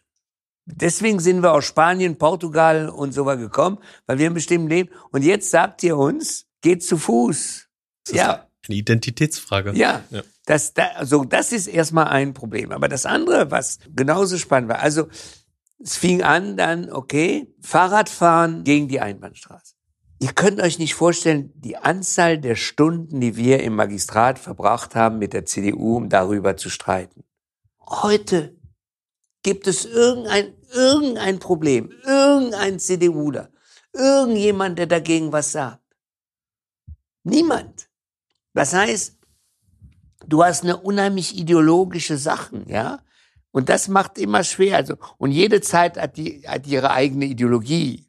Deswegen 0.67 1.21
sind 1.21 1.43
wir 1.43 1.53
aus 1.53 1.65
Spanien, 1.65 2.19
Portugal 2.19 2.89
und 2.89 3.13
so 3.13 3.25
weiter 3.25 3.43
gekommen, 3.43 3.79
weil 4.07 4.19
wir 4.19 4.27
ein 4.27 4.35
bestimmten 4.35 4.69
Leben. 4.69 4.91
Und 5.13 5.23
jetzt 5.23 5.51
sagt 5.51 5.83
ihr 5.85 5.97
uns, 5.97 6.47
geht 6.61 6.85
zu 6.85 6.99
Fuß. 6.99 7.69
Das 8.07 8.15
ja. 8.15 8.47
eine 8.69 8.77
Identitätsfrage. 8.77 9.73
Ja. 9.75 10.03
ja. 10.11 10.23
Das, 10.47 10.75
da, 10.75 10.89
also 10.97 11.25
das 11.25 11.53
ist 11.53 11.69
erstmal 11.69 12.09
ein 12.09 12.35
Problem. 12.35 12.73
Aber 12.73 12.89
das 12.89 13.07
andere, 13.07 13.51
was 13.51 13.79
genauso 13.95 14.37
spannend 14.37 14.69
war, 14.69 14.81
also 14.81 15.09
es 15.79 15.97
fing 15.97 16.23
an 16.23 16.57
dann, 16.57 16.91
okay, 16.91 17.53
Fahrradfahren 17.61 18.65
gegen 18.65 18.89
die 18.89 19.01
Einbahnstraße. 19.01 19.75
Ihr 20.21 20.33
könnt 20.33 20.61
euch 20.61 20.81
nicht 20.81 20.95
vorstellen, 20.95 21.53
die 21.55 21.77
Anzahl 21.77 22.39
der 22.39 22.57
Stunden, 22.57 23.21
die 23.21 23.37
wir 23.37 23.63
im 23.63 23.77
Magistrat 23.77 24.39
verbracht 24.39 24.97
haben 24.97 25.19
mit 25.19 25.33
der 25.33 25.45
CDU, 25.45 25.97
um 25.97 26.09
darüber 26.09 26.57
zu 26.57 26.71
streiten. 26.71 27.23
Heute 27.81 28.57
gibt 29.45 29.69
es 29.69 29.85
irgendein, 29.85 30.55
irgendein 30.75 31.39
Problem, 31.39 31.93
irgendein 32.05 32.81
CDUler, 32.81 33.51
irgendjemand, 33.93 34.79
der 34.81 34.87
dagegen 34.87 35.33
was 35.33 35.53
sagt. 35.53 35.83
Niemand. 37.23 37.89
Das 38.55 38.75
heißt, 38.75 39.17
du 40.27 40.45
hast 40.45 40.65
eine 40.65 40.79
unheimlich 40.79 41.39
ideologische 41.39 42.17
Sachen, 42.17 42.69
ja. 42.69 42.99
Und 43.51 43.69
das 43.69 43.89
macht 43.89 44.19
immer 44.19 44.45
schwer. 44.45 44.77
Also, 44.77 44.97
und 45.17 45.31
jede 45.31 45.61
Zeit 45.61 45.97
hat, 45.97 46.17
die, 46.17 46.43
hat 46.47 46.67
ihre 46.67 46.91
eigene 46.91 47.27
Ideologie. 47.27 48.07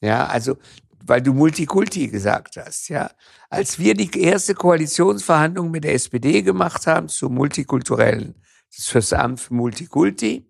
Ja, 0.00 0.26
also, 0.26 0.56
weil 1.04 1.22
du 1.22 1.32
Multikulti 1.32 2.08
gesagt 2.08 2.56
hast, 2.56 2.88
ja. 2.88 3.10
Als 3.48 3.78
wir 3.78 3.94
die 3.94 4.20
erste 4.20 4.54
Koalitionsverhandlung 4.54 5.70
mit 5.70 5.84
der 5.84 5.94
SPD 5.94 6.42
gemacht 6.42 6.86
haben 6.86 7.08
zu 7.08 7.30
multikulturellen, 7.30 8.34
fürs 8.70 9.12
Amt 9.12 9.40
für 9.40 9.54
Multikulti, 9.54 10.44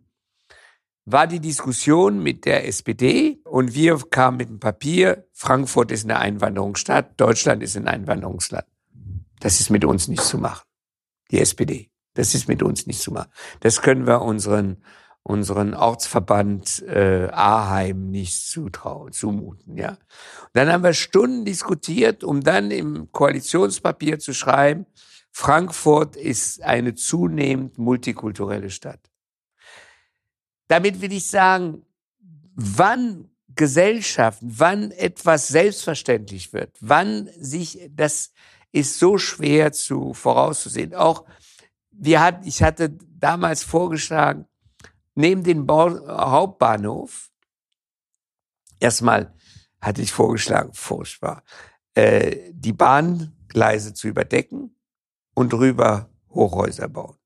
war 1.04 1.26
die 1.26 1.40
Diskussion 1.40 2.22
mit 2.22 2.44
der 2.44 2.66
SPD 2.66 3.40
und 3.44 3.74
wir 3.74 3.98
kamen 4.10 4.36
mit 4.36 4.48
dem 4.48 4.60
Papier, 4.60 5.26
Frankfurt 5.32 5.90
ist 5.90 6.04
eine 6.04 6.18
Einwanderungsstadt, 6.18 7.18
Deutschland 7.18 7.62
ist 7.62 7.76
ein 7.76 7.88
Einwanderungsland. 7.88 8.66
Das 9.40 9.60
ist 9.60 9.70
mit 9.70 9.84
uns 9.84 10.08
nicht 10.08 10.22
zu 10.22 10.36
machen 10.36 10.68
die 11.30 11.40
SPD. 11.40 11.87
Das 12.18 12.34
ist 12.34 12.48
mit 12.48 12.64
uns 12.64 12.88
nicht 12.88 13.00
zu 13.00 13.12
machen. 13.12 13.30
Das 13.60 13.80
können 13.80 14.04
wir 14.04 14.22
unseren 14.22 14.82
unseren 15.22 15.74
Ortsverband 15.74 16.82
äh, 16.88 17.28
Aheim 17.30 18.10
nicht 18.10 18.46
zutrauen, 18.46 19.12
zumuten. 19.12 19.76
Ja. 19.76 19.90
Und 19.90 19.98
dann 20.54 20.72
haben 20.72 20.82
wir 20.82 20.94
Stunden 20.94 21.44
diskutiert, 21.44 22.24
um 22.24 22.40
dann 22.40 22.70
im 22.70 23.12
Koalitionspapier 23.12 24.18
zu 24.18 24.32
schreiben, 24.32 24.86
Frankfurt 25.30 26.16
ist 26.16 26.62
eine 26.62 26.94
zunehmend 26.94 27.76
multikulturelle 27.76 28.70
Stadt. 28.70 29.00
Damit 30.66 31.02
will 31.02 31.12
ich 31.12 31.26
sagen, 31.26 31.84
wann 32.54 33.30
Gesellschaft, 33.54 34.40
wann 34.42 34.90
etwas 34.92 35.48
selbstverständlich 35.48 36.52
wird, 36.54 36.74
wann 36.80 37.28
sich 37.38 37.90
das 37.90 38.32
ist 38.72 38.98
so 38.98 39.18
schwer 39.18 39.72
zu 39.72 40.14
vorauszusehen. 40.14 40.94
Auch 40.94 41.24
wir 41.98 42.20
hatten, 42.20 42.46
ich 42.46 42.62
hatte 42.62 42.90
damals 42.90 43.62
vorgeschlagen, 43.62 44.46
neben 45.14 45.42
dem 45.42 45.66
Bau, 45.66 45.90
Hauptbahnhof, 46.06 47.30
erstmal 48.78 49.34
hatte 49.80 50.02
ich 50.02 50.12
vorgeschlagen, 50.12 50.72
furchtbar, 50.72 51.42
äh, 51.94 52.52
die 52.52 52.72
Bahngleise 52.72 53.94
zu 53.94 54.08
überdecken 54.08 54.76
und 55.34 55.52
drüber 55.52 56.10
Hochhäuser 56.30 56.88
bauen. 56.88 57.16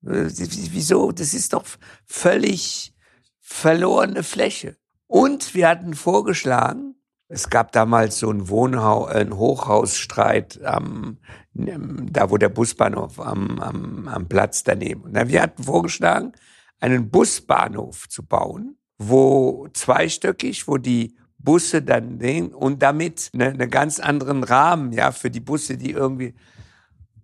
Wieso? 0.00 1.10
Das 1.10 1.34
ist 1.34 1.52
doch 1.52 1.64
völlig 2.04 2.94
verlorene 3.40 4.22
Fläche. 4.22 4.76
Und 5.06 5.54
wir 5.54 5.68
hatten 5.68 5.94
vorgeschlagen, 5.94 6.87
es 7.28 7.50
gab 7.50 7.72
damals 7.72 8.18
so 8.18 8.30
einen 8.30 8.48
Wohnhaus, 8.48 9.10
einen 9.10 9.36
Hochhausstreit 9.36 10.64
am, 10.64 11.18
da 11.52 12.30
wo 12.30 12.38
der 12.38 12.48
Busbahnhof 12.48 13.20
am, 13.20 13.58
am, 13.60 14.08
am 14.08 14.28
Platz 14.28 14.64
daneben. 14.64 15.02
Und 15.02 15.28
wir 15.28 15.42
hatten 15.42 15.62
vorgeschlagen, 15.62 16.32
einen 16.80 17.10
Busbahnhof 17.10 18.08
zu 18.08 18.24
bauen, 18.24 18.78
wo 18.96 19.68
zweistöckig, 19.74 20.66
wo 20.68 20.78
die 20.78 21.16
Busse 21.36 21.82
dann 21.82 22.18
den 22.18 22.54
und 22.54 22.82
damit 22.82 23.30
einen 23.34 23.54
eine 23.54 23.68
ganz 23.68 24.00
anderen 24.00 24.42
Rahmen, 24.42 24.92
ja, 24.92 25.12
für 25.12 25.30
die 25.30 25.40
Busse, 25.40 25.76
die 25.76 25.90
irgendwie, 25.90 26.34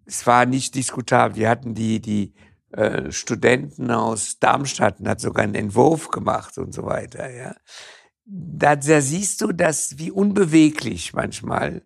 es 0.04 0.26
war 0.26 0.44
nicht 0.44 0.74
diskutabel. 0.74 1.36
Wir 1.36 1.48
hatten 1.48 1.74
die, 1.74 2.00
die 2.00 2.34
äh, 2.72 3.10
Studenten 3.10 3.90
aus 3.90 4.38
Darmstadt 4.38 4.96
hat 5.04 5.20
sogar 5.20 5.44
einen 5.44 5.54
Entwurf 5.54 6.08
gemacht 6.08 6.58
und 6.58 6.74
so 6.74 6.84
weiter, 6.84 7.30
ja 7.30 7.54
da, 8.24 8.76
da 8.76 9.00
siehst 9.00 9.40
du, 9.40 9.52
dass 9.52 9.98
wie 9.98 10.10
unbeweglich 10.10 11.12
manchmal 11.12 11.82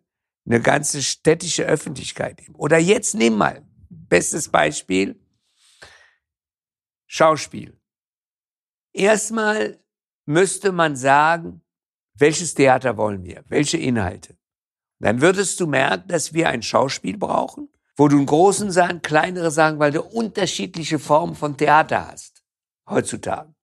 eine 0.47 0.61
ganze 0.61 1.03
städtische 1.03 1.65
Öffentlichkeit 1.65 2.41
ist. 2.41 2.51
Oder 2.55 2.79
jetzt 2.79 3.15
nimm 3.15 3.37
mal, 3.37 3.63
bestes 3.91 4.49
Beispiel, 4.49 5.21
Schauspiel. 7.07 7.79
Erstmal 8.93 9.79
müsste 10.27 10.73
man 10.73 10.97
sagen, 10.97 11.63
welches 12.15 12.55
Theater 12.55 12.97
wollen 12.97 13.25
wir, 13.25 13.45
welche 13.49 13.79
Inhalte. 13.79 14.37
Dann 15.01 15.21
würdest 15.21 15.61
du 15.61 15.67
merken, 15.67 16.09
dass 16.09 16.35
wir 16.35 16.49
ein 16.49 16.63
Schauspiel 16.63 17.17
brauchen, 17.17 17.69
wo 17.97 18.09
du 18.09 18.17
einen 18.17 18.27
großen 18.27 18.71
sagen, 18.71 19.01
kleinere 19.03 19.51
sagen, 19.51 19.79
weil 19.79 19.93
du 19.93 20.03
unterschiedliche 20.03 20.99
Formen 20.99 21.35
von 21.35 21.57
Theater 21.57 22.09
hast 22.09 22.43
heutzutage. 22.89 23.55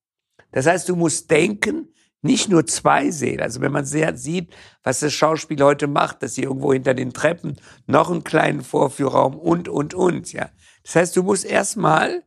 Das 0.52 0.66
heißt, 0.66 0.88
du 0.88 0.96
musst 0.96 1.30
denken, 1.30 1.94
nicht 2.26 2.50
nur 2.50 2.66
zwei 2.66 3.12
sehen. 3.12 3.40
Also 3.40 3.62
wenn 3.62 3.72
man 3.72 3.86
sehr 3.86 4.18
sieht, 4.18 4.54
was 4.84 5.00
das 5.00 5.14
Schauspiel 5.14 5.62
heute 5.64 5.88
macht, 5.88 6.24
dass 6.24 6.36
sie 6.36 6.44
irgendwo 6.44 6.74
hinter 6.74 6.94
den 6.94 7.14
Treppen 7.14 7.58
noch 7.86 8.12
einen 8.12 8.24
kleinen 8.24 8.64
Vorführraum 8.64 9.36
und, 9.36 9.70
und, 9.70 9.94
und, 9.94 10.34
ja. 10.34 10.50
Das 10.84 10.96
heißt, 10.96 11.16
du 11.16 11.24
musst 11.24 11.46
erstmal 11.46 12.24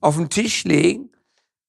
auf 0.00 0.16
den 0.16 0.28
Tisch 0.28 0.64
legen, 0.64 1.10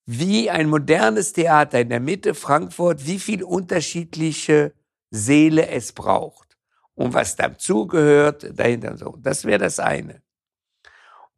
wie 0.05 0.49
ein 0.49 0.69
modernes 0.69 1.33
Theater 1.33 1.79
in 1.79 1.89
der 1.89 1.99
Mitte 1.99 2.33
Frankfurt, 2.33 3.05
wie 3.05 3.19
viel 3.19 3.43
unterschiedliche 3.43 4.73
Seele 5.11 5.67
es 5.67 5.91
braucht 5.93 6.57
und 6.95 7.13
was 7.13 7.35
dazugehört 7.35 8.57
dahinter 8.57 8.97
so. 8.97 9.17
Das 9.21 9.45
wäre 9.45 9.59
das 9.59 9.79
eine. 9.79 10.21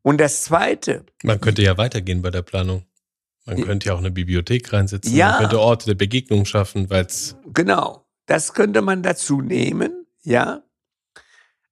Und 0.01 0.19
das 0.19 0.43
zweite. 0.43 1.05
Man 1.23 1.39
könnte 1.41 1.63
ja 1.63 1.77
weitergehen 1.77 2.21
bei 2.21 2.29
der 2.29 2.41
Planung. 2.41 2.85
Man 3.45 3.61
könnte 3.61 3.87
ja 3.87 3.93
auch 3.93 3.99
eine 3.99 4.11
Bibliothek 4.11 4.71
reinsetzen. 4.71 5.13
Ja. 5.13 5.31
Man 5.31 5.39
könnte 5.41 5.59
Orte 5.59 5.87
der 5.87 5.95
Begegnung 5.95 6.45
schaffen, 6.45 6.89
weil 6.89 7.05
es. 7.05 7.35
Genau. 7.53 8.05
Das 8.25 8.53
könnte 8.53 8.81
man 8.81 9.03
dazu 9.03 9.41
nehmen, 9.41 10.05
ja. 10.21 10.63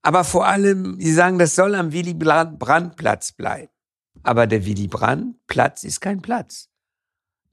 Aber 0.01 0.23
vor 0.23 0.47
allem, 0.47 0.97
die 0.97 1.11
sagen, 1.11 1.39
das 1.39 1.55
soll 1.55 1.75
am 1.75 1.93
Willy 1.93 2.13
Brandt 2.13 2.97
Platz 2.97 3.31
bleiben. 3.31 3.71
Aber 4.23 4.47
der 4.47 4.65
Willy 4.65 4.87
Brandt 4.87 5.37
Platz 5.47 5.83
ist 5.83 6.01
kein 6.01 6.21
Platz. 6.21 6.69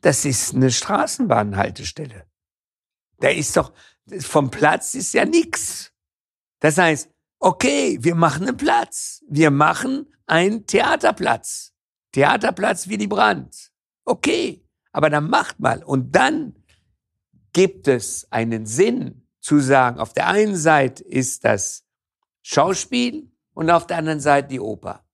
Das 0.00 0.24
ist 0.24 0.54
eine 0.54 0.70
Straßenbahnhaltestelle. 0.70 2.26
Da 3.20 3.28
ist 3.28 3.56
doch, 3.56 3.72
vom 4.20 4.50
Platz 4.50 4.94
ist 4.94 5.12
ja 5.14 5.24
nix. 5.24 5.92
Das 6.60 6.78
heißt, 6.78 7.10
okay, 7.38 7.98
wir 8.00 8.14
machen 8.14 8.48
einen 8.48 8.56
Platz. 8.56 9.22
Wir 9.28 9.50
machen 9.50 10.12
einen 10.26 10.66
Theaterplatz. 10.66 11.72
Theaterplatz 12.12 12.88
Willy 12.88 13.06
Brandt. 13.06 13.72
Okay, 14.09 14.64
aber 14.90 15.11
dann 15.11 15.28
macht 15.28 15.61
mal. 15.61 15.84
Und 15.84 16.16
dann 16.16 16.54
gibt 17.52 17.88
es 17.88 18.26
einen 18.30 18.64
Sinn 18.64 19.26
zu 19.38 19.61
sagen, 19.61 20.00
auf 20.00 20.14
der 20.14 20.28
einen 20.28 20.56
Seite 20.56 21.04
ist 21.04 21.44
das 21.44 21.84
Schauspiel 22.40 23.30
und 23.52 23.68
auf 23.68 23.86
der 23.86 23.98
anderen 23.98 24.20
Seite 24.20 24.48
die 24.48 24.61
Oper. 24.61 25.04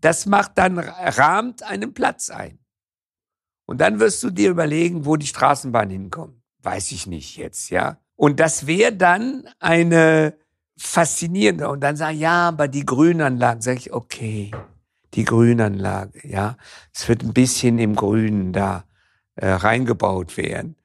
Das 0.00 0.24
macht 0.24 0.56
dann, 0.56 0.78
rahmt 0.78 1.62
einen 1.62 1.92
Platz 1.92 2.30
ein. 2.30 2.58
Und 3.66 3.82
dann 3.82 4.00
wirst 4.00 4.22
du 4.22 4.30
dir 4.30 4.48
überlegen, 4.48 5.04
wo 5.04 5.16
die 5.16 5.26
Straßenbahn 5.26 5.90
hinkommt. 5.90 6.42
Weiß 6.62 6.92
ich 6.92 7.06
nicht 7.06 7.36
jetzt, 7.36 7.68
ja. 7.68 7.98
Und 8.16 8.40
das 8.40 8.66
wäre 8.66 8.94
dann 8.94 9.46
eine 9.58 10.38
faszinierende. 10.78 11.68
Und 11.68 11.80
dann 11.80 11.96
sagen, 11.96 12.18
ja, 12.18 12.48
aber 12.48 12.66
die 12.66 12.86
Grünanlagen, 12.86 13.60
sage 13.60 13.78
ich, 13.78 13.92
okay, 13.92 14.52
die 15.14 15.24
Grünanlage, 15.24 16.26
ja. 16.28 16.56
Es 16.94 17.08
wird 17.08 17.22
ein 17.22 17.32
bisschen 17.32 17.78
im 17.78 17.96
Grünen 17.96 18.52
da 18.52 18.84
äh, 19.36 19.48
reingebaut 19.48 20.36
werden. 20.36 20.76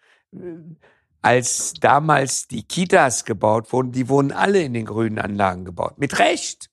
Als 1.22 1.74
damals 1.74 2.48
die 2.48 2.64
Kitas 2.64 3.26
gebaut 3.26 3.72
wurden, 3.74 3.92
die 3.92 4.10
wurden 4.10 4.32
alle 4.32 4.62
in 4.62 4.74
den 4.74 4.86
grünen 4.86 5.20
Anlagen 5.20 5.66
gebaut. 5.66 5.98
Mit 5.98 6.20
Recht. 6.20 6.70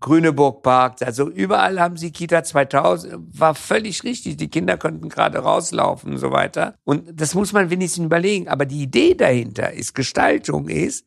Grüneburg 0.00 0.62
Park, 0.62 1.02
also 1.02 1.28
überall 1.28 1.78
haben 1.78 1.98
sie 1.98 2.10
Kita 2.10 2.42
2000, 2.42 3.38
war 3.38 3.54
völlig 3.54 4.02
richtig. 4.02 4.38
Die 4.38 4.48
Kinder 4.48 4.78
konnten 4.78 5.10
gerade 5.10 5.40
rauslaufen 5.40 6.12
und 6.12 6.18
so 6.18 6.32
weiter. 6.32 6.74
Und 6.84 7.20
das 7.20 7.34
muss 7.34 7.52
man 7.52 7.68
wenigstens 7.68 8.06
überlegen. 8.06 8.48
Aber 8.48 8.64
die 8.64 8.82
Idee 8.82 9.14
dahinter 9.14 9.72
ist, 9.72 9.94
Gestaltung 9.94 10.68
ist, 10.68 11.06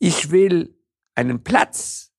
ich 0.00 0.32
will 0.32 0.76
einen 1.14 1.44
Platz, 1.44 2.10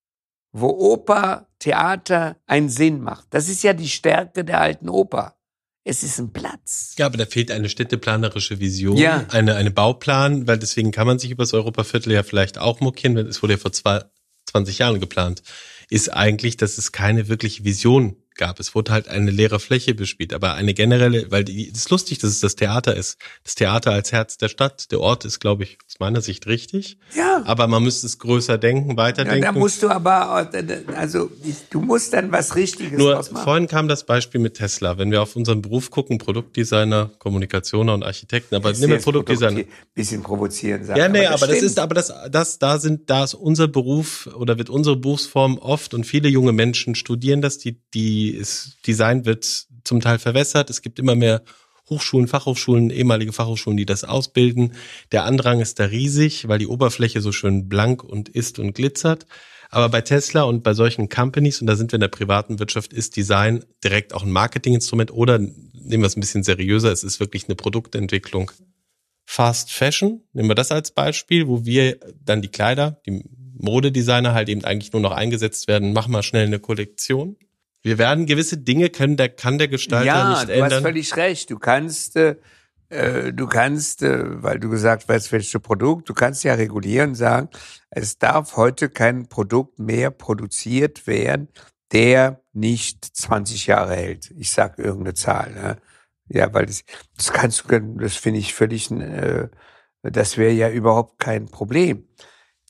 wo 0.53 0.69
Oper, 0.69 1.44
Theater 1.59 2.37
einen 2.45 2.69
Sinn 2.69 3.01
macht. 3.01 3.27
Das 3.29 3.49
ist 3.49 3.63
ja 3.63 3.73
die 3.73 3.89
Stärke 3.89 4.43
der 4.43 4.61
alten 4.61 4.89
Oper. 4.89 5.35
Es 5.83 6.01
ist 6.01 6.19
ein 6.19 6.33
Platz. 6.33 6.95
Ja, 6.97 7.05
aber 7.05 7.17
da 7.17 7.25
fehlt 7.27 7.51
eine 7.51 7.69
städteplannerische 7.69 8.59
Vision, 8.59 8.97
ja. 8.97 9.25
eine, 9.29 9.55
eine 9.55 9.69
Bauplan, 9.69 10.47
weil 10.47 10.57
deswegen 10.57 10.91
kann 10.91 11.05
man 11.05 11.19
sich 11.19 11.29
über 11.29 11.43
das 11.43 11.53
Europaviertel 11.53 12.11
ja 12.11 12.23
vielleicht 12.23 12.57
auch 12.57 12.79
mokieren, 12.79 13.17
es 13.17 13.43
wurde 13.43 13.53
ja 13.53 13.59
vor 13.59 13.71
zwei, 13.71 14.03
20 14.47 14.79
Jahren 14.79 14.99
geplant. 14.99 15.43
ist 15.91 16.09
eigentlich, 16.11 16.57
dass 16.57 16.79
es 16.79 16.91
keine 16.91 17.27
wirkliche 17.27 17.63
Vision 17.63 18.17
gab. 18.35 18.59
Es 18.59 18.75
wurde 18.75 18.91
halt 18.91 19.07
eine 19.07 19.31
leere 19.31 19.59
Fläche 19.59 19.93
bespielt, 19.93 20.33
aber 20.33 20.53
eine 20.53 20.73
generelle, 20.73 21.31
weil 21.31 21.43
die, 21.43 21.69
es 21.69 21.79
ist 21.79 21.89
lustig, 21.89 22.19
dass 22.19 22.29
es 22.29 22.39
das 22.39 22.55
Theater 22.55 22.95
ist. 22.95 23.17
Das 23.43 23.55
Theater 23.55 23.91
als 23.91 24.11
Herz 24.11 24.37
der 24.37 24.49
Stadt. 24.49 24.91
Der 24.91 24.99
Ort 24.99 25.25
ist, 25.25 25.39
glaube 25.39 25.63
ich, 25.63 25.77
aus 25.87 25.99
meiner 25.99 26.21
Sicht 26.21 26.47
richtig. 26.47 26.97
Ja. 27.15 27.43
Aber 27.45 27.67
man 27.67 27.83
müsste 27.83 28.07
es 28.07 28.19
größer 28.19 28.57
denken, 28.57 28.97
weiterdenken. 28.97 29.43
Ja, 29.43 29.51
da 29.51 29.57
musst 29.57 29.81
du 29.83 29.89
aber, 29.89 30.49
also 30.95 31.31
du 31.69 31.81
musst 31.81 32.13
dann 32.13 32.31
was 32.31 32.55
Richtiges 32.55 32.97
Nur 32.97 33.23
vorhin 33.23 33.67
kam 33.67 33.87
das 33.87 34.05
Beispiel 34.05 34.41
mit 34.41 34.55
Tesla. 34.55 34.97
Wenn 34.97 35.11
wir 35.11 35.21
auf 35.21 35.35
unseren 35.35 35.61
Beruf 35.61 35.89
gucken, 35.89 36.17
Produktdesigner, 36.17 37.11
Kommunikationer 37.19 37.93
und 37.93 38.03
Architekten, 38.03 38.55
aber 38.55 38.73
nehmen 38.73 38.93
wir 38.93 38.99
Produktdesigner. 38.99 39.63
Bisschen 39.93 40.21
provozieren 40.21 40.83
sagen. 40.83 40.99
Ja, 40.99 41.07
nee, 41.07 41.25
aber, 41.25 41.33
das, 41.33 41.43
aber 41.43 41.53
das 41.53 41.63
ist, 41.63 41.79
aber 41.79 41.95
das, 41.95 42.13
das, 42.31 42.59
da 42.59 42.79
sind, 42.79 43.09
da 43.09 43.23
ist 43.23 43.33
unser 43.33 43.67
Beruf 43.67 44.29
oder 44.35 44.57
wird 44.57 44.69
unsere 44.69 44.95
Berufsform 44.95 45.57
oft 45.57 45.93
und 45.93 46.05
viele 46.05 46.29
junge 46.29 46.51
Menschen 46.51 46.95
studieren 46.95 47.41
das, 47.41 47.57
die, 47.57 47.79
die 47.93 48.24
ist, 48.29 48.77
Design 48.87 49.25
wird 49.25 49.45
zum 49.83 50.01
Teil 50.01 50.19
verwässert. 50.19 50.69
Es 50.69 50.81
gibt 50.81 50.99
immer 50.99 51.15
mehr 51.15 51.43
Hochschulen, 51.89 52.27
Fachhochschulen, 52.27 52.89
ehemalige 52.89 53.31
Fachhochschulen, 53.31 53.77
die 53.77 53.85
das 53.85 54.03
ausbilden. 54.03 54.73
Der 55.11 55.25
Andrang 55.25 55.59
ist 55.61 55.79
da 55.79 55.85
riesig, 55.85 56.47
weil 56.47 56.59
die 56.59 56.67
Oberfläche 56.67 57.21
so 57.21 57.31
schön 57.31 57.69
blank 57.69 58.03
und 58.03 58.29
ist 58.29 58.57
und 58.57 58.73
glitzert. 58.73 59.25
Aber 59.69 59.89
bei 59.89 60.01
Tesla 60.01 60.43
und 60.43 60.63
bei 60.63 60.73
solchen 60.73 61.09
Companies, 61.09 61.61
und 61.61 61.67
da 61.67 61.75
sind 61.75 61.91
wir 61.91 61.97
in 61.97 62.01
der 62.01 62.07
privaten 62.07 62.59
Wirtschaft, 62.59 62.93
ist 62.93 63.15
Design 63.15 63.65
direkt 63.83 64.13
auch 64.13 64.23
ein 64.23 64.31
Marketinginstrument 64.31 65.11
oder 65.11 65.37
nehmen 65.37 66.03
wir 66.03 66.07
es 66.07 66.15
ein 66.15 66.21
bisschen 66.21 66.43
seriöser, 66.43 66.91
es 66.91 67.03
ist 67.03 67.19
wirklich 67.19 67.45
eine 67.45 67.55
Produktentwicklung. 67.55 68.51
Fast 69.25 69.71
Fashion, 69.71 70.21
nehmen 70.33 70.49
wir 70.49 70.55
das 70.55 70.71
als 70.71 70.91
Beispiel, 70.91 71.47
wo 71.47 71.65
wir 71.65 71.99
dann 72.23 72.41
die 72.41 72.47
Kleider, 72.47 73.01
die 73.05 73.23
Modedesigner 73.57 74.33
halt 74.33 74.49
eben 74.49 74.63
eigentlich 74.63 74.93
nur 74.93 75.01
noch 75.01 75.11
eingesetzt 75.11 75.67
werden, 75.67 75.93
mach 75.93 76.07
mal 76.07 76.23
schnell 76.23 76.45
eine 76.45 76.59
Kollektion. 76.59 77.35
Wir 77.85 77.99
werden 77.99 78.25
gewisse 78.25 78.57
Dinge 78.57 78.89
können, 78.89 79.15
der 79.15 79.29
kann 79.29 79.59
der 79.59 79.67
Gestalter 79.67 80.07
ja, 80.07 80.29
nicht 80.31 80.49
ändern. 80.49 80.57
Ja, 80.57 80.69
du 80.69 80.75
hast 80.77 80.81
völlig 80.81 81.15
recht. 81.17 81.51
Du 81.51 81.59
kannst, 81.59 82.15
äh, 82.15 82.35
äh, 82.89 83.31
du 83.31 83.45
kannst, 83.45 84.01
äh, 84.01 84.41
weil 84.41 84.59
du 84.59 84.69
gesagt 84.69 85.05
hast, 85.07 85.31
welches 85.31 85.61
Produkt, 85.61 86.09
du 86.09 86.15
kannst 86.15 86.43
ja 86.43 86.55
regulieren, 86.55 87.13
sagen, 87.13 87.47
es 87.91 88.17
darf 88.17 88.57
heute 88.57 88.89
kein 88.89 89.27
Produkt 89.27 89.77
mehr 89.77 90.09
produziert 90.09 91.05
werden, 91.05 91.47
der 91.91 92.41
nicht 92.53 93.05
20 93.05 93.67
Jahre 93.67 93.95
hält. 93.95 94.31
Ich 94.35 94.49
sag 94.49 94.79
irgendeine 94.79 95.13
Zahl. 95.13 95.53
Ne? 95.53 95.77
Ja, 96.27 96.51
weil 96.55 96.65
das, 96.65 96.85
das 97.15 97.33
kannst 97.33 97.65
du, 97.69 97.79
das 97.99 98.15
finde 98.15 98.39
ich 98.39 98.55
völlig, 98.55 98.89
äh, 98.89 99.47
das 100.01 100.37
wäre 100.37 100.53
ja 100.53 100.71
überhaupt 100.71 101.19
kein 101.19 101.45
Problem. 101.45 102.07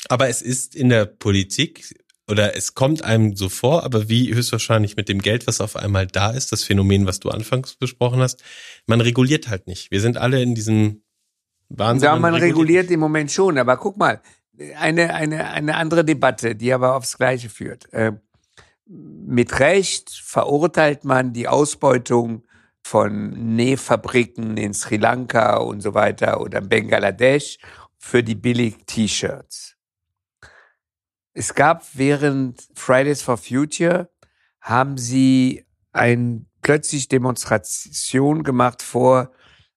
Aber 0.10 0.28
es 0.28 0.42
ist 0.42 0.76
in 0.76 0.90
der 0.90 1.06
Politik 1.06 2.05
oder 2.28 2.56
es 2.56 2.74
kommt 2.74 3.04
einem 3.04 3.36
so 3.36 3.50
vor, 3.50 3.84
aber 3.84 4.10
wie 4.10 4.34
höchstwahrscheinlich 4.34 4.96
mit 4.96 5.10
dem 5.10 5.22
Geld, 5.22 5.48
was 5.48 5.62
auf 5.62 5.76
einmal 5.76 6.08
da 6.08 6.32
ist, 6.32 6.52
das 6.52 6.64
Phänomen, 6.64 7.06
was 7.06 7.20
du 7.20 7.30
anfangs 7.30 7.76
besprochen 7.76 8.20
hast, 8.20 8.44
man 8.88 9.02
reguliert 9.02 9.48
halt 9.48 9.68
nicht. 9.68 9.92
Wir 9.92 10.02
sind 10.02 10.18
alle 10.18 10.42
in 10.42 10.56
diesem 10.56 11.04
Wahnsinn. 11.70 12.08
Ja, 12.08 12.16
man 12.16 12.36
reguliert 12.36 12.90
im 12.90 13.00
Moment 13.00 13.32
schon, 13.32 13.58
aber 13.58 13.78
guck 13.78 13.98
mal, 13.98 14.22
eine, 14.78 15.14
eine, 15.14 15.50
eine 15.50 15.76
andere 15.76 16.06
Debatte, 16.06 16.56
die 16.56 16.74
aber 16.74 16.96
aufs 16.96 17.18
Gleiche 17.18 17.50
führt. 17.50 17.92
Äh, 17.94 18.14
mit 18.88 19.60
Recht 19.60 20.12
verurteilt 20.12 21.06
man 21.06 21.34
die 21.34 21.48
Ausbeutung 21.48 22.44
von 22.84 23.56
Nähfabriken 23.56 24.58
in 24.58 24.74
Sri 24.74 24.98
Lanka 24.98 25.58
und 25.58 25.82
so 25.82 25.94
weiter 25.96 26.40
oder 26.40 26.62
Bangladesch 26.62 27.58
für 27.98 28.24
die 28.24 28.36
billig 28.36 28.76
T-Shirts. 28.86 29.75
Es 31.38 31.54
gab 31.54 31.84
während 31.94 32.66
Fridays 32.76 33.22
for 33.22 33.38
Future, 33.38 34.10
haben 34.62 34.98
sie 34.98 35.66
ein 35.92 36.48
plötzlich 36.62 37.10
Demonstration 37.10 38.44
gemacht 38.44 38.82
vor, 38.82 39.32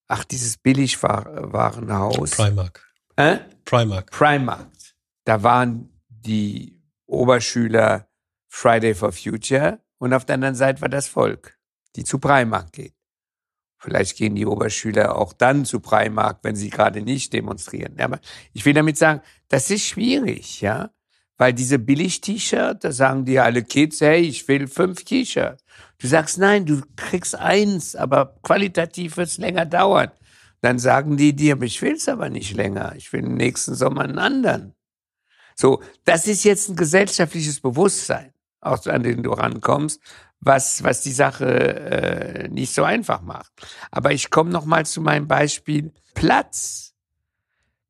ach, 0.07 0.25
dieses 0.25 0.57
Billigwarenhaus. 0.57 2.31
Primark. 2.31 2.89
Äh? 3.17 3.39
Primark. 3.65 4.11
Primark. 4.13 4.71
Da 5.25 5.43
waren 5.43 6.01
die 6.09 6.81
Oberschüler 7.07 8.09
Friday 8.47 8.95
for 8.95 9.11
Future 9.11 9.81
und 9.99 10.15
auf 10.15 10.25
der 10.25 10.35
anderen 10.35 10.55
Seite 10.55 10.81
war 10.81 10.89
das 10.89 11.09
Volk, 11.09 11.59
die 11.97 12.05
zu 12.05 12.21
Primark 12.21 12.73
geht. 12.73 12.95
Vielleicht 13.79 14.17
gehen 14.17 14.37
die 14.37 14.47
Oberschüler 14.47 15.17
auch 15.17 15.33
dann 15.33 15.65
zu 15.65 15.81
Primark, 15.81 16.39
wenn 16.43 16.55
sie 16.55 16.71
gerade 16.71 17.03
nicht 17.03 17.33
demonstrieren. 17.33 17.99
Aber 18.01 18.21
ich 18.53 18.65
will 18.65 18.75
damit 18.75 18.97
sagen, 18.97 19.23
das 19.49 19.71
ist 19.71 19.85
schwierig, 19.85 20.61
ja. 20.61 20.91
Weil 21.39 21.55
diese 21.55 21.78
Billig-T-Shirt, 21.78 22.82
da 22.82 22.93
sagen 22.93 23.24
dir 23.24 23.45
alle 23.45 23.62
Kids, 23.62 24.01
hey, 24.01 24.20
ich 24.20 24.47
will 24.49 24.66
fünf 24.66 25.05
T-Shirts. 25.05 25.62
Du 25.99 26.07
sagst, 26.07 26.39
nein, 26.39 26.66
du 26.66 26.82
kriegst 26.97 27.36
eins, 27.36 27.97
aber 27.97 28.36
qualitativ 28.43 29.16
wird 29.16 29.28
es 29.28 29.39
länger 29.39 29.64
dauern. 29.64 30.11
Dann 30.61 30.78
sagen 30.78 31.16
die 31.16 31.34
dir, 31.34 31.61
ich 31.62 31.80
will 31.80 31.95
es 31.95 32.09
aber 32.09 32.28
nicht 32.28 32.55
länger. 32.55 32.95
Ich 32.97 33.12
will 33.12 33.24
im 33.24 33.34
nächsten 33.34 33.74
Sommer 33.74 34.03
einen 34.03 34.18
anderen. 34.18 34.74
So, 35.55 35.82
das 36.05 36.26
ist 36.26 36.45
jetzt 36.45 36.68
ein 36.68 36.76
gesellschaftliches 36.76 37.61
Bewusstsein, 37.61 38.32
auch 38.61 38.84
an 38.86 39.03
den 39.03 39.22
du 39.22 39.32
rankommst, 39.32 40.01
was, 40.41 40.82
was 40.84 41.03
die 41.03 41.12
Sache 41.12 41.47
äh, 41.47 42.49
nicht 42.49 42.74
so 42.74 42.84
einfach 42.84 43.22
macht. 43.22 43.53
Aber 43.91 44.12
ich 44.12 44.30
komme 44.30 44.51
noch 44.51 44.64
mal 44.64 44.86
zu 44.86 45.01
meinem 45.01 45.26
Beispiel 45.26 45.93
Platz. 46.14 46.88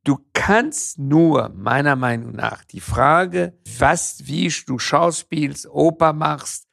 Du 0.04 0.18
kannst 0.32 0.98
nur, 0.98 1.50
meiner 1.50 1.96
Meinung 1.96 2.32
nach, 2.32 2.64
die 2.64 2.80
Frage, 2.80 3.58
was, 3.78 4.26
wie 4.26 4.52
du 4.66 4.78
schauspielst, 4.78 5.66
Oper 5.68 6.12
machst, 6.12 6.68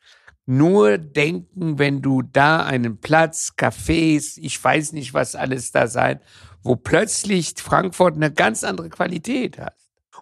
nur 0.46 0.98
denken, 0.98 1.80
wenn 1.80 2.02
du 2.02 2.22
da 2.22 2.64
einen 2.64 3.00
Platz, 3.00 3.54
Cafés, 3.58 4.38
ich 4.40 4.64
weiß 4.64 4.94
nicht, 4.94 5.14
was 5.14 5.36
alles 5.36 5.72
da 5.72 5.88
sein, 5.88 6.20
wo 6.62 6.76
plötzlich 6.76 7.56
Frankfurt 7.58 8.16
eine 8.16 8.32
ganz 8.32 8.64
andere 8.64 8.90
Qualität 8.90 9.58
hat. 9.58 9.76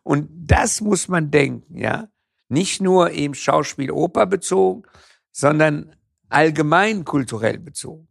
Und 0.04 0.30
das 0.32 0.82
muss 0.82 1.08
man 1.08 1.32
denken, 1.32 1.78
ja. 1.78 2.08
Nicht 2.50 2.82
nur 2.82 3.12
eben 3.12 3.34
Schauspiel, 3.34 3.90
Oper 3.92 4.26
bezogen, 4.26 4.84
sondern 5.32 5.96
allgemein 6.30 7.04
kulturell 7.04 7.58
bezogen. 7.58 8.08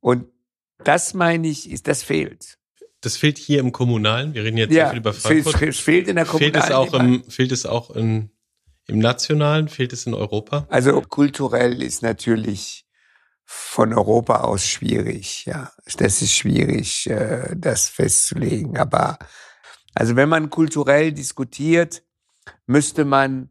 Und 0.00 0.26
das 0.78 1.14
meine 1.14 1.46
ich, 1.48 1.70
ist, 1.70 1.86
das 1.86 2.02
fehlt. 2.02 2.58
Das 3.04 3.18
fehlt 3.18 3.36
hier 3.36 3.60
im 3.60 3.70
Kommunalen. 3.70 4.32
Wir 4.32 4.44
reden 4.44 4.56
jetzt 4.56 4.72
ja, 4.72 4.84
sehr 4.84 4.90
viel 4.90 4.98
über 5.00 5.12
Frankfurt. 5.12 5.58
Fehlt, 5.58 5.76
fehlt 5.76 6.08
in 6.08 6.16
der 6.16 6.24
Kommunalen. 6.24 6.54
Fehlt 6.54 6.64
es 6.64 6.70
auch 6.70 6.94
im, 6.94 7.24
fehlt 7.30 7.52
es 7.52 7.66
auch 7.66 7.90
in, 7.90 8.30
im 8.86 8.98
Nationalen? 8.98 9.68
Fehlt 9.68 9.92
es 9.92 10.06
in 10.06 10.14
Europa? 10.14 10.66
Also 10.70 11.02
kulturell 11.02 11.82
ist 11.82 12.02
natürlich 12.02 12.86
von 13.44 13.92
Europa 13.92 14.40
aus 14.40 14.66
schwierig. 14.66 15.44
Ja, 15.44 15.70
das 15.98 16.22
ist 16.22 16.32
schwierig, 16.32 17.06
äh, 17.10 17.54
das 17.54 17.90
festzulegen. 17.90 18.78
Aber 18.78 19.18
also 19.94 20.16
wenn 20.16 20.30
man 20.30 20.48
kulturell 20.48 21.12
diskutiert, 21.12 22.02
müsste 22.66 23.04
man 23.04 23.50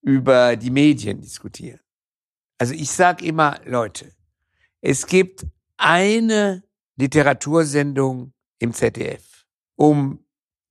über 0.00 0.56
die 0.56 0.70
Medien 0.70 1.20
diskutieren. 1.20 1.80
Also 2.56 2.72
ich 2.72 2.90
sage 2.90 3.26
immer, 3.26 3.60
Leute, 3.66 4.12
es 4.80 5.06
gibt 5.06 5.44
eine 5.76 6.62
Literatursendung 6.96 8.32
im 8.58 8.74
ZDF. 8.74 9.46
Um 9.76 10.24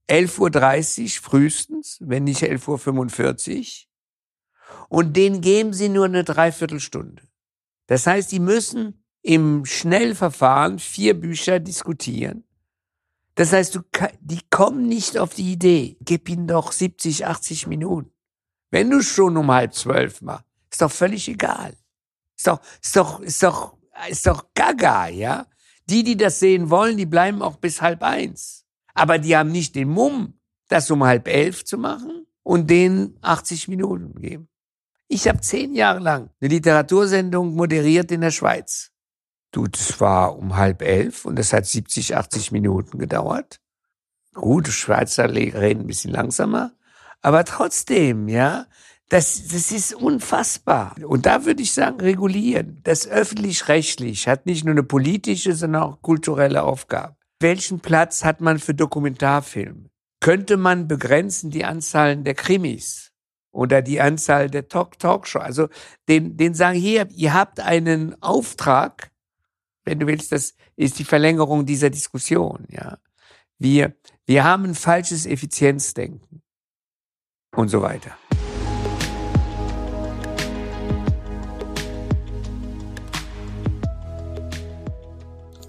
11.30 0.09 1.03
Uhr 1.03 1.09
frühestens, 1.22 1.97
wenn 2.01 2.24
nicht 2.24 2.43
11.45 2.43 3.59
Uhr. 3.59 4.88
Und 4.89 5.15
denen 5.15 5.41
geben 5.41 5.74
sie 5.74 5.89
nur 5.89 6.05
eine 6.05 6.24
Dreiviertelstunde. 6.24 7.24
Das 7.88 8.05
heißt, 8.07 8.32
die 8.32 8.39
müssen 8.39 9.03
im 9.22 9.65
Schnellverfahren 9.65 10.80
vier 10.80 11.20
Bücher 11.20 11.59
diskutieren. 11.59 12.43
Das 13.36 13.53
heißt, 13.53 13.76
du, 13.76 13.82
die 14.20 14.41
kommen 14.49 14.88
nicht 14.88 15.17
auf 15.17 15.34
die 15.34 15.51
Idee. 15.53 15.97
Gib 16.01 16.30
ihnen 16.30 16.47
doch 16.47 16.72
70, 16.72 17.26
80 17.26 17.67
Minuten. 17.67 18.11
Wenn 18.72 18.89
du 18.89 19.01
schon 19.01 19.38
um 19.38 19.51
halb 19.51 19.74
zwölf 19.74 20.22
machst, 20.22 20.45
ist 20.72 20.82
doch 20.82 20.91
völlig 20.91 21.28
egal. 21.28 21.76
Ist 22.38 22.47
doch, 22.47 22.61
ist 22.82 22.95
doch, 22.95 23.20
ist 23.20 23.43
doch, 23.43 23.78
ist 24.09 24.28
doch 24.28 24.53
gaga, 24.53 25.07
ja? 25.07 25.47
Die, 25.90 26.04
die 26.04 26.18
das 26.18 26.40
sehen 26.40 26.70
wollen, 26.70 26.98
die 26.98 27.06
bleiben 27.06 27.42
auch 27.42 27.58
bis 27.58 27.82
halb 27.82 28.04
eins. 28.04 28.66
Aber 28.94 29.18
die 29.18 29.36
haben 29.36 29.52
nicht 29.52 29.76
den 29.76 29.90
Mumm, 29.90 30.40
das 30.68 30.92
um 30.92 31.04
halb 31.04 31.28
elf 31.28 31.66
zu 31.66 31.78
machen 31.78 32.28
und 32.44 32.70
denen 32.70 33.18
80 33.22 33.68
Minuten 33.68 34.20
geben. 34.22 34.48
Ich 35.08 35.28
habe 35.28 35.42
zehn 35.42 35.74
Jahre 35.74 36.00
lang 36.00 36.30
eine 36.40 36.50
Literatursendung 36.50 37.56
moderiert 37.56 38.12
in 38.12 38.22
der 38.22 38.32
Schweiz. 38.32 38.92
Du, 39.52 39.66
das 39.66 40.00
war 40.00 40.38
um 40.38 40.56
halb 40.56 40.84
elf 40.84 41.26
und 41.26 41.38
das 41.38 41.54
hat 41.54 41.66
70, 41.66 42.16
80 42.16 42.52
Minuten 42.52 43.00
gedauert. 43.00 43.60
Gut, 44.36 44.68
Schweizer 44.68 45.34
reden 45.34 45.82
ein 45.82 45.88
bisschen 45.88 46.12
langsamer, 46.12 46.74
aber 47.22 47.44
trotzdem, 47.46 48.28
ja, 48.30 48.68
das, 49.10 49.47
das 49.47 49.72
ist 49.72 49.93
unfassbar. 49.93 50.95
Und 51.05 51.26
da 51.26 51.45
würde 51.45 51.62
ich 51.62 51.74
sagen, 51.74 51.99
regulieren. 51.99 52.80
Das 52.84 53.07
öffentlich-rechtlich 53.07 54.28
hat 54.28 54.45
nicht 54.45 54.66
nur 54.66 54.74
eine 54.74 54.84
politische, 54.84 55.53
sondern 55.53 55.84
auch 55.84 56.01
kulturelle 56.01 56.64
Aufgabe. 56.64 57.16
Welchen 57.39 57.80
Platz 57.80 58.24
hat 58.24 58.41
man 58.41 58.60
für 58.60 58.74
Dokumentarfilme? 58.74 59.89
Könnte 60.20 60.57
man 60.57 60.88
begrenzen 60.88 61.49
die 61.49 61.66
Anzahl 61.66 62.18
der 62.18 62.36
Krimis? 62.36 63.10
oder 63.51 63.82
die 63.82 63.99
Anzahl 63.99 64.49
der 64.49 64.68
Talk 64.68 64.99
Talkshow. 64.99 65.39
Also 65.39 65.70
den, 66.07 66.38
den 66.38 66.53
sagen 66.53 66.78
hier, 66.78 67.07
ihr 67.12 67.34
habt 67.34 67.60
einen 67.60 68.22
Auftrag, 68.22 69.12
wenn 69.86 69.99
du 69.99 70.07
willst, 70.07 70.32
das 70.32 70.53
ist 70.76 70.99
die 70.99 71.03
Verlängerung 71.03 71.66
dieser 71.66 71.89
Diskussion. 71.89 72.66
Ja, 72.70 72.99
wir 73.57 73.95
wir 74.26 74.43
haben 74.43 74.66
ein 74.66 74.76
falsches 74.76 75.26
Effizienzdenken 75.26 76.43
und 77.55 77.70
so 77.70 77.82
weiter. 77.82 78.16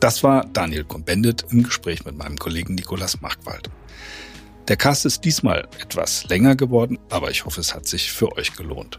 Das 0.00 0.22
war 0.22 0.46
Daniel 0.46 0.84
Kombendit 0.84 1.44
im 1.50 1.62
Gespräch 1.62 2.06
mit 2.06 2.16
meinem 2.16 2.38
Kollegen 2.38 2.74
Nikolas 2.74 3.20
Markwald. 3.20 3.68
Der 4.66 4.78
Cast 4.78 5.04
ist 5.04 5.26
diesmal 5.26 5.68
etwas 5.78 6.26
länger 6.28 6.56
geworden, 6.56 6.98
aber 7.10 7.30
ich 7.30 7.44
hoffe, 7.44 7.60
es 7.60 7.74
hat 7.74 7.86
sich 7.86 8.10
für 8.10 8.34
euch 8.38 8.56
gelohnt. 8.56 8.98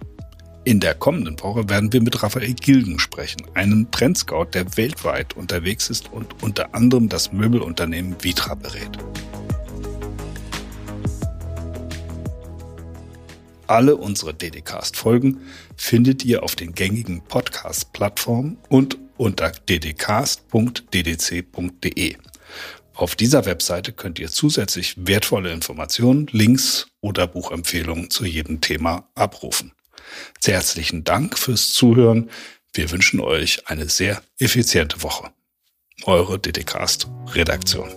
In 0.63 0.79
der 0.79 0.93
kommenden 0.93 1.39
Woche 1.41 1.67
werden 1.69 1.91
wir 1.91 2.03
mit 2.03 2.21
Raphael 2.21 2.53
Gilgen 2.53 2.99
sprechen, 2.99 3.41
einem 3.55 3.89
Trendscout, 3.89 4.49
der 4.53 4.77
weltweit 4.77 5.35
unterwegs 5.35 5.89
ist 5.89 6.11
und 6.13 6.43
unter 6.43 6.75
anderem 6.75 7.09
das 7.09 7.31
Möbelunternehmen 7.31 8.15
Vitra 8.23 8.53
berät. 8.53 8.95
Alle 13.65 13.95
unsere 13.95 14.35
DDcast-Folgen 14.35 15.39
findet 15.75 16.23
ihr 16.25 16.43
auf 16.43 16.55
den 16.55 16.73
gängigen 16.73 17.23
Podcast-Plattformen 17.23 18.59
und 18.69 18.99
unter 19.17 19.51
ddcast.ddc.de. 19.51 20.51
Auf 22.93 23.15
dieser 23.15 23.45
Webseite 23.45 23.93
könnt 23.93 24.19
ihr 24.19 24.29
zusätzlich 24.29 24.93
wertvolle 24.97 25.51
Informationen, 25.51 26.27
Links 26.31 26.87
oder 26.99 27.25
Buchempfehlungen 27.27 28.09
zu 28.09 28.25
jedem 28.25 28.61
Thema 28.61 29.09
abrufen. 29.15 29.71
Sehr 30.39 30.55
herzlichen 30.55 31.03
Dank 31.03 31.37
fürs 31.39 31.69
Zuhören. 31.69 32.29
Wir 32.73 32.91
wünschen 32.91 33.19
euch 33.19 33.67
eine 33.67 33.89
sehr 33.89 34.21
effiziente 34.39 35.03
Woche. 35.03 35.31
Eure 36.03 36.39
DDcast 36.39 37.07
Redaktion. 37.33 37.89